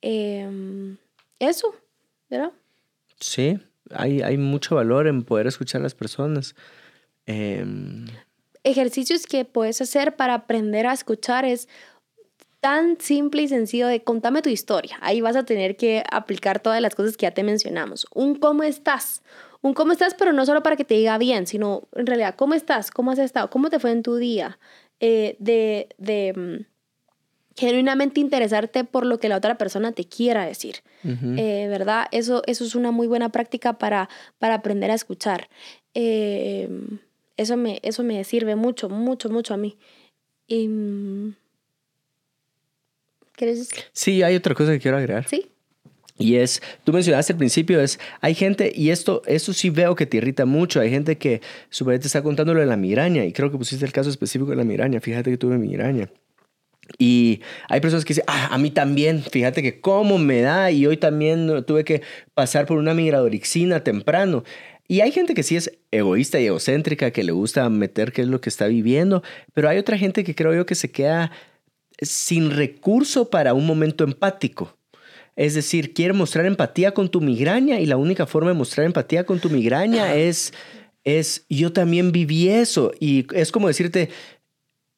em, 0.01 0.97
eso, 1.39 1.75
¿verdad? 2.29 2.51
Sí, 3.19 3.59
hay, 3.91 4.21
hay 4.21 4.37
mucho 4.37 4.75
valor 4.75 5.07
en 5.07 5.23
poder 5.23 5.47
escuchar 5.47 5.81
a 5.81 5.83
las 5.83 5.95
personas. 5.95 6.55
Em, 7.25 8.07
Ejercicios 8.63 9.27
que 9.27 9.45
puedes 9.45 9.79
hacer 9.79 10.15
para 10.15 10.33
aprender 10.33 10.87
a 10.87 10.93
escuchar 10.93 11.45
es 11.45 11.69
tan 12.65 12.99
simple 12.99 13.43
y 13.43 13.47
sencillo 13.47 13.85
de 13.85 14.01
contame 14.01 14.41
tu 14.41 14.49
historia. 14.49 14.97
Ahí 15.01 15.21
vas 15.21 15.35
a 15.35 15.45
tener 15.45 15.77
que 15.77 16.03
aplicar 16.11 16.59
todas 16.59 16.81
las 16.81 16.95
cosas 16.95 17.15
que 17.15 17.27
ya 17.27 17.31
te 17.31 17.43
mencionamos. 17.43 18.07
Un 18.11 18.33
cómo 18.33 18.63
estás. 18.63 19.21
Un 19.61 19.75
cómo 19.75 19.91
estás, 19.91 20.15
pero 20.15 20.33
no 20.33 20.47
solo 20.47 20.63
para 20.63 20.75
que 20.75 20.83
te 20.83 20.95
diga 20.95 21.19
bien, 21.19 21.45
sino 21.45 21.83
en 21.93 22.07
realidad, 22.07 22.33
¿cómo 22.33 22.55
estás? 22.55 22.89
¿Cómo 22.89 23.11
has 23.11 23.19
estado? 23.19 23.51
¿Cómo 23.51 23.69
te 23.69 23.77
fue 23.77 23.91
en 23.91 24.01
tu 24.01 24.15
día? 24.15 24.57
Eh, 24.99 25.35
de, 25.37 25.89
de 25.99 26.33
mm, 26.35 26.65
genuinamente 27.55 28.19
interesarte 28.19 28.83
por 28.83 29.05
lo 29.05 29.19
que 29.19 29.29
la 29.29 29.37
otra 29.37 29.59
persona 29.59 29.91
te 29.91 30.05
quiera 30.05 30.43
decir, 30.43 30.77
eh, 31.03 31.67
¿verdad? 31.69 32.07
Eso, 32.11 32.41
eso 32.47 32.63
es 32.63 32.73
una 32.73 32.89
muy 32.89 33.05
buena 33.05 33.29
práctica 33.29 33.77
para, 33.77 34.09
para 34.39 34.55
aprender 34.55 34.89
a 34.89 34.95
escuchar. 34.95 35.49
Eh, 35.93 36.67
eso 37.37 37.57
me, 37.57 37.79
eso 37.83 38.01
me 38.01 38.23
sirve 38.23 38.55
mucho, 38.55 38.89
mucho, 38.89 39.29
mucho 39.29 39.53
a 39.53 39.57
mí. 39.57 39.77
Y, 40.47 40.67
¿Quieres? 43.35 43.69
Sí, 43.91 44.23
hay 44.23 44.35
otra 44.35 44.55
cosa 44.55 44.71
que 44.71 44.79
quiero 44.79 44.97
agregar. 44.97 45.27
Sí. 45.27 45.47
Y 46.17 46.35
es, 46.35 46.61
tú 46.85 46.93
mencionaste 46.93 47.33
al 47.33 47.37
principio, 47.37 47.81
es, 47.81 47.99
hay 48.21 48.35
gente, 48.35 48.71
y 48.73 48.89
esto, 48.89 49.21
eso 49.25 49.51
sí 49.51 49.69
veo 49.69 49.95
que 49.95 50.05
te 50.05 50.17
irrita 50.17 50.45
mucho, 50.45 50.79
hay 50.79 50.89
gente 50.89 51.17
que 51.17 51.41
su 51.69 51.85
te 51.85 51.95
está 51.95 52.21
contando 52.21 52.53
lo 52.53 52.61
de 52.61 52.65
la 52.65 52.77
migraña, 52.77 53.25
y 53.25 53.33
creo 53.33 53.51
que 53.51 53.57
pusiste 53.57 53.83
el 53.85 53.91
caso 53.91 54.09
específico 54.09 54.51
de 54.51 54.55
la 54.55 54.63
migraña, 54.63 55.01
fíjate 55.01 55.29
que 55.29 55.37
tuve 55.37 55.57
migraña. 55.57 56.09
Y 56.97 57.41
hay 57.67 57.81
personas 57.81 58.05
que 58.05 58.13
dicen, 58.13 58.23
ah, 58.27 58.47
a 58.51 58.57
mí 58.57 58.71
también, 58.71 59.23
fíjate 59.23 59.61
que 59.61 59.81
cómo 59.81 60.17
me 60.17 60.39
da, 60.41 60.71
y 60.71 60.85
hoy 60.85 60.95
también 60.95 61.65
tuve 61.65 61.83
que 61.83 62.01
pasar 62.33 62.65
por 62.65 62.77
una 62.77 62.93
migradorixina 62.93 63.83
temprano. 63.83 64.45
Y 64.87 65.01
hay 65.01 65.11
gente 65.11 65.33
que 65.33 65.43
sí 65.43 65.57
es 65.57 65.71
egoísta 65.91 66.39
y 66.39 66.45
egocéntrica, 66.45 67.11
que 67.11 67.23
le 67.23 67.33
gusta 67.33 67.67
meter 67.69 68.13
qué 68.13 68.21
es 68.21 68.27
lo 68.27 68.39
que 68.39 68.49
está 68.49 68.67
viviendo, 68.67 69.21
pero 69.53 69.67
hay 69.67 69.79
otra 69.79 69.97
gente 69.97 70.23
que 70.23 70.35
creo 70.35 70.53
yo 70.53 70.65
que 70.65 70.75
se 70.75 70.91
queda 70.91 71.31
sin 72.01 72.51
recurso 72.51 73.29
para 73.29 73.53
un 73.53 73.65
momento 73.65 74.03
empático. 74.03 74.77
Es 75.35 75.53
decir, 75.53 75.93
quiere 75.93 76.13
mostrar 76.13 76.45
empatía 76.45 76.93
con 76.93 77.09
tu 77.09 77.19
migraña 77.19 77.79
y 77.79 77.85
la 77.85 77.97
única 77.97 78.25
forma 78.25 78.51
de 78.51 78.57
mostrar 78.57 78.85
empatía 78.85 79.25
con 79.25 79.39
tu 79.39 79.49
migraña 79.49 80.15
es, 80.15 80.53
es 81.03 81.45
yo 81.49 81.73
también 81.73 82.11
viví 82.11 82.47
eso. 82.47 82.93
Y 82.99 83.27
es 83.33 83.51
como 83.51 83.67
decirte, 83.67 84.09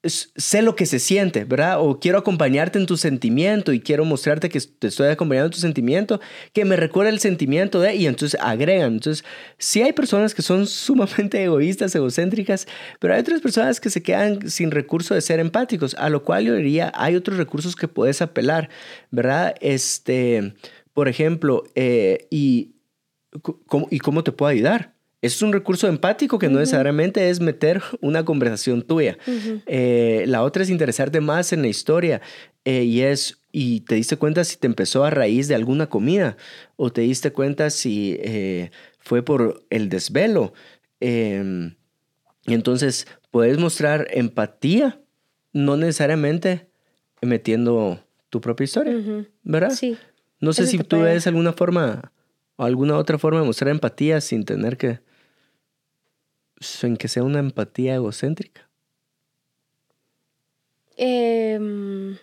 sé 0.10 0.62
lo 0.62 0.76
que 0.76 0.86
se 0.86 1.00
siente, 1.00 1.46
¿verdad? 1.46 1.80
O 1.82 2.00
quiero 2.00 2.18
acompañarte 2.18 2.80
en 2.80 2.86
tu 2.86 2.98
sentimiento 2.98 3.74
y 3.74 3.80
quiero 3.80 4.06
mostrarte 4.06 4.50
que 4.50 4.60
te 4.60 4.88
estoy 4.88 5.08
acompañando 5.10 5.48
en 5.48 5.52
tu 5.54 5.60
sentimiento, 5.60 6.20
que 6.54 6.66
me 6.66 6.76
recuerda 6.76 7.10
el 7.10 7.20
sentimiento 7.20 7.80
de, 7.80 7.96
y 7.96 8.08
entonces 8.08 8.40
agregan. 8.42 8.94
Entonces, 8.94 9.24
sí 9.58 9.82
hay 9.82 9.94
personas 9.94 10.36
que 10.36 10.42
son 10.42 10.68
sumamente 10.68 11.44
egoístas, 11.44 11.96
egocéntricas, 11.96 12.68
pero 13.00 13.14
hay 13.14 13.22
otras 13.22 13.42
personas 13.42 13.80
que 13.80 13.90
se 13.90 14.04
quedan 14.04 14.50
sin 14.50 14.72
recurso 14.72 15.14
de 15.14 15.22
ser 15.22 15.40
empáticos, 15.40 15.96
a 15.96 16.10
lo 16.10 16.24
cual 16.24 16.46
yo 16.46 16.56
diría, 16.56 16.92
hay 16.96 17.16
otros 17.16 17.38
recursos 17.38 17.76
que 17.76 17.88
puedes 17.88 18.22
apelar, 18.22 18.70
¿verdad? 19.12 19.56
Este, 19.62 20.54
por 20.94 21.08
ejemplo, 21.08 21.64
eh, 21.76 22.28
y, 22.30 22.76
¿y 23.92 24.00
cómo 24.00 24.24
te 24.24 24.32
puedo 24.32 24.50
ayudar? 24.50 24.97
Es 25.22 25.42
un 25.42 25.52
recurso 25.52 25.88
empático 25.88 26.38
que 26.38 26.50
no 26.50 26.60
necesariamente 26.60 27.30
es 27.30 27.40
meter 27.40 27.82
una 28.02 28.24
conversación 28.24 28.84
tuya. 28.84 29.18
Eh, 29.66 30.26
la 30.28 30.44
otra 30.44 30.64
es 30.64 30.70
interesarte 30.70 31.22
más 31.22 31.54
en 31.54 31.64
la 31.64 31.68
historia 31.68 32.22
eh, 32.66 32.84
y 32.84 33.02
es, 33.02 33.40
y 33.52 33.82
te 33.82 33.96
diste 33.96 34.18
cuenta 34.18 34.44
si 34.44 34.58
te 34.58 34.68
empezó 34.68 35.04
a 35.04 35.10
raíz 35.10 35.48
de 35.48 35.56
alguna 35.56 35.88
comida 35.88 36.38
o 36.76 36.92
te 36.92 37.02
diste 37.02 37.32
cuenta 37.32 37.70
si 37.72 38.18
eh, 38.20 38.70
fue 39.00 39.24
por 39.24 39.66
el 39.72 39.90
desvelo. 39.90 40.54
Em, 41.00 41.76
entonces 42.46 43.08
puedes 43.32 43.58
mostrar 43.58 44.08
empatía, 44.12 45.02
no 45.52 45.78
necesariamente 45.78 46.68
metiendo 47.22 48.04
tu 48.30 48.40
propia 48.40 48.66
historia, 48.66 48.96
¿verdad? 49.44 49.72
Sí. 49.72 49.98
No 50.40 50.54
sé 50.54 50.68
si 50.68 50.78
tú 50.78 51.02
ves 51.02 51.26
alguna 51.26 51.54
forma 51.54 52.12
o 52.58 52.66
alguna 52.66 52.98
otra 52.98 53.18
forma 53.18 53.40
de 53.40 53.48
mostrar 53.48 53.72
empatía 53.72 54.22
sin 54.22 54.46
tener 54.46 54.78
que 54.78 55.07
en 56.82 56.98
que 56.98 57.08
sea 57.08 57.24
una 57.24 57.40
empatía 57.40 57.96
egocéntrica. 57.96 58.68
Em, 60.96 62.18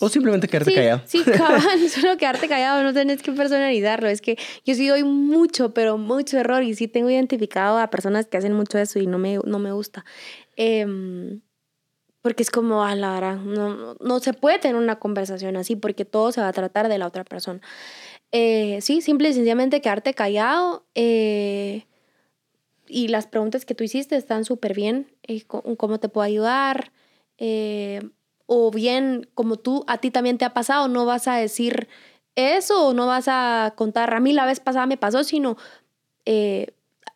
o 0.00 0.08
simplemente 0.08 0.48
quedarte 0.48 0.74
callado. 0.74 1.02
Sí, 1.04 1.22
cabal, 1.36 1.60
solo 1.88 2.16
quedarte 2.16 2.48
callado, 2.48 2.82
no 2.82 2.92
tenés 2.92 3.22
que 3.22 3.32
personalizarlo. 3.32 4.08
Es 4.08 4.20
que 4.20 4.36
yo 4.64 4.74
sí 4.74 4.88
doy 4.88 5.04
mucho, 5.04 5.72
pero 5.74 5.98
mucho 5.98 6.38
error 6.38 6.62
y 6.62 6.74
sí 6.74 6.88
tengo 6.88 7.10
identificado 7.10 7.78
a 7.78 7.90
personas 7.90 8.26
que 8.26 8.36
hacen 8.36 8.54
mucho 8.54 8.78
eso 8.78 8.98
y 8.98 9.06
no 9.06 9.18
me, 9.18 9.38
no 9.44 9.58
me 9.58 9.72
gusta. 9.72 10.04
Em, 10.56 11.40
porque 12.22 12.42
es 12.42 12.50
como, 12.50 12.84
a 12.84 12.94
la 12.96 13.16
hora, 13.16 13.36
no, 13.36 13.96
no 14.00 14.20
se 14.20 14.32
puede 14.32 14.58
tener 14.58 14.76
una 14.76 14.98
conversación 14.98 15.56
así 15.56 15.76
porque 15.76 16.06
todo 16.06 16.32
se 16.32 16.40
va 16.40 16.48
a 16.48 16.52
tratar 16.52 16.88
de 16.88 16.98
la 16.98 17.06
otra 17.06 17.22
persona. 17.22 17.60
Eh, 18.32 18.78
sí, 18.80 19.02
simple 19.02 19.28
y 19.28 19.34
sencillamente 19.34 19.80
quedarte 19.80 20.14
callado. 20.14 20.86
Eh, 20.94 21.84
y 22.94 23.08
las 23.08 23.26
preguntas 23.26 23.64
que 23.64 23.74
tú 23.74 23.82
hiciste 23.82 24.14
están 24.14 24.44
súper 24.44 24.72
bien. 24.72 25.08
Eh, 25.24 25.42
¿Cómo 25.46 25.98
te 25.98 26.08
puedo 26.08 26.24
ayudar? 26.24 26.92
Eh, 27.38 28.00
o 28.46 28.70
bien, 28.70 29.28
como 29.34 29.56
tú, 29.56 29.84
a 29.88 29.98
ti 29.98 30.12
también 30.12 30.38
te 30.38 30.44
ha 30.44 30.54
pasado, 30.54 30.86
no 30.86 31.04
vas 31.04 31.26
a 31.26 31.34
decir 31.34 31.88
eso 32.36 32.86
o 32.86 32.94
no 32.94 33.08
vas 33.08 33.24
a 33.26 33.74
contar, 33.76 34.14
a 34.14 34.20
mí 34.20 34.32
la 34.32 34.46
vez 34.46 34.60
pasada 34.60 34.86
me 34.86 34.96
pasó, 34.96 35.24
sino 35.24 35.56
eh, 36.24 36.68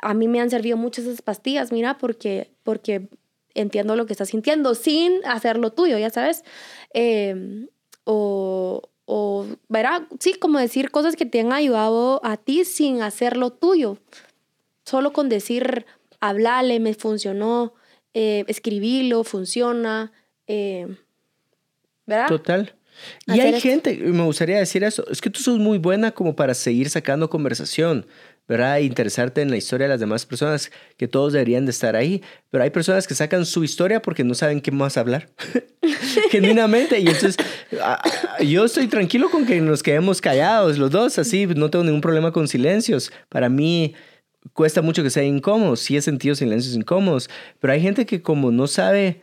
a 0.02 0.14
mí 0.14 0.26
me 0.26 0.40
han 0.40 0.50
servido 0.50 0.76
muchas 0.76 1.04
esas 1.04 1.22
pastillas, 1.22 1.70
mira, 1.70 1.96
porque, 1.96 2.50
porque 2.64 3.08
entiendo 3.54 3.94
lo 3.94 4.06
que 4.06 4.14
estás 4.14 4.30
sintiendo 4.30 4.74
sin 4.74 5.24
hacerlo 5.26 5.72
tuyo, 5.72 5.96
ya 5.96 6.10
sabes. 6.10 6.42
o, 8.02 8.82
o, 9.04 9.46
¿verdad? 9.68 10.08
Sí, 10.18 10.34
como 10.34 10.58
decir 10.58 10.90
cosas 10.90 11.14
que 11.14 11.24
te 11.24 11.38
han 11.38 11.52
ayudado 11.52 12.20
a 12.24 12.36
ti 12.36 12.64
sin 12.64 13.00
hacerlo 13.00 13.50
tuyo. 13.50 13.98
Solo 14.88 15.12
con 15.12 15.28
decir, 15.28 15.84
hablale, 16.18 16.80
me 16.80 16.94
funcionó, 16.94 17.74
eh, 18.14 18.44
escribilo, 18.48 19.22
funciona, 19.22 20.12
eh, 20.46 20.86
¿verdad? 22.06 22.28
Total. 22.28 22.74
Y 23.26 23.38
hay 23.38 23.60
gente, 23.60 23.94
me 23.96 24.24
gustaría 24.24 24.58
decir 24.58 24.82
eso, 24.84 25.04
es 25.10 25.20
que 25.20 25.28
tú 25.28 25.40
sos 25.40 25.58
muy 25.58 25.76
buena 25.76 26.12
como 26.12 26.34
para 26.34 26.54
seguir 26.54 26.88
sacando 26.88 27.28
conversación. 27.28 28.06
¿verdad? 28.48 28.78
Interesarte 28.78 29.42
en 29.42 29.50
la 29.50 29.58
historia 29.58 29.84
de 29.84 29.90
las 29.90 30.00
demás 30.00 30.24
personas, 30.24 30.72
que 30.96 31.06
todos 31.06 31.34
deberían 31.34 31.66
de 31.66 31.70
estar 31.70 31.94
ahí, 31.94 32.22
pero 32.48 32.64
hay 32.64 32.70
personas 32.70 33.06
que 33.06 33.14
sacan 33.14 33.44
su 33.44 33.62
historia 33.62 34.00
porque 34.00 34.24
no 34.24 34.32
saben 34.32 34.62
qué 34.62 34.70
más 34.70 34.96
hablar, 34.96 35.28
genuinamente, 36.30 36.98
y 36.98 37.08
entonces 37.08 37.36
yo 38.46 38.64
estoy 38.64 38.88
tranquilo 38.88 39.30
con 39.30 39.44
que 39.44 39.60
nos 39.60 39.82
quedemos 39.82 40.22
callados 40.22 40.78
los 40.78 40.90
dos, 40.90 41.18
así, 41.18 41.44
no 41.44 41.68
tengo 41.68 41.84
ningún 41.84 42.00
problema 42.00 42.32
con 42.32 42.48
silencios, 42.48 43.12
para 43.28 43.50
mí 43.50 43.94
cuesta 44.52 44.82
mucho 44.82 45.02
que 45.02 45.10
sea 45.10 45.24
incómodo, 45.24 45.76
sí 45.76 45.96
he 45.96 46.02
sentido 46.02 46.34
silencios 46.34 46.74
incómodos, 46.74 47.28
pero 47.60 47.72
hay 47.72 47.80
gente 47.80 48.06
que 48.06 48.22
como 48.22 48.50
no 48.50 48.66
sabe 48.66 49.22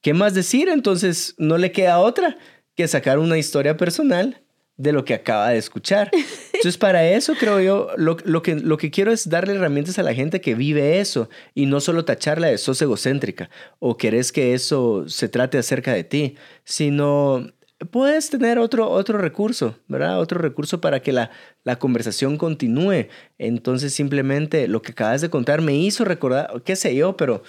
qué 0.00 0.14
más 0.14 0.34
decir, 0.34 0.68
entonces 0.68 1.34
no 1.38 1.58
le 1.58 1.72
queda 1.72 1.98
otra 1.98 2.36
que 2.74 2.88
sacar 2.88 3.18
una 3.18 3.38
historia 3.38 3.76
personal 3.76 4.40
de 4.80 4.92
lo 4.92 5.04
que 5.04 5.12
acaba 5.12 5.50
de 5.50 5.58
escuchar. 5.58 6.10
Entonces, 6.54 6.78
para 6.78 7.06
eso 7.06 7.34
creo 7.38 7.60
yo, 7.60 7.88
lo, 7.96 8.16
que, 8.16 8.54
lo 8.54 8.78
que 8.78 8.90
quiero 8.90 9.12
es 9.12 9.28
darle 9.28 9.54
herramientas 9.54 9.98
a 9.98 10.02
la 10.02 10.14
gente 10.14 10.40
que 10.40 10.54
vive 10.54 11.00
eso 11.00 11.28
y 11.54 11.66
no 11.66 11.80
solo 11.80 12.06
tacharla 12.06 12.48
de 12.48 12.56
sos 12.56 12.80
egocéntrica 12.80 13.50
o 13.78 13.98
querés 13.98 14.32
que 14.32 14.54
eso 14.54 15.06
se 15.06 15.28
trate 15.28 15.58
acerca 15.58 15.92
de 15.92 16.04
ti, 16.04 16.36
sino 16.64 17.46
puedes 17.90 18.30
tener 18.30 18.58
otro, 18.58 18.88
otro 18.90 19.18
recurso, 19.18 19.76
¿verdad? 19.88 20.20
Otro 20.20 20.38
recurso 20.38 20.80
para 20.80 21.00
que 21.00 21.12
la, 21.12 21.30
la 21.64 21.78
conversación 21.78 22.36
continúe. 22.36 23.08
Entonces, 23.38 23.94
simplemente 23.94 24.68
lo 24.68 24.82
que 24.82 24.92
acabas 24.92 25.20
de 25.20 25.30
contar 25.30 25.62
me 25.62 25.74
hizo 25.74 26.04
recordar, 26.04 26.62
qué 26.64 26.76
sé 26.76 26.94
yo, 26.94 27.16
pero 27.16 27.42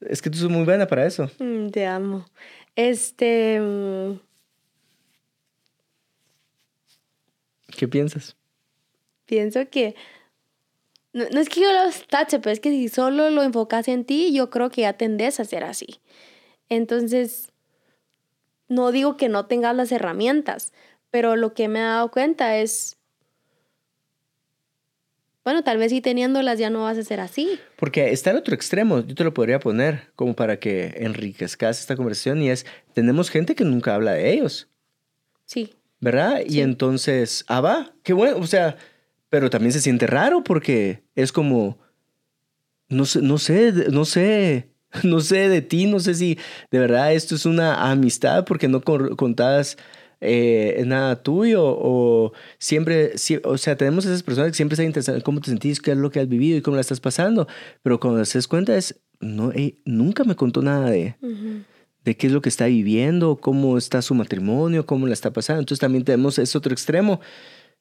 es 0.00 0.22
que 0.22 0.30
tú 0.30 0.38
sos 0.38 0.50
muy 0.50 0.64
buena 0.64 0.86
para 0.86 1.06
eso. 1.06 1.30
Mm, 1.38 1.68
te 1.68 1.86
amo. 1.86 2.26
Este 2.74 3.60
mm, 3.60 4.18
¿Qué 7.76 7.88
piensas? 7.88 8.36
Pienso 9.26 9.68
que 9.68 9.94
no, 11.12 11.40
es 11.40 11.48
que 11.48 11.62
yo 11.62 11.72
los 11.72 12.06
tache, 12.08 12.38
pero 12.40 12.52
es 12.52 12.60
que 12.60 12.70
si 12.70 12.88
solo 12.88 13.30
lo 13.30 13.42
enfocas 13.42 13.88
en 13.88 14.04
ti, 14.04 14.34
yo 14.34 14.50
creo 14.50 14.70
que 14.70 14.82
ya 14.82 14.94
tendés 14.94 15.40
a 15.40 15.46
ser 15.46 15.64
así. 15.64 16.00
Entonces, 16.68 17.52
no 18.68 18.92
digo 18.92 19.16
que 19.16 19.28
no 19.28 19.46
tengas 19.46 19.74
las 19.74 19.92
herramientas, 19.92 20.72
pero 21.10 21.36
lo 21.36 21.54
que 21.54 21.68
me 21.68 21.80
he 21.80 21.82
dado 21.82 22.10
cuenta 22.10 22.58
es, 22.58 22.96
bueno, 25.44 25.62
tal 25.62 25.78
vez 25.78 25.90
si 25.92 26.00
teniéndolas 26.00 26.58
ya 26.58 26.70
no 26.70 26.82
vas 26.82 26.98
a 26.98 27.04
ser 27.04 27.20
así. 27.20 27.60
Porque 27.76 28.10
está 28.10 28.30
el 28.30 28.36
otro 28.36 28.54
extremo, 28.54 29.00
yo 29.00 29.14
te 29.14 29.24
lo 29.24 29.32
podría 29.32 29.60
poner 29.60 30.10
como 30.16 30.34
para 30.34 30.58
que 30.58 30.94
enriquezcas 30.96 31.80
esta 31.80 31.96
conversación 31.96 32.42
y 32.42 32.50
es, 32.50 32.66
tenemos 32.94 33.30
gente 33.30 33.54
que 33.54 33.64
nunca 33.64 33.94
habla 33.94 34.12
de 34.12 34.32
ellos. 34.32 34.68
Sí. 35.44 35.72
¿verdad? 36.00 36.40
Y 36.46 36.60
entonces, 36.60 37.44
ah, 37.48 37.60
va, 37.60 37.94
qué 38.02 38.12
bueno, 38.12 38.38
o 38.38 38.46
sea, 38.46 38.76
pero 39.28 39.50
también 39.50 39.72
se 39.72 39.80
siente 39.80 40.06
raro 40.06 40.44
porque 40.44 41.02
es 41.14 41.32
como, 41.32 41.78
no 42.88 43.04
sé, 43.06 43.22
no 43.22 43.38
sé, 43.38 43.72
no 43.90 44.04
sé, 44.04 44.70
no 45.04 45.20
sé 45.20 45.48
de 45.48 45.62
ti, 45.62 45.86
no 45.86 46.00
sé 46.00 46.14
si 46.14 46.38
de 46.70 46.78
verdad 46.78 47.12
esto 47.12 47.34
es 47.34 47.46
una 47.46 47.90
amistad 47.90 48.44
porque 48.44 48.68
no 48.68 48.82
contás 48.82 49.76
eh, 50.20 50.82
nada 50.86 51.22
tuyo 51.22 51.62
o 51.64 52.32
siempre, 52.58 53.12
o 53.44 53.58
sea, 53.58 53.76
tenemos 53.76 54.04
esas 54.04 54.22
personas 54.22 54.50
que 54.50 54.56
siempre 54.56 54.74
están 54.74 54.86
interesadas 54.86 55.20
en 55.20 55.24
cómo 55.24 55.40
te 55.40 55.50
sentís, 55.50 55.80
qué 55.80 55.92
es 55.92 55.98
lo 55.98 56.10
que 56.10 56.20
has 56.20 56.28
vivido 56.28 56.56
y 56.58 56.62
cómo 56.62 56.76
la 56.76 56.80
estás 56.80 57.00
pasando, 57.00 57.46
pero 57.82 58.00
cuando 58.00 58.22
te 58.22 58.38
das 58.38 58.48
cuenta 58.48 58.76
es, 58.76 59.00
no, 59.20 59.52
nunca 59.84 60.24
me 60.24 60.36
contó 60.36 60.62
nada 60.62 60.90
de 60.90 61.16
de 62.06 62.16
qué 62.16 62.28
es 62.28 62.32
lo 62.32 62.40
que 62.40 62.48
está 62.48 62.66
viviendo, 62.66 63.36
cómo 63.36 63.76
está 63.76 64.00
su 64.00 64.14
matrimonio, 64.14 64.86
cómo 64.86 65.08
la 65.08 65.12
está 65.12 65.32
pasando. 65.32 65.58
Entonces 65.58 65.80
también 65.80 66.04
tenemos 66.04 66.38
ese 66.38 66.56
otro 66.56 66.72
extremo 66.72 67.20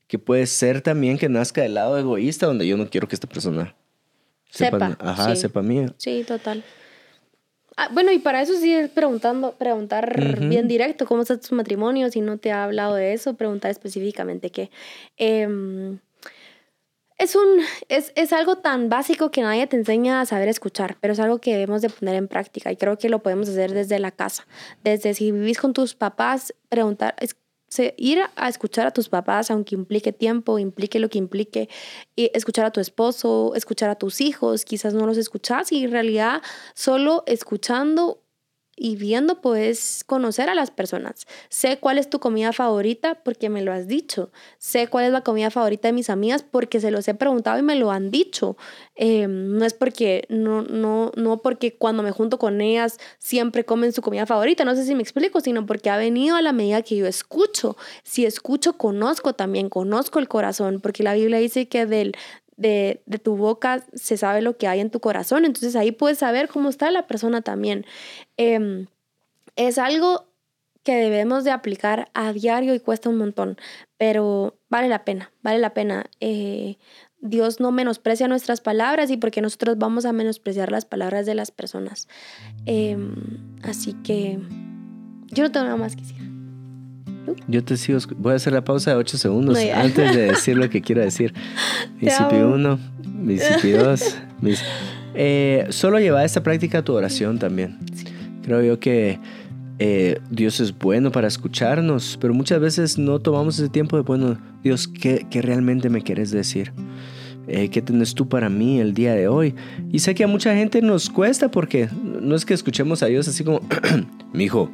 que 0.08 0.18
puede 0.18 0.48
ser 0.48 0.82
también 0.82 1.20
que 1.20 1.30
nazca 1.30 1.62
del 1.62 1.76
lado 1.76 1.98
egoísta, 1.98 2.48
donde 2.48 2.68
yo 2.68 2.76
no 2.76 2.90
quiero 2.90 3.08
que 3.08 3.16
esta 3.16 3.28
persona 3.28 3.76
sepa, 4.50 4.98
ajá, 5.00 5.36
sepa 5.36 5.62
mía. 5.62 5.94
Sí, 5.98 6.24
total. 6.28 6.64
Ah, 7.78 7.90
bueno, 7.92 8.12
y 8.12 8.20
para 8.20 8.42
eso 8.42 8.54
sí 8.56 8.74
es 8.74 8.90
preguntando, 8.90 9.52
preguntar 9.54 10.18
bien 10.40 10.68
directo 10.68 11.06
cómo 11.06 11.24
está 11.24 11.38
tu 11.38 11.56
matrimonio, 11.56 12.10
si 12.10 12.22
no 12.22 12.38
te 12.38 12.52
ha 12.52 12.64
hablado 12.64 12.96
de 12.96 13.14
eso, 13.14 13.34
preguntar 13.34 13.70
específicamente 13.70 14.50
qué. 14.50 14.72
Eh, 15.18 15.98
es, 17.18 17.36
un, 17.36 17.60
es, 17.90 18.12
es, 18.16 18.34
algo 18.34 18.58
tan 18.58 18.90
básico 18.90 19.32
que 19.32 19.42
nadie 19.42 19.68
te 19.68 19.78
enseña 19.78 20.22
a 20.22 20.26
saber 20.26 20.50
escuchar, 20.50 20.98
pero 21.00 21.14
es 21.14 21.20
algo 21.20 21.40
que 21.40 21.52
debemos 21.52 21.82
de 21.82 21.90
poner 21.90 22.16
en 22.16 22.28
práctica 22.28 22.72
y 22.72 22.78
creo 22.78 22.98
que 22.98 23.10
lo 23.10 23.20
podemos 23.20 23.50
hacer 23.50 23.74
desde 23.74 24.00
la 24.00 24.12
casa. 24.12 24.48
Desde 24.84 25.14
si 25.14 25.32
vivís 25.32 25.60
con 25.60 25.74
tus 25.74 25.96
papás, 25.96 26.54
preguntar, 26.70 27.16
es, 27.20 27.36
ir 27.98 28.20
a 28.36 28.50
escuchar 28.50 28.88
a 28.88 28.92
tus 28.92 29.10
papás, 29.10 29.52
aunque 29.52 29.76
implique 29.76 30.14
tiempo, 30.14 30.60
implique 30.60 31.00
lo 31.00 31.10
que 31.10 31.18
implique, 31.18 31.70
y 32.16 32.32
escuchar 32.34 32.66
a 32.66 32.72
tu 32.72 32.80
esposo, 32.80 33.54
escuchar 33.56 33.90
a 33.90 33.96
tus 33.96 34.22
hijos, 34.22 34.66
quizás 34.66 34.94
no 34.94 35.06
los 35.06 35.18
escuchas 35.18 35.72
y 35.72 35.84
en 35.84 35.92
realidad 35.92 36.42
solo 36.74 37.24
escuchando 37.28 38.25
y 38.76 38.98
viendo 38.98 39.42
puedes 39.42 40.04
conocer 40.06 40.50
a 40.50 40.56
las 40.56 40.70
personas. 40.70 41.28
Sé 41.50 41.78
cuál 41.78 41.98
es 41.98 42.10
tu 42.10 42.20
comida 42.20 42.52
favorita 42.52 43.16
porque 43.24 43.50
me 43.50 43.62
lo 43.62 43.72
has 43.72 43.88
dicho. 43.88 44.32
Sé 44.58 44.88
cuál 44.88 45.06
es 45.06 45.12
la 45.12 45.22
comida 45.22 45.50
favorita 45.50 45.88
de 45.88 45.94
mis 45.94 46.10
amigas 46.10 46.44
porque 46.44 46.82
se 46.82 46.92
los 46.92 47.08
he 47.08 47.14
preguntado 47.14 47.58
y 47.58 47.62
me 47.62 47.76
lo 47.76 47.92
han 47.92 48.12
dicho. 48.12 48.58
Em, 48.96 49.58
no 49.58 49.66
es 49.66 49.74
porque, 49.74 50.26
no, 50.30 50.62
no, 50.64 51.12
no 51.16 51.42
porque 51.42 51.76
cuando 51.76 52.04
me 52.04 52.12
junto 52.12 52.38
con 52.38 52.60
ellas 52.60 52.98
siempre 53.18 53.64
comen 53.64 53.94
su 53.94 54.02
comida 54.02 54.26
favorita, 54.26 54.66
no 54.66 54.76
sé 54.76 54.86
si 54.86 54.94
me 54.96 55.04
explico, 55.04 55.40
sino 55.40 55.66
porque 55.66 55.90
ha 55.90 55.98
venido 55.98 56.36
a 56.36 56.42
la 56.42 56.52
medida 56.52 56.82
que 56.82 56.98
yo 56.98 57.08
escucho. 57.08 57.78
Si 58.04 58.26
escucho, 58.26 58.78
conozco 58.78 59.34
también, 59.34 59.70
conozco 59.70 60.20
el 60.20 60.28
corazón, 60.28 60.80
porque 60.82 61.04
la 61.04 61.14
Biblia 61.14 61.40
dice 61.40 61.68
que 61.68 61.86
del, 61.86 62.14
de, 62.58 63.02
tu 63.24 63.36
boca 63.36 63.84
se 63.94 64.18
sabe 64.18 64.42
lo 64.42 64.58
que 64.58 64.68
hay 64.68 64.80
en 64.80 64.90
tu 64.90 65.00
corazón, 65.00 65.46
entonces 65.46 65.76
ahí 65.76 65.92
puedes 65.92 66.20
saber 66.20 66.48
cómo 66.48 66.70
está 66.70 66.92
la 66.92 67.08
persona 67.08 67.42
también. 67.42 67.86
Em, 68.38 68.88
es 69.56 69.78
algo 69.78 70.28
que 70.84 70.96
debemos 70.96 71.44
de 71.44 71.52
aplicar 71.52 72.10
a 72.14 72.32
diario 72.32 72.76
y 72.76 72.80
cuesta 72.80 73.10
un 73.10 73.18
montón, 73.18 73.58
pero 73.98 74.56
vale 74.70 74.88
la 74.88 75.04
pena, 75.04 75.32
vale 75.42 75.58
la 75.60 75.74
pena. 75.74 76.06
Eh, 76.20 76.78
Dios 77.22 77.60
no 77.60 77.72
menosprecia 77.72 78.28
nuestras 78.28 78.62
palabras 78.62 79.10
y 79.10 79.18
porque 79.18 79.42
nosotros 79.42 79.78
vamos 79.80 80.06
a 80.06 80.14
menospreciar 80.14 80.72
las 80.72 80.86
palabras 80.86 81.26
de 81.26 81.34
las 81.34 81.50
personas. 81.50 82.08
Em, 82.68 83.16
así 83.64 83.94
que 84.04 84.40
yo 85.32 85.44
no 85.44 85.52
tengo 85.52 85.66
nada 85.66 85.78
más 85.78 85.96
que 85.96 86.04
decir. 86.04 86.26
Yo 87.48 87.64
te 87.64 87.78
sigo. 87.78 87.98
Voy 88.18 88.34
a 88.34 88.36
hacer 88.36 88.54
la 88.54 88.64
pausa 88.64 88.92
de 88.92 88.98
8 88.98 89.18
segundos 89.18 89.58
antes 89.74 90.16
de 90.16 90.28
decir 90.28 90.56
lo 90.56 90.70
que 90.70 90.82
quiero 90.82 91.02
decir. 91.02 91.34
Misipi 92.00 92.36
1, 92.36 92.80
Misipi 93.16 93.72
2. 93.72 94.18
Eh, 95.16 95.66
solo 95.70 96.00
lleva 96.00 96.24
esta 96.24 96.44
práctica 96.44 96.80
a 96.80 96.82
tu 96.84 96.94
oración 96.94 97.40
también. 97.40 97.80
Creo 98.46 98.62
yo 98.62 98.80
que 98.80 99.20
eh, 99.80 100.20
Dios 100.30 100.60
es 100.60 100.78
bueno 100.78 101.12
para 101.12 101.28
escucharnos, 101.28 102.18
pero 102.22 102.34
muchas 102.34 102.60
veces 102.60 102.98
no 102.98 103.20
tomamos 103.20 103.60
ese 103.60 103.70
tiempo 103.70 103.98
de, 103.98 104.04
bueno, 104.04 104.38
Dios, 104.64 104.88
¿qué, 104.88 105.26
qué 105.30 105.42
realmente 105.42 105.90
me 105.90 106.02
quieres 106.02 106.32
decir? 106.32 106.72
Eh, 107.48 107.70
¿Qué 107.70 107.82
tienes 107.82 108.16
tú 108.16 108.30
para 108.30 108.50
mí 108.50 108.80
el 108.80 108.94
día 108.94 109.14
de 109.14 109.28
hoy? 109.28 109.56
Y 109.92 110.00
sé 110.00 110.16
que 110.16 110.24
a 110.24 110.28
mucha 110.28 110.56
gente 110.56 110.82
nos 110.82 111.10
cuesta 111.10 111.50
porque 111.50 111.90
no 112.22 112.36
es 112.36 112.46
que 112.46 112.54
escuchemos 112.54 113.04
a 113.04 113.08
Dios 113.08 113.28
así 113.28 113.44
como, 113.44 113.62
mi 114.34 114.46
hijo, 114.46 114.72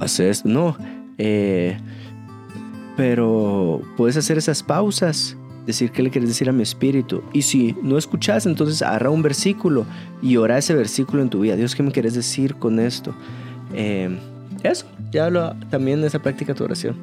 haces, 0.00 0.44
no 0.44 0.76
eh, 1.18 1.76
pero 2.96 3.82
puedes 3.96 4.16
hacer 4.16 4.38
esas 4.38 4.62
pausas, 4.62 5.36
decir 5.66 5.90
qué 5.90 6.02
le 6.02 6.10
quieres 6.10 6.28
decir 6.30 6.48
a 6.48 6.52
mi 6.52 6.62
espíritu. 6.62 7.22
Y 7.32 7.42
si 7.42 7.74
no 7.82 7.98
escuchas, 7.98 8.46
entonces 8.46 8.82
agarra 8.82 9.10
un 9.10 9.22
versículo 9.22 9.84
y 10.22 10.36
ora 10.36 10.58
ese 10.58 10.74
versículo 10.74 11.22
en 11.22 11.30
tu 11.30 11.40
vida. 11.40 11.56
Dios, 11.56 11.74
¿qué 11.74 11.82
me 11.82 11.92
quieres 11.92 12.14
decir 12.14 12.54
con 12.54 12.78
esto? 12.78 13.14
Eh, 13.74 14.16
eso, 14.62 14.86
ya 15.10 15.26
hablo 15.26 15.54
también 15.70 16.00
de 16.00 16.06
esa 16.06 16.18
práctica 16.18 16.52
de 16.52 16.58
tu 16.58 16.64
oración. 16.64 16.96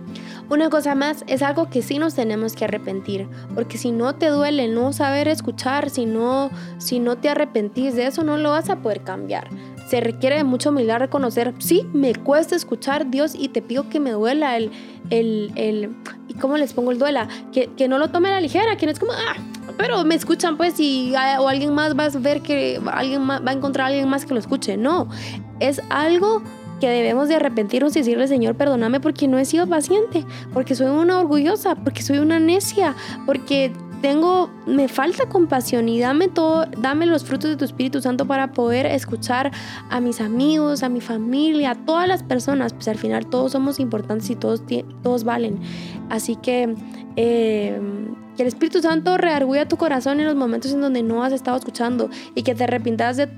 Una 0.49 0.69
cosa 0.69 0.95
más, 0.95 1.23
es 1.27 1.41
algo 1.41 1.69
que 1.69 1.81
sí 1.81 1.99
nos 1.99 2.15
tenemos 2.15 2.53
que 2.53 2.65
arrepentir, 2.65 3.27
porque 3.55 3.77
si 3.77 3.91
no 3.91 4.15
te 4.15 4.27
duele 4.27 4.67
no 4.67 4.91
saber 4.91 5.27
escuchar, 5.27 5.89
si 5.89 6.05
no, 6.05 6.49
si 6.77 6.99
no 6.99 7.17
te 7.17 7.29
arrepentís 7.29 7.95
de 7.95 8.07
eso, 8.07 8.23
no 8.23 8.37
lo 8.37 8.49
vas 8.49 8.69
a 8.69 8.77
poder 8.77 9.01
cambiar 9.01 9.47
se 9.87 10.01
requiere 10.01 10.37
de 10.37 10.43
mucha 10.43 10.69
humildad 10.69 10.99
reconocer, 10.99 11.53
sí, 11.59 11.87
me 11.93 12.15
cuesta 12.15 12.55
escuchar 12.55 13.09
Dios 13.09 13.35
y 13.37 13.49
te 13.49 13.61
pido 13.61 13.89
que 13.89 13.99
me 13.99 14.11
duela 14.11 14.57
el, 14.57 14.71
el, 15.09 15.51
el 15.55 15.95
¿y 16.27 16.33
cómo 16.35 16.57
les 16.57 16.73
pongo 16.73 16.91
el 16.91 16.99
duela? 16.99 17.27
Que, 17.51 17.67
que 17.67 17.87
no 17.87 17.97
lo 17.97 18.09
tome 18.09 18.29
a 18.29 18.31
la 18.31 18.41
ligera, 18.41 18.77
que 18.77 18.85
no 18.85 18.91
es 18.91 18.99
como, 18.99 19.11
ah, 19.13 19.35
pero 19.77 20.03
me 20.03 20.15
escuchan 20.15 20.57
pues 20.57 20.79
y 20.79 21.13
o 21.39 21.47
alguien 21.47 21.73
más 21.73 21.97
va 21.97 22.05
a 22.05 22.09
ver 22.09 22.41
que 22.41 22.79
alguien 22.91 23.27
va 23.27 23.41
a 23.45 23.53
encontrar 23.53 23.85
a 23.85 23.87
alguien 23.89 24.07
más 24.07 24.25
que 24.25 24.33
lo 24.33 24.39
escuche. 24.39 24.77
No, 24.77 25.09
es 25.59 25.81
algo 25.89 26.41
que 26.79 26.89
debemos 26.89 27.29
de 27.29 27.35
arrepentirnos 27.35 27.95
y 27.95 27.99
decirle, 27.99 28.27
Señor, 28.27 28.55
perdóname 28.55 28.99
porque 28.99 29.27
no 29.27 29.37
he 29.39 29.45
sido 29.45 29.67
paciente, 29.67 30.25
porque 30.53 30.75
soy 30.75 30.87
una 30.87 31.19
orgullosa, 31.19 31.75
porque 31.75 32.01
soy 32.01 32.19
una 32.19 32.39
necia, 32.39 32.95
porque 33.25 33.71
tengo, 34.03 34.49
me 34.65 34.89
falta 34.89 35.29
compasión 35.29 35.87
y 35.87 35.97
dame 35.97 36.27
todo, 36.27 36.65
dame 36.77 37.05
los 37.05 37.23
frutos 37.23 37.49
de 37.49 37.55
tu 37.55 37.63
Espíritu 37.63 38.01
Santo 38.01 38.27
para 38.27 38.51
poder 38.51 38.85
escuchar 38.85 39.49
a 39.89 40.01
mis 40.01 40.19
amigos, 40.19 40.83
a 40.83 40.89
mi 40.89 40.99
familia, 40.99 41.71
a 41.71 41.75
todas 41.75 42.05
las 42.05 42.21
personas, 42.21 42.73
pues 42.73 42.89
al 42.89 42.97
final 42.97 43.27
todos 43.27 43.53
somos 43.53 43.79
importantes 43.79 44.29
y 44.29 44.35
todos, 44.35 44.61
todos 45.03 45.23
valen. 45.23 45.61
Así 46.09 46.35
que 46.35 46.75
eh, 47.15 47.79
que 48.35 48.41
el 48.41 48.47
Espíritu 48.49 48.81
Santo 48.81 49.17
rearguya 49.17 49.69
tu 49.69 49.77
corazón 49.77 50.19
en 50.19 50.25
los 50.25 50.35
momentos 50.35 50.73
en 50.73 50.81
donde 50.81 51.01
no 51.01 51.23
has 51.23 51.31
estado 51.31 51.55
escuchando 51.55 52.09
y 52.35 52.43
que 52.43 52.55
te 52.55 52.65
arrepintas 52.65 53.15
de 53.15 53.29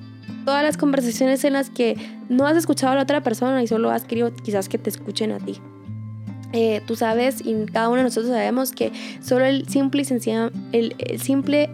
todas 0.45 0.63
las 0.63 0.77
conversaciones 0.77 1.43
en 1.43 1.53
las 1.53 1.69
que 1.69 1.95
no 2.27 2.47
has 2.47 2.57
escuchado 2.57 2.93
a 2.93 2.95
la 2.95 3.03
otra 3.03 3.21
persona 3.21 3.61
y 3.61 3.67
solo 3.67 3.91
has 3.91 4.05
querido 4.05 4.33
quizás 4.33 4.67
que 4.67 4.79
te 4.79 4.89
escuchen 4.89 5.31
a 5.31 5.37
ti. 5.37 5.61
Eh, 6.55 6.81
tú 6.87 6.95
sabes 6.95 7.41
y 7.45 7.53
cada 7.65 7.89
uno 7.89 7.97
de 7.97 8.03
nosotros 8.03 8.31
sabemos 8.31 8.71
que 8.71 8.93
solo 9.21 9.45
el 9.45 9.67
simple 9.67 10.03
y 10.03 10.05
sencillo, 10.05 10.51
el, 10.71 10.95
simple 11.19 11.69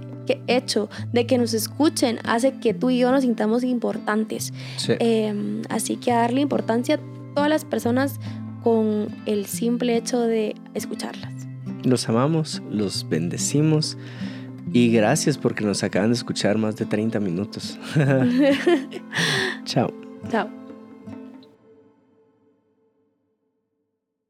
hecho 0.47 0.89
de 1.13 1.27
que 1.27 1.37
nos 1.37 1.53
escuchen 1.53 2.19
hace 2.23 2.53
que 2.59 2.73
tú 2.73 2.89
y 2.89 2.97
yo 2.97 3.11
nos 3.11 3.21
sintamos 3.21 3.63
importantes. 3.63 4.53
Em, 4.87 5.61
así 5.69 5.97
que 5.97 6.11
darle 6.11 6.41
importancia 6.41 6.95
a 6.95 6.99
todas 7.35 7.49
las 7.49 7.63
personas 7.63 8.19
con 8.63 9.09
el 9.25 9.45
simple 9.45 9.97
hecho 9.97 10.21
de 10.21 10.55
escucharlas. 10.73 11.33
Los 11.83 12.09
amamos, 12.09 12.61
los 12.71 13.07
bendecimos 13.07 13.97
y 14.73 14.91
gracias 14.91 15.37
porque 15.37 15.63
nos 15.63 15.83
acaban 15.83 16.09
de 16.09 16.15
escuchar 16.15 16.57
más 16.57 16.75
de 16.75 16.85
30 16.85 17.19
minutos. 17.19 17.77
Chao. 19.65 19.93
Chao. 20.29 20.60